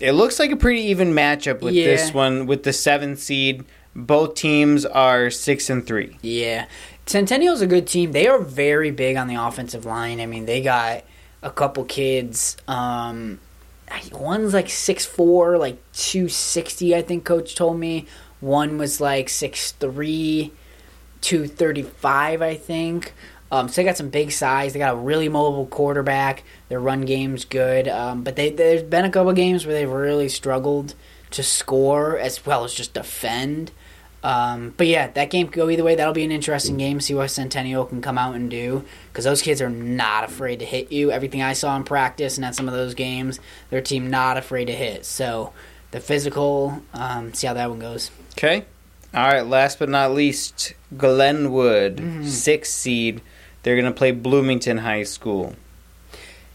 It 0.00 0.12
looks 0.12 0.38
like 0.38 0.50
a 0.50 0.56
pretty 0.56 0.82
even 0.82 1.14
matchup 1.14 1.60
with 1.60 1.74
yeah. 1.74 1.86
this 1.86 2.12
one 2.12 2.46
with 2.46 2.64
the 2.64 2.72
seven 2.72 3.16
seed. 3.16 3.64
Both 3.94 4.34
teams 4.34 4.84
are 4.84 5.30
six 5.30 5.70
and 5.70 5.86
three. 5.86 6.18
Yeah, 6.20 6.66
Centennial's 7.06 7.62
a 7.62 7.66
good 7.66 7.86
team. 7.86 8.12
They 8.12 8.26
are 8.26 8.38
very 8.38 8.90
big 8.90 9.16
on 9.16 9.28
the 9.28 9.36
offensive 9.36 9.86
line. 9.86 10.20
I 10.20 10.26
mean, 10.26 10.44
they 10.44 10.60
got 10.60 11.04
a 11.42 11.50
couple 11.50 11.84
kids. 11.84 12.56
Um, 12.68 13.40
one's 14.12 14.52
like 14.52 14.68
six 14.68 15.06
four, 15.06 15.56
like 15.56 15.78
two 15.92 16.28
sixty. 16.28 16.94
I 16.94 17.02
think 17.02 17.24
coach 17.24 17.54
told 17.54 17.78
me. 17.78 18.06
One 18.40 18.76
was 18.76 19.00
like 19.00 19.28
six 19.28 19.72
three 19.72 20.52
235, 21.22 22.42
I 22.42 22.54
think. 22.54 23.14
Um, 23.50 23.68
so 23.68 23.80
they 23.80 23.84
got 23.84 23.96
some 23.96 24.08
big 24.08 24.32
size. 24.32 24.72
They 24.72 24.78
got 24.78 24.94
a 24.94 24.96
really 24.96 25.28
mobile 25.28 25.66
quarterback. 25.66 26.42
Their 26.68 26.80
run 26.80 27.02
game's 27.02 27.44
good. 27.44 27.86
Um, 27.86 28.22
but 28.22 28.36
they, 28.36 28.50
there's 28.50 28.82
been 28.82 29.04
a 29.04 29.10
couple 29.10 29.32
games 29.32 29.66
where 29.66 29.74
they've 29.74 29.90
really 29.90 30.28
struggled 30.28 30.94
to 31.32 31.42
score 31.42 32.18
as 32.18 32.44
well 32.46 32.64
as 32.64 32.72
just 32.72 32.94
defend. 32.94 33.70
Um, 34.22 34.72
but 34.76 34.86
yeah, 34.86 35.08
that 35.08 35.30
game 35.30 35.48
could 35.48 35.56
go 35.56 35.68
either 35.68 35.82
way. 35.82 35.94
That'll 35.96 36.14
be 36.14 36.24
an 36.24 36.30
interesting 36.30 36.76
game. 36.76 37.00
See 37.00 37.14
what 37.14 37.30
Centennial 37.30 37.84
can 37.84 38.00
come 38.00 38.16
out 38.16 38.34
and 38.36 38.48
do 38.50 38.84
because 39.10 39.24
those 39.24 39.42
kids 39.42 39.60
are 39.60 39.70
not 39.70 40.24
afraid 40.24 40.60
to 40.60 40.64
hit 40.64 40.92
you. 40.92 41.10
Everything 41.10 41.42
I 41.42 41.54
saw 41.54 41.76
in 41.76 41.84
practice 41.84 42.38
and 42.38 42.44
at 42.44 42.54
some 42.54 42.68
of 42.68 42.74
those 42.74 42.94
games, 42.94 43.40
their 43.70 43.80
team 43.80 44.10
not 44.10 44.36
afraid 44.36 44.66
to 44.66 44.72
hit. 44.72 45.04
So 45.04 45.52
the 45.90 46.00
physical. 46.00 46.82
Um, 46.94 47.34
see 47.34 47.46
how 47.46 47.54
that 47.54 47.70
one 47.70 47.78
goes. 47.78 48.10
Okay. 48.32 48.64
All 49.14 49.26
right, 49.26 49.46
last 49.46 49.78
but 49.78 49.88
not 49.88 50.12
least, 50.12 50.72
Glenwood, 50.96 51.96
mm-hmm. 51.96 52.24
six 52.24 52.72
seed. 52.72 53.20
They're 53.62 53.76
going 53.76 53.92
to 53.92 53.96
play 53.96 54.10
Bloomington 54.10 54.78
High 54.78 55.02
School. 55.02 55.54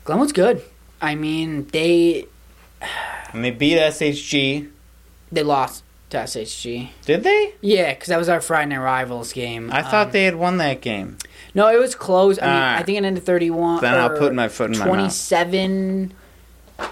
Glenwood's 0.04 0.34
good. 0.34 0.64
I 1.02 1.16
mean, 1.16 1.68
they. 1.68 2.26
And 3.32 3.44
they 3.44 3.52
beat 3.52 3.78
SHG. 3.78 4.70
They 5.32 5.44
lost 5.44 5.84
to 6.10 6.18
SHG. 6.18 6.90
Did 7.06 7.24
they? 7.24 7.54
Yeah, 7.62 7.94
because 7.94 8.08
that 8.08 8.18
was 8.18 8.30
our 8.30 8.42
Friday 8.42 8.70
Night 8.70 8.82
Rivals 8.82 9.34
game. 9.34 9.70
I 9.72 9.84
thought 9.84 10.08
um, 10.08 10.12
they 10.14 10.24
had 10.24 10.36
won 10.36 10.58
that 10.58 10.82
game. 10.82 11.18
No, 11.54 11.68
it 11.70 11.80
was 11.80 11.96
close. 11.96 12.40
I 12.40 12.46
mean, 12.46 12.54
right. 12.54 12.80
I 12.80 12.84
think 12.84 12.98
it 12.98 13.04
ended 13.04 13.24
31. 13.24 13.82
Then 13.82 13.94
I'll 13.96 14.18
put 14.18 14.34
my 14.34 14.48
foot 14.48 14.72
in 14.72 14.80
my 14.80 14.86
mouth. 14.86 14.96
27, 14.96 16.14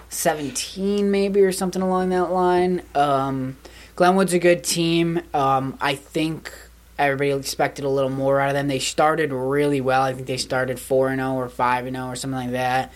17 0.09 1.11
maybe, 1.11 1.41
or 1.41 1.51
something 1.51 1.81
along 1.81 2.09
that 2.09 2.31
line. 2.31 2.81
Um, 2.93 3.57
Glenwood's 3.95 4.33
a 4.33 4.39
good 4.39 4.63
team. 4.63 5.21
Um, 5.33 5.77
I 5.79 5.95
think 5.95 6.53
everybody 6.97 7.31
expected 7.31 7.85
a 7.85 7.89
little 7.89 8.09
more 8.09 8.39
out 8.39 8.49
of 8.49 8.53
them. 8.53 8.67
They 8.67 8.79
started 8.79 9.31
really 9.31 9.81
well. 9.81 10.01
I 10.01 10.13
think 10.13 10.27
they 10.27 10.37
started 10.37 10.79
4 10.79 11.15
0 11.15 11.33
or 11.33 11.49
5 11.49 11.89
0 11.89 12.05
or 12.07 12.15
something 12.15 12.39
like 12.39 12.51
that. 12.51 12.91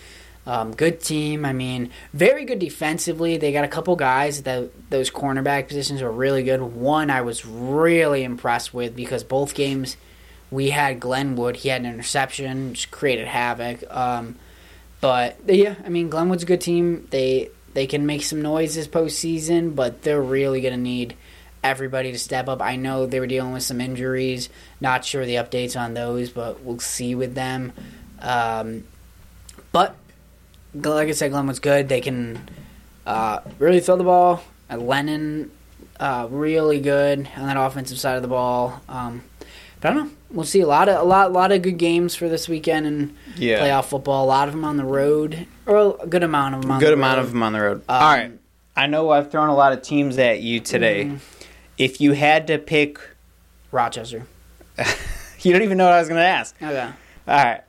Um, 0.46 0.74
good 0.74 1.00
team. 1.00 1.44
I 1.44 1.52
mean, 1.52 1.90
very 2.12 2.44
good 2.44 2.58
defensively. 2.58 3.36
They 3.36 3.52
got 3.52 3.64
a 3.64 3.68
couple 3.68 3.94
guys 3.96 4.42
that 4.42 4.90
those 4.90 5.10
cornerback 5.10 5.68
positions 5.68 6.02
were 6.02 6.10
really 6.10 6.42
good. 6.42 6.60
One 6.60 7.10
I 7.10 7.20
was 7.20 7.44
really 7.46 8.24
impressed 8.24 8.74
with 8.74 8.96
because 8.96 9.22
both 9.22 9.54
games 9.54 9.96
we 10.50 10.70
had 10.70 10.98
Glenwood. 10.98 11.56
He 11.56 11.68
had 11.68 11.82
an 11.82 11.86
interception, 11.86 12.74
created 12.90 13.28
havoc. 13.28 13.84
Um, 13.94 14.36
but 15.00 15.38
yeah, 15.46 15.76
I 15.84 15.88
mean, 15.88 16.10
Glenwood's 16.10 16.42
a 16.42 16.46
good 16.46 16.60
team. 16.60 17.06
They 17.10 17.50
they 17.74 17.86
can 17.86 18.06
make 18.06 18.22
some 18.22 18.42
noise 18.42 18.74
this 18.74 18.88
postseason, 18.88 19.74
but 19.74 20.02
they're 20.02 20.22
really 20.22 20.60
going 20.60 20.74
to 20.74 20.80
need 20.80 21.16
everybody 21.62 22.12
to 22.12 22.18
step 22.18 22.48
up. 22.48 22.62
I 22.62 22.76
know 22.76 23.06
they 23.06 23.20
were 23.20 23.26
dealing 23.26 23.52
with 23.52 23.62
some 23.62 23.80
injuries. 23.80 24.48
Not 24.80 25.04
sure 25.04 25.24
the 25.24 25.36
updates 25.36 25.78
on 25.78 25.94
those, 25.94 26.30
but 26.30 26.62
we'll 26.62 26.80
see 26.80 27.14
with 27.14 27.34
them. 27.34 27.72
Um, 28.20 28.84
but 29.72 29.94
like 30.74 31.08
I 31.08 31.12
said, 31.12 31.30
Glenn 31.30 31.46
was 31.46 31.60
good. 31.60 31.88
They 31.88 32.00
can 32.00 32.48
uh, 33.06 33.40
really 33.58 33.80
throw 33.80 33.96
the 33.96 34.04
ball. 34.04 34.42
Lennon, 34.70 35.50
uh, 35.98 36.28
really 36.30 36.80
good 36.80 37.28
on 37.36 37.46
that 37.46 37.56
offensive 37.56 37.98
side 37.98 38.16
of 38.16 38.22
the 38.22 38.28
ball. 38.28 38.80
Um, 38.88 39.22
I 39.82 39.88
don't 39.92 39.96
know. 39.96 40.10
We'll 40.30 40.44
see 40.46 40.60
a 40.60 40.66
lot 40.66 40.88
of 40.88 41.00
a 41.00 41.04
lot 41.04 41.32
lot 41.32 41.52
of 41.52 41.62
good 41.62 41.78
games 41.78 42.14
for 42.14 42.28
this 42.28 42.48
weekend 42.48 42.86
and 42.86 43.16
Yeah. 43.36 43.60
playoff 43.60 43.86
football. 43.86 44.24
A 44.24 44.26
lot 44.26 44.46
of 44.48 44.54
them 44.54 44.64
on 44.64 44.76
the 44.76 44.84
road, 44.84 45.46
or 45.66 45.96
a 46.02 46.06
good 46.06 46.22
amount 46.22 46.54
of 46.54 46.62
them. 46.62 46.70
On 46.72 46.80
Good 46.80 46.90
the 46.90 46.92
amount 46.94 47.16
road. 47.16 47.24
of 47.24 47.32
them 47.32 47.42
on 47.42 47.52
the 47.52 47.60
road. 47.60 47.76
Um, 47.88 48.02
All 48.02 48.12
right. 48.12 48.32
I 48.76 48.86
know 48.86 49.10
I've 49.10 49.30
thrown 49.30 49.48
a 49.48 49.54
lot 49.54 49.72
of 49.72 49.82
teams 49.82 50.16
at 50.18 50.40
you 50.40 50.60
today. 50.60 51.04
Mm-hmm. 51.06 51.16
If 51.78 52.00
you 52.00 52.12
had 52.12 52.46
to 52.48 52.58
pick, 52.58 52.98
Rochester. 53.72 54.26
you 55.40 55.52
don't 55.52 55.62
even 55.62 55.78
know 55.78 55.86
what 55.86 55.94
I 55.94 55.98
was 55.98 56.08
going 56.08 56.20
to 56.20 56.26
ask. 56.26 56.54
Okay. 56.62 56.88
All 57.28 57.44
right, 57.44 57.62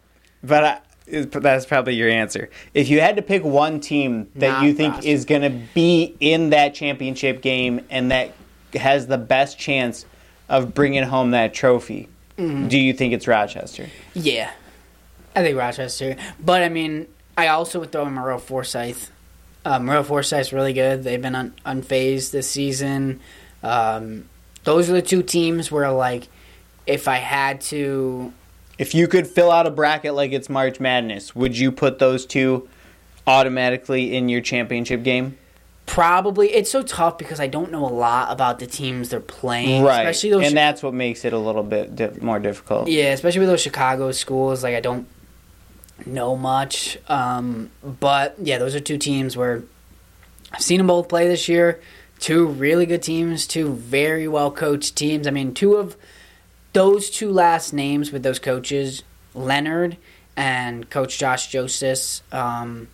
but 0.44 0.64
I, 0.64 0.80
that's 1.26 1.66
probably 1.66 1.96
your 1.96 2.10
answer. 2.10 2.50
If 2.74 2.90
you 2.90 3.00
had 3.02 3.16
to 3.18 3.22
pick 3.22 3.44
one 3.44 3.80
team 3.80 4.30
that 4.36 4.50
Not 4.50 4.64
you 4.64 4.74
think 4.74 4.94
Rochester. 4.96 5.10
is 5.12 5.26
going 5.26 5.42
to 5.44 5.50
be 5.74 6.16
in 6.20 6.52
that 6.52 6.74
championship 6.74 7.42
game 7.42 7.82
and 7.90 8.12
that 8.12 8.34
has 8.74 9.08
the 9.08 9.18
best 9.18 9.58
chance 9.60 10.06
of 10.52 10.76
bringing 10.76 11.02
home 11.04 11.32
that 11.32 11.54
trophy, 11.56 12.08
Mm-hmm. 12.38 12.68
do 12.70 12.78
you 12.78 12.94
think 12.94 13.14
it's 13.14 13.28
Rochester? 13.28 13.88
Yeah, 14.14 14.52
I 15.36 15.42
think 15.44 15.58
Rochester. 15.58 16.16
But 16.40 16.62
I 16.64 16.70
mean, 16.70 17.08
I 17.38 17.48
also 17.48 17.80
would 17.80 17.92
throw 17.92 18.06
in 18.08 18.14
Maroa 18.16 18.40
Forsyth. 18.40 19.12
Uh, 19.64 19.78
Maroa 19.80 20.04
Forsyth's 20.06 20.52
really 20.52 20.74
good. 20.74 21.04
They've 21.04 21.22
been 21.22 21.36
un- 21.36 21.54
unfazed 21.66 22.32
this 22.32 22.50
season. 22.50 23.20
Um, 23.62 24.28
those 24.64 24.90
are 24.90 24.94
the 24.94 25.02
two 25.04 25.22
teams 25.24 25.72
where, 25.72 25.92
like, 25.92 26.30
if 26.88 27.08
I 27.08 27.18
had 27.18 27.62
to, 27.70 28.34
If 28.80 28.96
you 28.96 29.08
could 29.08 29.28
fill 29.28 29.52
out 29.52 29.68
a 29.68 29.72
bracket 29.72 30.16
like 30.16 30.32
it's 30.32 30.50
March 30.50 30.80
Madness, 30.80 31.36
would 31.36 31.56
you 31.56 31.72
put 31.72 32.00
those 32.00 32.26
two 32.26 32.68
automatically 33.28 34.16
in 34.16 34.30
your 34.30 34.42
championship 34.42 35.04
game? 35.04 35.38
Probably 35.86 36.50
it's 36.54 36.72
so 36.72 36.84
tough 36.84 37.18
because 37.18 37.40
I 37.42 37.48
don't 37.48 37.72
know 37.72 37.86
a 37.86 37.90
lot 37.92 38.32
about 38.32 38.60
the 38.60 38.68
teams 38.68 39.10
they're 39.10 39.20
playing, 39.20 39.84
Right, 39.84 40.02
especially 40.08 40.30
those. 40.30 40.48
and 40.48 40.56
that's 40.56 40.82
what 40.82 40.94
makes 40.94 41.26
it 41.26 41.34
a 41.34 41.38
little 41.38 41.64
bit 41.64 41.96
di- 41.96 42.12
more 42.22 42.40
difficult. 42.40 42.88
Yeah, 42.88 43.12
especially 43.12 43.40
with 43.42 43.50
those 43.50 43.62
Chicago 43.62 44.12
schools. 44.14 44.64
Like 44.64 44.76
I 44.76 44.80
don't 44.80 45.06
know 46.06 46.38
much, 46.38 46.98
um, 47.10 47.72
but 47.84 48.36
yeah, 48.42 48.58
those 48.58 48.74
are 48.74 48.80
two 48.80 48.98
teams 48.98 49.36
where 49.36 49.64
I've 50.54 50.62
seen 50.62 50.78
them 50.78 50.88
both 50.88 51.10
play 51.10 51.28
this 51.28 51.50
year. 51.50 51.82
Two 52.20 52.46
really 52.48 52.86
good 52.86 53.04
teams, 53.04 53.46
two 53.46 53.74
very 53.74 54.28
well 54.30 54.52
coached 54.52 54.96
teams. 54.96 55.28
I 55.28 55.32
mean, 55.32 55.54
two 55.54 55.76
of 55.76 55.98
those 56.74 57.10
two 57.10 57.32
last 57.32 57.74
names 57.74 58.12
with 58.14 58.24
those 58.24 58.40
coaches, 58.40 59.04
Leonard 59.34 59.98
and 60.38 60.90
Coach 60.90 61.18
Josh 61.18 61.52
Jostes. 61.52 62.22
Um, 62.32 62.88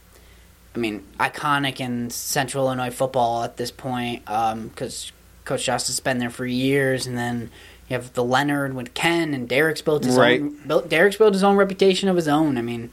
I 0.77 0.79
mean, 0.79 1.03
iconic 1.19 1.79
in 1.79 2.11
Central 2.11 2.65
Illinois 2.67 2.91
football 2.91 3.43
at 3.43 3.57
this 3.57 3.71
point 3.71 4.23
because 4.25 5.11
Coach 5.43 5.65
Josh 5.65 5.87
has 5.87 5.99
been 5.99 6.19
there 6.19 6.29
for 6.29 6.45
years, 6.45 7.07
and 7.07 7.17
then 7.17 7.49
you 7.89 7.95
have 7.95 8.13
the 8.13 8.23
Leonard 8.23 8.75
with 8.75 8.93
Ken 8.93 9.33
and 9.33 9.49
Derek's 9.49 9.81
built 9.81 10.03
his 10.03 10.15
Right. 10.15 10.39
own. 10.39 10.55
Built, 10.67 10.87
Derek's 10.87 11.15
built 11.17 11.33
his 11.33 11.43
own 11.43 11.55
reputation 11.55 12.09
of 12.09 12.15
his 12.15 12.27
own. 12.27 12.59
I 12.59 12.61
mean, 12.61 12.91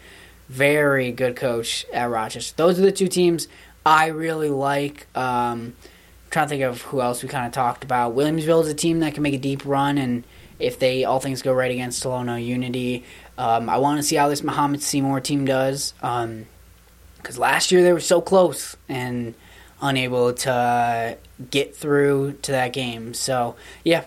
very 0.49 1.13
good 1.13 1.37
coach 1.37 1.85
at 1.93 2.09
Rochester. 2.09 2.55
Those 2.57 2.79
are 2.79 2.83
the 2.83 2.93
two 2.93 3.09
teams 3.09 3.49
I 3.85 4.07
really 4.07 4.49
like. 4.49 5.07
Um, 5.15 5.75
trying 6.31 6.47
to 6.47 6.49
think 6.49 6.63
of 6.63 6.83
who 6.83 7.03
else 7.03 7.23
we 7.23 7.29
kind 7.29 7.47
of 7.47 7.53
talked 7.53 7.85
about. 7.85 8.17
Williamsville 8.17 8.63
is 8.63 8.69
a 8.69 8.75
team 8.75 9.01
that 9.01 9.13
can 9.13 9.23
make 9.23 9.35
a 9.35 9.39
deep 9.39 9.61
run, 9.67 9.99
and 9.99 10.25
if 10.59 10.79
they 10.79 11.05
all 11.05 11.21
things 11.21 11.43
go 11.43 11.53
right 11.53 11.71
against 11.71 12.03
Tolono 12.03 12.43
Unity, 12.43 13.05
um, 13.37 13.69
I 13.69 13.77
want 13.77 13.99
to 13.99 14.03
see 14.03 14.17
how 14.17 14.29
this 14.31 14.41
Mahomet-Seymour 14.43 15.21
team 15.21 15.45
does. 15.45 15.93
Um, 16.03 16.47
because 17.25 17.39
last 17.39 17.73
year 17.73 17.83
they 17.83 17.93
were 17.93 17.99
so 18.01 18.21
close 18.21 18.77
and 18.89 19.35
unable 19.83 20.33
to 20.33 21.19
get 21.51 21.75
through 21.75 22.33
to 22.43 22.53
that 22.53 22.73
game. 22.73 23.13
So 23.15 23.57
yeah, 23.83 24.05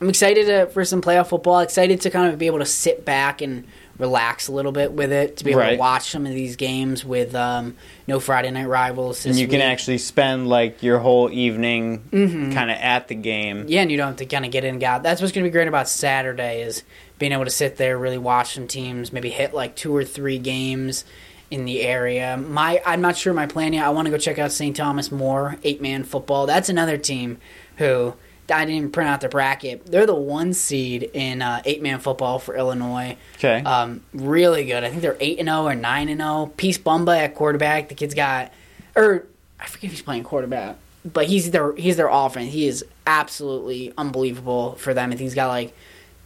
I'm 0.00 0.08
excited 0.08 0.46
to, 0.46 0.66
for 0.66 0.84
some 0.84 1.02
playoff 1.02 1.28
football. 1.28 1.58
Excited 1.60 2.00
to 2.02 2.10
kind 2.10 2.32
of 2.32 2.38
be 2.38 2.46
able 2.46 2.60
to 2.60 2.66
sit 2.66 3.04
back 3.04 3.42
and 3.42 3.66
relax 3.98 4.48
a 4.48 4.52
little 4.52 4.72
bit 4.72 4.92
with 4.92 5.12
it. 5.12 5.36
To 5.38 5.44
be 5.44 5.50
able 5.50 5.60
Right. 5.60 5.70
to 5.72 5.76
watch 5.76 6.08
some 6.10 6.24
of 6.24 6.32
these 6.32 6.56
games 6.56 7.04
with 7.04 7.34
um, 7.34 7.76
no 8.06 8.18
Friday 8.18 8.50
night 8.50 8.66
rivals. 8.68 9.26
and 9.26 9.36
you 9.36 9.46
can 9.46 9.60
actually 9.60 9.98
spend 9.98 10.48
like 10.48 10.82
your 10.82 10.98
whole 11.00 11.30
evening 11.30 11.98
Mm-hmm. 12.10 12.52
kind 12.52 12.70
of 12.70 12.78
at 12.78 13.08
the 13.08 13.14
game. 13.14 13.66
Yeah, 13.68 13.82
and 13.82 13.90
you 13.90 13.98
don't 13.98 14.06
have 14.08 14.16
to 14.16 14.26
kind 14.26 14.46
of 14.46 14.50
get 14.52 14.64
in 14.64 14.76
and 14.76 14.84
out. 14.84 15.02
That's 15.02 15.20
what's 15.20 15.32
going 15.34 15.44
to 15.44 15.50
be 15.50 15.52
great 15.52 15.68
about 15.68 15.86
Saturday 15.88 16.62
is 16.62 16.82
being 17.18 17.32
able 17.32 17.44
to 17.44 17.50
sit 17.50 17.76
there, 17.76 17.98
really 17.98 18.16
watch 18.16 18.54
some 18.54 18.66
teams, 18.66 19.12
maybe 19.12 19.28
hit 19.28 19.52
like 19.52 19.76
two 19.76 19.94
or 19.94 20.04
three 20.04 20.38
games 20.38 21.04
in 21.50 21.64
the 21.64 21.82
area. 21.82 22.36
My, 22.36 22.80
I'm 22.86 23.00
not 23.00 23.16
sure 23.16 23.32
my 23.32 23.46
plan 23.46 23.72
yet. 23.72 23.84
I 23.84 23.90
want 23.90 24.06
to 24.06 24.10
go 24.10 24.18
check 24.18 24.38
out 24.38 24.52
St. 24.52 24.76
Thomas 24.76 25.10
More 25.10 25.56
eight 25.64 25.82
man 25.82 26.04
football. 26.04 26.46
That's 26.46 26.68
another 26.68 26.96
team 26.96 27.38
who 27.76 28.14
I 28.50 28.64
didn't 28.64 28.76
even 28.76 28.90
print 28.92 29.10
out 29.10 29.20
the 29.20 29.28
bracket. 29.28 29.86
They're 29.86 30.06
the 30.06 30.14
one 30.14 30.52
seed 30.52 31.10
in 31.12 31.42
uh, 31.42 31.62
eight 31.64 31.82
man 31.82 32.00
football 32.00 32.38
for 32.38 32.56
Illinois. 32.56 33.16
Okay. 33.36 33.62
Um, 33.62 34.02
really 34.12 34.64
good. 34.64 34.84
I 34.84 34.90
think 34.90 35.02
they're 35.02 35.16
eight 35.20 35.38
and 35.38 35.48
zero 35.48 35.66
or 35.66 35.74
nine 35.74 36.08
and 36.08 36.20
zero. 36.20 36.52
Peace 36.56 36.78
Bumba 36.78 37.18
at 37.18 37.34
quarterback. 37.34 37.88
The 37.88 37.94
kid's 37.94 38.14
got, 38.14 38.52
or 38.96 39.26
I 39.58 39.66
forget 39.66 39.84
if 39.84 39.90
he's 39.92 40.02
playing 40.02 40.24
quarterback, 40.24 40.76
but 41.04 41.26
he's 41.26 41.50
their 41.50 41.74
he's 41.76 41.96
their 41.96 42.08
offense. 42.08 42.52
He 42.52 42.66
is 42.66 42.84
absolutely 43.06 43.92
unbelievable 43.96 44.74
for 44.74 44.94
them. 44.94 45.10
I 45.10 45.12
think 45.12 45.22
he's 45.22 45.34
got 45.34 45.48
like 45.48 45.74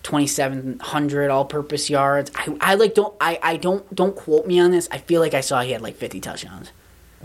twenty 0.05 0.28
seven 0.28 0.78
hundred 0.78 1.30
all 1.30 1.44
purpose 1.44 1.90
yards. 1.90 2.30
I, 2.36 2.57
I 2.61 2.74
like 2.74 2.94
don't 2.94 3.16
I, 3.20 3.40
I 3.42 3.57
don't 3.57 3.92
don't 3.92 4.14
quote 4.14 4.46
me 4.46 4.61
on 4.61 4.70
this. 4.70 4.88
I 4.92 4.98
feel 4.98 5.20
like 5.20 5.34
I 5.34 5.40
saw 5.40 5.61
he 5.62 5.72
had 5.72 5.80
like 5.82 5.96
fifty 5.96 6.20
touchdowns. 6.20 6.70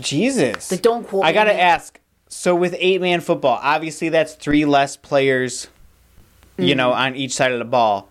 Jesus. 0.00 0.72
Like, 0.72 0.82
don't 0.82 1.06
quote 1.06 1.22
me. 1.22 1.28
I 1.28 1.32
got 1.32 1.44
to 1.44 1.52
ask. 1.60 2.00
So 2.28 2.56
with 2.56 2.74
eight 2.78 3.00
man 3.00 3.20
football, 3.20 3.60
obviously 3.62 4.08
that's 4.08 4.34
three 4.34 4.64
less 4.64 4.96
players, 4.96 5.68
you 6.56 6.64
Mm-hmm. 6.68 6.76
know, 6.78 6.92
on 6.92 7.14
each 7.16 7.32
side 7.34 7.52
of 7.52 7.58
the 7.60 7.64
ball. 7.64 8.08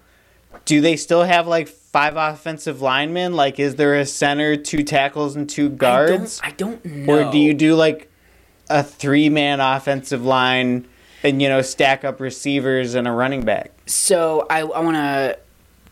Do 0.65 0.81
they 0.81 0.97
still 0.97 1.23
have 1.23 1.47
like 1.47 1.67
five 1.67 2.15
offensive 2.15 2.81
linemen? 2.81 3.33
Like, 3.35 3.59
is 3.59 3.75
there 3.75 3.95
a 3.95 4.05
center, 4.05 4.55
two 4.55 4.83
tackles, 4.83 5.35
and 5.35 5.49
two 5.49 5.69
guards? 5.69 6.39
I 6.43 6.51
don't, 6.51 6.75
I 6.85 6.89
don't 6.89 7.05
know. 7.07 7.27
Or 7.27 7.31
do 7.31 7.37
you 7.39 7.53
do 7.53 7.75
like 7.75 8.11
a 8.69 8.83
three 8.83 9.29
man 9.29 9.59
offensive 9.59 10.23
line 10.23 10.87
and, 11.23 11.41
you 11.41 11.49
know, 11.49 11.61
stack 11.61 12.03
up 12.03 12.19
receivers 12.19 12.95
and 12.95 13.07
a 13.07 13.11
running 13.11 13.43
back? 13.43 13.71
So 13.85 14.45
I, 14.49 14.59
I 14.61 14.79
want 14.79 14.95
to 14.97 15.37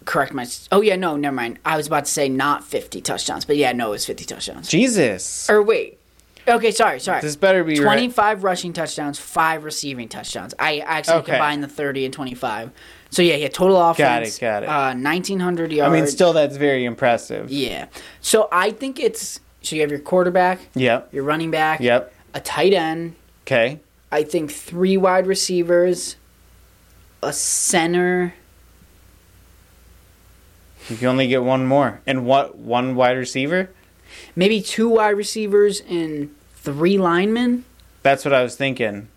correct 0.05 0.33
my. 0.33 0.45
Oh 0.71 0.81
yeah, 0.81 0.95
no, 0.95 1.15
never 1.15 1.35
mind. 1.35 1.59
I 1.65 1.75
was 1.77 1.87
about 1.87 2.05
to 2.05 2.11
say 2.11 2.29
not 2.29 2.63
fifty 2.63 3.01
touchdowns, 3.01 3.45
but 3.45 3.57
yeah, 3.57 3.71
no, 3.73 3.87
it 3.87 3.91
was 3.91 4.05
fifty 4.05 4.25
touchdowns. 4.25 4.67
Jesus. 4.69 5.49
Or 5.49 5.61
wait. 5.61 5.99
Okay, 6.47 6.71
sorry, 6.71 7.01
sorry. 7.01 7.19
This 7.19 7.35
better 7.35 7.61
be 7.65 7.73
right. 7.77 7.83
25 7.83 8.45
rushing 8.45 8.71
touchdowns, 8.71 9.19
5 9.19 9.65
receiving 9.65 10.07
touchdowns. 10.07 10.53
I 10.57 10.79
actually 10.79 11.17
Okay. 11.17 11.33
combined 11.33 11.61
the 11.61 11.67
30 11.67 12.05
and 12.05 12.13
25. 12.13 12.71
So 13.09 13.21
yeah, 13.21 13.35
yeah, 13.35 13.49
total 13.49 13.75
offense. 13.75 14.39
got 14.39 14.63
it. 14.63 14.67
got 14.67 14.93
Uh, 14.93 14.97
1900 14.97 15.73
yards. 15.73 15.91
I 15.91 15.93
mean, 15.93 16.07
still, 16.07 16.31
that's 16.31 16.55
very 16.55 16.85
impressive. 16.85 17.51
Yeah. 17.51 17.87
So 18.21 18.47
I 18.49 18.71
think 18.71 18.97
it's 18.97 19.41
so 19.61 19.75
you 19.75 19.81
have 19.81 19.91
your 19.91 19.99
quarterback, 19.99 20.59
Yep. 20.75 21.13
your 21.13 21.23
running 21.25 21.51
back, 21.51 21.81
Yep. 21.81 22.13
a 22.33 22.39
tight 22.39 22.71
end, 22.71 23.15
Okay. 23.45 23.81
I 24.11 24.23
think 24.23 24.51
three 24.51 24.95
wide 24.97 25.27
receivers, 25.27 26.15
a 27.21 27.33
center, 27.33 28.33
You 30.89 30.95
can 30.95 31.07
only 31.07 31.27
get 31.27 31.43
one 31.43 31.65
more. 31.65 31.99
And 32.07 32.25
what? 32.25 32.55
One 32.57 32.95
wide 32.95 33.17
receiver? 33.17 33.69
maybe 34.35 34.61
two 34.61 34.87
wide 34.87 35.09
receivers 35.17 35.81
and 35.81 36.33
three 36.55 36.97
linemen. 36.97 37.65
That's 38.03 38.23
what 38.23 38.33
I 38.33 38.41
was 38.41 38.55
thinking. 38.55 39.09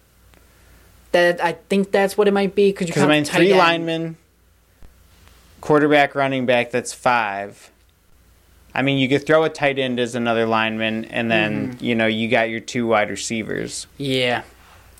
That 1.12 1.42
I 1.42 1.52
think 1.52 1.92
that's 1.92 2.18
what 2.18 2.26
it 2.28 2.32
might 2.34 2.54
be 2.56 2.72
because 2.72 2.94
you 2.94 3.00
I 3.02 3.06
mean, 3.06 3.24
three 3.24 3.50
end. 3.50 3.58
linemen, 3.58 4.16
quarterback, 5.60 6.14
running 6.16 6.44
back. 6.46 6.70
That's 6.72 6.92
five. 6.92 7.70
I 8.74 8.82
mean, 8.82 8.98
you 8.98 9.08
could 9.08 9.26
throw 9.26 9.42
a 9.44 9.48
tight 9.48 9.78
end 9.78 9.98
as 10.00 10.14
another 10.14 10.46
lineman, 10.46 11.04
and 11.06 11.30
then 11.30 11.74
Mm-hmm. 11.74 11.84
you 11.84 11.94
know 11.94 12.06
you 12.06 12.28
got 12.28 12.50
your 12.50 12.60
two 12.60 12.86
wide 12.88 13.10
receivers. 13.10 13.86
Yeah, 13.96 14.42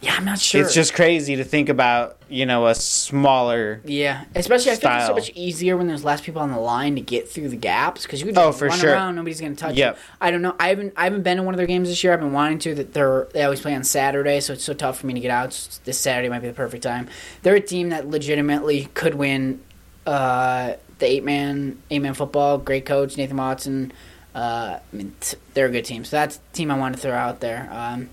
yeah, 0.01 0.15
I'm 0.17 0.25
not 0.25 0.39
sure. 0.39 0.63
It's 0.63 0.73
just 0.75 0.95
crazy 0.95 1.37
to 1.37 1.45
think 1.45 1.69
about. 1.69 2.17
You 2.33 2.47
know, 2.47 2.69
a 2.69 2.77
smaller. 2.77 3.81
Yeah, 3.85 4.25
especially 4.37 4.71
I 4.71 4.77
think 4.77 4.93
it's 4.95 5.07
so 5.07 5.15
much 5.15 5.31
easier 5.35 5.77
when 5.77 5.89
there's 5.89 6.05
less 6.05 6.21
people 6.21 6.41
on 6.41 6.53
the 6.53 6.61
line 6.61 6.95
to 6.95 7.01
get 7.01 7.29
through 7.29 7.49
the 7.49 7.57
gaps 7.57 8.03
because 8.05 8.21
you 8.21 8.27
can 8.29 8.39
Oh, 8.39 8.49
just 8.51 8.61
for 8.61 8.69
run 8.69 8.79
sure. 8.79 8.93
around, 8.93 9.17
nobody's 9.17 9.41
gonna 9.41 9.57
touch 9.57 9.75
Yep. 9.75 9.97
you. 9.97 10.03
I 10.21 10.31
don't 10.31 10.41
know. 10.41 10.55
I 10.61 10.69
haven't 10.69 10.93
I 10.97 11.05
haven't 11.05 11.23
been 11.23 11.39
to 11.39 11.43
one 11.43 11.55
of 11.55 11.59
their 11.59 11.67
games 11.67 11.89
this 11.89 12.05
year. 12.05 12.13
I've 12.13 12.21
been 12.21 12.33
wanting 12.33 12.61
to. 12.61 12.75
That 12.77 12.95
they're 12.95 13.27
they 13.35 13.43
always 13.43 13.61
play 13.61 13.75
on 13.75 13.83
Saturday, 13.83 14.39
so 14.39 14.53
it's 14.53 14.63
so 14.63 14.75
tough 14.75 14.99
for 15.01 15.07
me 15.09 15.15
to 15.15 15.21
get 15.21 15.33
out. 15.33 15.49
S- 15.49 15.81
This 15.85 15.99
Saturday 15.99 16.29
might 16.29 16.39
be 16.39 16.47
the 16.49 16.55
perfect 16.55 16.85
time. 16.85 17.09
They're 17.43 17.57
a 17.57 17.61
team 17.61 17.89
that 17.89 18.09
legitimately 18.09 18.91
could 18.95 19.17
win 19.17 19.61
uh, 20.07 20.75
the 21.01 21.07
eight 21.07 21.25
man 21.25 21.83
eight 21.91 21.99
man 21.99 22.15
football. 22.15 22.59
Great 22.59 22.87
coach 22.87 23.17
Nathan 23.17 23.37
Watson. 23.39 23.93
Uh, 24.37 24.79
I 24.93 24.97
mean, 24.97 25.15
t- 25.19 25.37
they're 25.55 25.67
a 25.67 25.71
good 25.71 25.85
team. 25.85 26.05
So 26.05 26.17
that's 26.17 26.37
the 26.37 26.53
team 26.57 26.71
I 26.71 26.79
want 26.79 26.95
to 26.95 27.01
throw 27.01 27.13
out 27.13 27.41
there. 27.41 27.69
Um, 27.73 28.09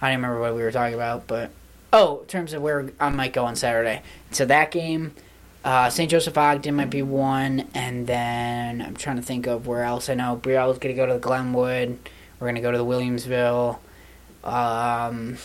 I 0.00 0.10
don't 0.10 0.16
remember 0.22 0.40
what 0.40 0.54
we 0.54 0.62
were 0.62 0.70
talking 0.72 0.94
about, 0.94 1.26
but 1.26 1.50
oh, 1.92 2.20
in 2.20 2.26
terms 2.26 2.52
of 2.52 2.62
where 2.62 2.90
I 3.00 3.08
might 3.10 3.32
go 3.32 3.44
on 3.44 3.56
Saturday. 3.56 4.02
So 4.30 4.44
that 4.46 4.70
game, 4.70 5.14
uh, 5.64 5.90
St. 5.90 6.10
Joseph 6.10 6.36
Ogden 6.38 6.76
might 6.76 6.90
be 6.90 7.02
one, 7.02 7.68
and 7.74 8.06
then 8.06 8.80
I'm 8.80 8.94
trying 8.96 9.16
to 9.16 9.22
think 9.22 9.46
of 9.46 9.66
where 9.66 9.82
else. 9.82 10.08
I 10.08 10.14
know 10.14 10.38
Brielle's 10.40 10.78
going 10.78 10.94
to 10.94 11.00
go 11.00 11.06
to 11.06 11.14
the 11.14 11.18
Glenwood. 11.18 11.98
We're 12.38 12.44
going 12.46 12.54
to 12.54 12.60
go 12.60 12.70
to 12.70 12.78
the 12.78 12.84
Williamsville. 12.84 13.78
Um, 14.44 15.36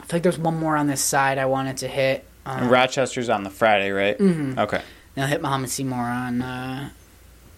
I 0.00 0.04
feel 0.06 0.08
like 0.14 0.22
there's 0.22 0.38
one 0.38 0.56
more 0.58 0.76
on 0.76 0.86
this 0.86 1.02
side 1.02 1.38
I 1.38 1.46
wanted 1.46 1.78
to 1.78 1.88
hit. 1.88 2.24
Um, 2.46 2.62
And 2.62 2.70
Rochester's 2.70 3.28
on 3.28 3.44
the 3.44 3.50
Friday, 3.50 3.90
right? 3.90 4.18
Mm-hmm. 4.18 4.58
Okay. 4.58 4.82
They'll 5.14 5.26
hit 5.26 5.42
Mahomet-Seymour 5.42 5.98
on 5.98 6.40
uh, 6.42 6.90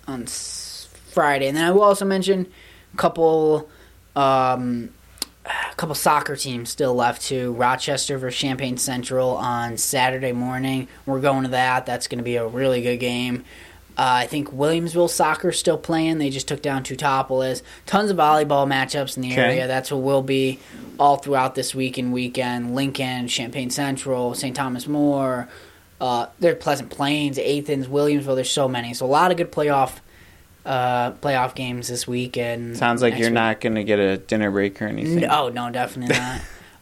on 0.09 0.26
Friday, 0.26 1.47
and 1.47 1.57
then 1.57 1.64
I 1.64 1.70
will 1.70 1.82
also 1.82 2.05
mention 2.05 2.47
a 2.93 2.97
couple 2.97 3.68
um, 4.16 4.88
a 5.45 5.74
couple 5.76 5.95
soccer 5.95 6.36
teams 6.36 6.70
still 6.70 6.95
left 6.95 7.22
too. 7.22 7.53
Rochester 7.55 8.16
versus 8.18 8.38
Champaign 8.38 8.76
Central 8.76 9.30
on 9.30 9.76
Saturday 9.76 10.32
morning. 10.32 10.88
We're 11.07 11.20
going 11.20 11.45
to 11.45 11.51
that. 11.51 11.86
That's 11.86 12.07
going 12.09 12.18
to 12.18 12.24
be 12.24 12.36
a 12.36 12.47
really 12.47 12.82
good 12.82 12.99
game. 12.99 13.45
Uh, 13.99 14.24
I 14.24 14.26
think 14.26 14.49
Williamsville 14.51 15.11
soccer 15.11 15.53
still 15.53 15.76
playing. 15.76 16.16
They 16.18 16.30
just 16.30 16.49
took 16.49 16.62
down 16.62 16.82
Teutopolis. 16.82 17.62
Tons 17.84 18.11
of 18.11 18.16
volleyball 18.16 18.66
matchups 18.66 19.16
in 19.16 19.22
the 19.22 19.32
Okay. 19.32 19.40
area. 19.43 19.66
That's 19.66 19.90
what 19.93 20.01
will 20.01 20.22
be 20.22 20.61
all 20.99 21.16
throughout 21.16 21.55
this 21.57 21.74
week 21.74 21.99
and 21.99 22.11
weekend. 22.12 22.74
Lincoln, 22.74 23.28
Champaign 23.28 23.68
Central, 23.68 24.34
St. 24.34 24.57
Thomas 24.57 24.86
More. 24.86 25.49
Uh, 26.01 26.26
there's 26.40 26.57
Pleasant 26.62 26.88
Plains, 26.90 27.38
Athens, 27.38 27.86
Williamsville. 27.86 28.34
There's 28.34 28.51
so 28.51 28.66
many. 28.66 28.95
So 28.95 29.05
a 29.05 29.09
lot 29.09 29.30
of 29.30 29.36
good 29.36 29.53
playoff 29.53 29.99
uh, 30.65 31.13
playoff 31.13 31.55
games 31.55 31.89
this 31.89 32.07
week. 32.07 32.37
And 32.37 32.77
Sounds 32.77 33.03
like 33.03 33.15
you're 33.19 33.29
week. 33.29 33.35
not 33.35 33.61
going 33.61 33.75
to 33.75 33.85
get 33.85 33.99
a 33.99 34.17
dinner 34.19 34.51
break 34.51 34.81
or 34.83 34.87
anything. 34.87 35.21
No, 35.21 35.49
no, 35.49 35.71
definitely 35.71 36.17
not. 36.19 36.41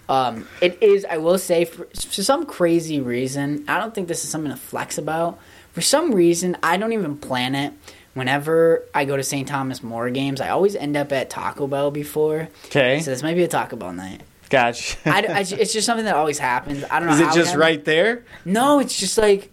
um, 0.08 0.48
it 0.60 0.82
is. 0.82 1.04
I 1.04 1.16
will 1.18 1.38
say, 1.38 1.64
for, 1.64 1.84
for 1.86 2.22
some 2.22 2.46
crazy 2.46 3.00
reason, 3.00 3.64
I 3.68 3.78
don't 3.78 3.94
think 3.94 4.08
this 4.08 4.24
is 4.24 4.30
something 4.30 4.50
to 4.50 4.56
flex 4.56 4.98
about. 4.98 5.38
For 5.72 5.80
some 5.80 6.14
reason, 6.14 6.56
I 6.62 6.76
don't 6.76 6.92
even 6.92 7.16
plan 7.16 7.54
it. 7.54 7.72
Whenever 8.14 8.84
I 8.92 9.04
go 9.04 9.16
to 9.16 9.22
St. 9.22 9.46
Thomas 9.46 9.84
More 9.84 10.10
games, 10.10 10.40
I 10.40 10.48
always 10.48 10.74
end 10.74 10.96
up 10.96 11.12
at 11.12 11.30
Taco 11.30 11.68
Bell 11.68 11.92
before. 11.92 12.48
Okay. 12.66 12.98
So 13.00 13.12
this 13.12 13.22
might 13.22 13.34
be 13.34 13.44
a 13.44 13.48
Taco 13.48 13.76
Bell 13.76 13.92
night. 13.92 14.22
Gotcha. 14.50 14.98
I, 15.06 15.22
I- 15.22 15.38
it's 15.42 15.72
just 15.72 15.86
something 15.86 16.04
that 16.04 16.16
always 16.16 16.40
happens. 16.40 16.82
I 16.90 16.98
don't 16.98 17.06
know. 17.06 17.14
Is 17.14 17.20
it 17.20 17.24
just 17.26 17.36
happened. 17.52 17.60
right 17.60 17.84
there? 17.84 18.24
No, 18.44 18.80
it's 18.80 18.98
just 18.98 19.16
like 19.16 19.52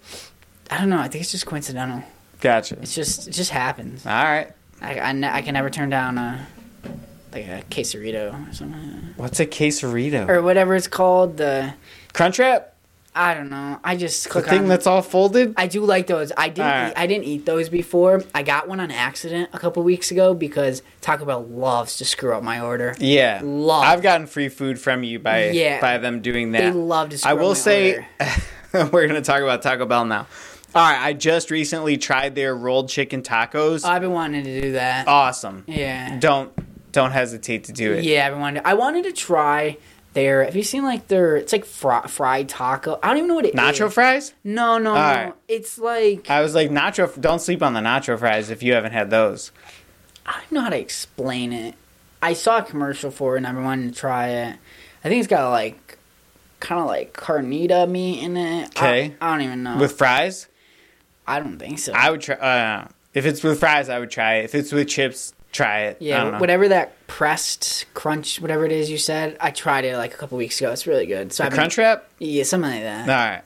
I 0.72 0.80
don't 0.80 0.90
know. 0.90 0.98
I 1.00 1.08
think 1.08 1.22
it's 1.22 1.32
just 1.32 1.46
coincidental. 1.46 2.04
Gotcha. 2.42 2.78
It's 2.82 2.94
just 2.96 3.28
it 3.28 3.32
just 3.32 3.52
happens. 3.52 4.06
All 4.06 4.12
right. 4.12 4.52
I, 4.82 5.00
I, 5.00 5.12
ne- 5.12 5.30
I 5.30 5.42
can 5.42 5.54
never 5.56 5.70
turn 5.72 5.90
down 5.90 6.18
a 6.18 6.46
like 7.34 7.46
a 7.48 7.64
quesarito 7.70 8.50
or 8.50 8.54
something 8.54 9.14
What's 9.18 9.40
a 9.40 9.46
quesarito? 9.48 10.30
or 10.30 10.42
whatever 10.42 10.76
it's 10.76 10.88
called. 10.88 11.38
The 11.38 11.74
Crunchwrap? 12.14 12.66
I 13.16 13.34
don't 13.34 13.50
know. 13.50 13.80
I 13.84 13.96
just 13.96 14.26
The 14.26 14.30
click 14.30 14.46
thing 14.46 14.62
on. 14.62 14.68
that's 14.68 14.86
all 14.86 15.02
folded? 15.02 15.56
I 15.58 15.66
do 15.66 15.82
like 15.84 16.06
those. 16.06 16.32
I 16.38 16.50
didn't. 16.50 16.68
Alright. 16.68 16.92
Eat, 16.92 16.98
I 17.00 17.08
didn't 17.08 17.24
eat 17.24 17.48
those 17.48 17.68
before. 17.70 18.24
I 18.36 18.44
got 18.44 18.68
one 18.68 18.80
on 18.80 18.92
accident 18.92 19.50
a 19.54 19.58
couple 19.58 19.82
weeks 19.82 20.12
ago 20.12 20.36
because 20.36 20.84
Taco 21.02 21.26
Bell 21.26 21.44
loves 21.44 21.98
to 21.98 22.06
screw 22.06 22.36
up 22.36 22.44
my 22.44 22.62
order. 22.62 22.96
Yeah. 23.00 23.42
Love. 23.44 23.84
I've 23.84 24.04
gotten 24.04 24.28
free 24.28 24.50
food 24.50 24.80
from 24.80 25.04
you 25.04 25.18
by 25.18 25.50
Yeah. 25.50 25.82
by 25.82 25.98
them 25.98 26.22
doing 26.22 26.52
that. 26.52 26.60
They 26.62 26.72
love 26.72 27.10
to 27.10 27.18
screw 27.18 27.32
I 27.32 27.34
will 27.34 27.56
say 27.56 28.06
we're 28.74 29.08
going 29.08 29.16
to 29.16 29.22
talk 29.22 29.42
about 29.42 29.64
Taco 29.64 29.88
Bell 29.88 30.06
now. 30.06 30.28
All 30.78 30.84
right, 30.84 31.02
I 31.08 31.14
just 31.14 31.50
recently 31.50 31.98
tried 31.98 32.36
their 32.36 32.56
rolled 32.56 32.88
chicken 32.90 33.24
tacos. 33.24 33.84
I've 33.84 34.02
been 34.04 34.12
wanting 34.12 34.44
to 34.44 34.62
do 34.62 34.72
that. 34.74 35.08
awesome. 35.08 35.64
yeah. 35.68 36.20
Don't 36.20 36.52
don't 36.92 37.12
hesitate 37.12 37.64
to 37.66 37.72
do 37.74 37.94
it. 37.94 38.04
Yeah, 38.04 38.28
I've 38.28 38.34
been 38.34 38.42
wanting. 38.42 38.62
I 38.64 38.76
wanted 38.76 39.06
to 39.06 39.12
try 39.12 39.78
their. 40.14 40.44
Have 40.46 40.56
you 40.56 40.62
seen 40.64 40.84
like 40.84 41.08
their? 41.08 41.36
It's 41.38 41.52
like 41.52 41.66
fri- 41.66 42.08
fried 42.08 42.48
taco. 42.50 43.00
I 43.02 43.08
don't 43.08 43.18
even 43.18 43.28
know 43.28 43.36
what 43.36 43.46
it 43.46 43.56
is. 43.56 43.60
Nacho 43.60 43.92
fries? 43.92 44.34
No, 44.44 44.78
no, 44.78 44.94
no. 44.94 45.00
Alright. 45.00 45.34
It's 45.48 45.80
like 45.80 46.30
I 46.30 46.42
was 46.42 46.54
like 46.54 46.70
nacho 46.70 47.20
don't 47.20 47.40
sleep 47.42 47.64
on 47.64 47.74
the 47.74 47.80
nacho 47.80 48.18
fries 48.20 48.50
if 48.52 48.62
you 48.62 48.74
haven't 48.74 48.92
had 48.94 49.10
those. 49.10 49.52
I 50.28 50.34
don't 50.42 50.52
know 50.52 50.62
how 50.62 50.70
to 50.70 50.80
explain 50.80 51.54
it. 51.54 51.74
I 52.22 52.34
saw 52.34 52.60
a 52.60 52.64
commercial 52.64 53.10
for 53.12 53.34
it 53.36 53.38
and 53.38 53.48
I've 53.48 53.56
been 53.56 53.64
wanting 53.64 53.90
to 53.92 53.96
try 53.96 54.28
it. 54.30 54.58
I 55.04 55.08
think 55.10 55.20
it's 55.20 55.28
got 55.28 55.50
like 55.52 55.98
kind 56.60 56.82
of 56.82 56.88
like 56.88 57.14
carnita 57.14 57.90
meat 57.90 58.22
in 58.24 58.38
it. 58.38 58.80
I- 58.80 58.88
Okay. 58.88 59.16
I, 59.22 59.32
don't 59.32 59.42
even 59.42 59.64
know. 59.64 59.78
With 59.78 59.98
fries? 59.98 60.48
I 61.28 61.40
don't 61.40 61.58
think 61.60 61.80
so. 61.80 61.94
I 61.94 62.10
would 62.10 62.22
try 62.22 62.36
uh, 62.36 62.88
if 63.14 63.26
it's 63.26 63.44
with 63.44 63.60
fries 63.60 63.90
I 63.90 64.00
would 64.00 64.12
try 64.12 64.36
it. 64.36 64.46
If 64.46 64.56
it's 64.56 64.72
with 64.72 64.88
chips, 64.88 65.34
try 65.52 65.82
it. 65.82 65.88
I 65.88 65.92
don't 65.92 66.02
yeah, 66.02 66.30
know. 66.32 66.40
whatever 66.40 66.68
that 66.70 67.08
pressed 67.08 67.86
crunch, 67.94 68.40
whatever 68.40 68.66
it 68.66 68.72
is 68.72 68.90
you 68.90 68.98
said, 68.98 69.38
I 69.40 69.52
tried 69.52 69.86
it 69.86 69.98
like 69.98 70.14
a 70.14 70.18
couple 70.18 70.38
weeks 70.38 70.60
ago. 70.62 70.72
It's 70.72 70.88
really 70.88 71.06
good. 71.06 71.34
So 71.34 71.44
I've 71.44 71.52
been- 71.52 71.58
crunch 71.58 71.78
wrap? 71.78 72.08
yeah, 72.20 72.44
something 72.44 72.72
like 72.72 72.82
that. 72.82 73.10
All 73.10 73.32
right. 73.32 73.44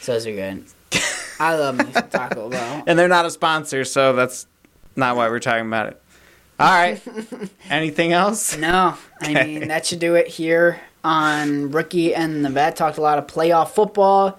So 0.00 0.12
those 0.12 0.26
are 0.26 0.32
good. 0.32 0.64
I 1.40 1.54
love 1.54 1.76
me 1.78 1.92
some 1.92 2.08
Taco 2.08 2.48
Bell. 2.48 2.84
And 2.86 2.98
they're 2.98 3.08
not 3.08 3.26
a 3.26 3.30
sponsor, 3.30 3.84
so 3.84 4.12
that's 4.12 4.46
not 4.96 5.16
why 5.16 5.28
we're 5.28 5.38
talking 5.40 5.66
about 5.66 5.88
it. 5.88 6.02
All 6.60 6.68
right. 6.68 7.00
Anything 7.70 8.12
else? 8.12 8.56
No, 8.56 8.96
I 9.20 9.44
mean 9.44 9.68
that 9.68 9.86
should 9.86 10.00
do 10.00 10.16
it 10.16 10.26
here 10.26 10.80
on 11.04 11.70
rookie 11.70 12.14
and 12.14 12.44
the 12.44 12.50
vet. 12.50 12.74
Talked 12.76 12.98
a 12.98 13.00
lot 13.00 13.18
of 13.18 13.26
playoff 13.28 13.70
football. 13.70 14.38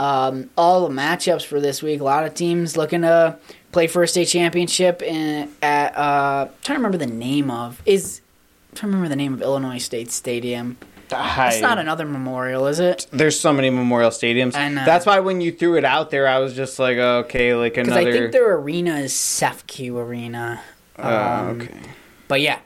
Um, 0.00 0.48
all 0.56 0.88
the 0.88 0.94
matchups 0.94 1.44
for 1.44 1.60
this 1.60 1.82
week. 1.82 2.00
A 2.00 2.04
lot 2.04 2.24
of 2.24 2.32
teams 2.32 2.74
looking 2.74 3.02
to 3.02 3.36
play 3.70 3.86
for 3.86 4.02
a 4.02 4.08
state 4.08 4.28
championship. 4.28 5.02
In 5.02 5.50
at 5.60 5.94
uh, 5.94 6.46
I'm 6.48 6.54
trying 6.62 6.76
to 6.76 6.82
remember 6.82 6.96
the 6.96 7.06
name 7.06 7.50
of 7.50 7.82
is 7.84 8.22
I'm 8.70 8.76
trying 8.76 8.92
to 8.92 8.96
remember 8.96 9.08
the 9.10 9.16
name 9.16 9.34
of 9.34 9.42
Illinois 9.42 9.76
State 9.76 10.10
Stadium. 10.10 10.78
It's 11.12 11.60
not 11.60 11.78
another 11.78 12.06
memorial, 12.06 12.66
is 12.66 12.78
it? 12.78 13.08
There's 13.10 13.38
so 13.38 13.52
many 13.52 13.68
memorial 13.68 14.10
stadiums. 14.10 14.54
I 14.54 14.68
know. 14.68 14.84
That's 14.84 15.04
why 15.04 15.20
when 15.20 15.40
you 15.40 15.50
threw 15.52 15.76
it 15.76 15.84
out 15.84 16.10
there, 16.10 16.28
I 16.28 16.38
was 16.38 16.54
just 16.54 16.78
like, 16.78 16.96
okay, 16.96 17.54
like 17.54 17.76
another. 17.76 18.00
Because. 18.00 18.14
I 18.14 18.18
think 18.18 18.32
their 18.32 18.54
arena 18.54 18.94
is 18.98 19.12
CEFCU 19.12 19.96
Arena. 19.96 20.62
Uh, 20.96 21.46
Um, 21.48 21.60
okay. 21.60 21.80
But 22.28 22.40
yeah, 22.40 22.60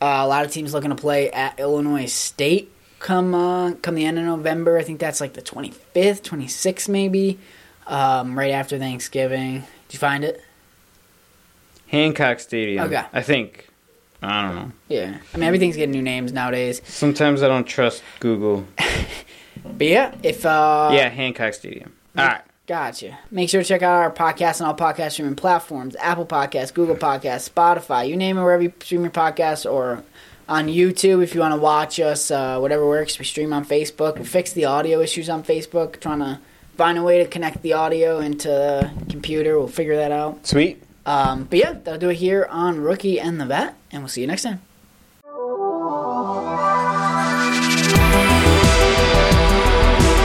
uh, 0.00 0.20
a 0.20 0.26
lot 0.26 0.46
of 0.46 0.52
teams 0.52 0.72
looking 0.72 0.90
to 0.90 0.96
play 0.96 1.30
at 1.30 1.58
Illinois 1.58 2.06
State 2.06 2.72
come 3.00 3.34
uh, 3.34 3.72
come 3.82 3.96
the 3.96 4.04
end 4.04 4.18
of 4.18 4.24
November. 4.24 4.78
I 4.78 4.82
think 4.84 5.00
that's 5.00 5.20
like 5.20 5.32
the 5.32 5.42
25th, 5.42 6.22
26th 6.22 6.88
maybe, 6.88 7.38
um, 7.88 8.38
right 8.38 8.52
after 8.52 8.78
Thanksgiving. 8.78 9.64
Did 9.88 9.94
you 9.94 9.98
find 9.98 10.22
it? 10.22 10.40
Hancock 11.88 12.38
Stadium. 12.38 12.84
Okay. 12.86 13.04
I 13.12 13.22
think. 13.22 13.66
I 14.22 14.42
don't 14.42 14.54
know. 14.54 14.72
Yeah. 14.88 15.18
I 15.34 15.36
mean, 15.36 15.44
everything's 15.44 15.76
getting 15.76 15.92
new 15.92 16.02
names 16.02 16.32
nowadays. 16.32 16.82
Sometimes 16.84 17.42
I 17.42 17.48
don't 17.48 17.66
trust 17.66 18.02
Google. 18.20 18.66
But 19.64 19.86
yeah, 19.86 20.14
if 20.22 20.46
uh, 20.46 20.90
yeah, 20.92 21.08
Hancock 21.08 21.54
Stadium. 21.54 21.92
All 22.16 22.26
right. 22.26 22.42
Gotcha. 22.66 23.18
Make 23.30 23.48
sure 23.48 23.62
to 23.62 23.68
check 23.68 23.82
out 23.82 23.98
our 23.98 24.12
podcast 24.12 24.60
on 24.60 24.68
all 24.68 24.76
podcast 24.76 25.12
streaming 25.12 25.34
platforms 25.34 25.96
Apple 25.96 26.24
Podcasts, 26.26 26.72
Google 26.72 26.94
Podcasts, 26.94 27.50
Spotify, 27.50 28.08
you 28.08 28.16
name 28.16 28.38
it, 28.38 28.42
wherever 28.42 28.62
you 28.62 28.72
stream 28.80 29.02
your 29.02 29.10
podcasts, 29.10 29.70
or 29.70 30.04
on 30.50 30.66
YouTube 30.66 31.22
if 31.22 31.34
you 31.34 31.40
want 31.40 31.54
to 31.54 31.60
watch 31.60 32.00
us, 32.00 32.30
uh, 32.30 32.58
whatever 32.58 32.86
works. 32.86 33.18
We 33.18 33.24
stream 33.24 33.52
on 33.52 33.64
Facebook. 33.64 34.18
We 34.18 34.24
fix 34.24 34.52
the 34.52 34.66
audio 34.66 35.00
issues 35.00 35.30
on 35.30 35.44
Facebook, 35.44 36.00
trying 36.00 36.18
to 36.18 36.40
find 36.76 36.98
a 36.98 37.02
way 37.02 37.22
to 37.22 37.26
connect 37.26 37.62
the 37.62 37.72
audio 37.74 38.18
into 38.18 38.48
the 38.48 38.90
computer. 39.08 39.58
We'll 39.58 39.68
figure 39.68 39.96
that 39.96 40.12
out. 40.12 40.46
Sweet. 40.46 40.82
Um, 41.06 41.44
but 41.44 41.58
yeah, 41.58 41.72
that'll 41.72 42.00
do 42.00 42.10
it 42.10 42.16
here 42.16 42.46
on 42.50 42.80
Rookie 42.80 43.18
and 43.18 43.40
the 43.40 43.46
Vet, 43.46 43.74
and 43.92 44.02
we'll 44.02 44.08
see 44.08 44.20
you 44.20 44.26
next 44.26 44.42
time. 44.42 44.60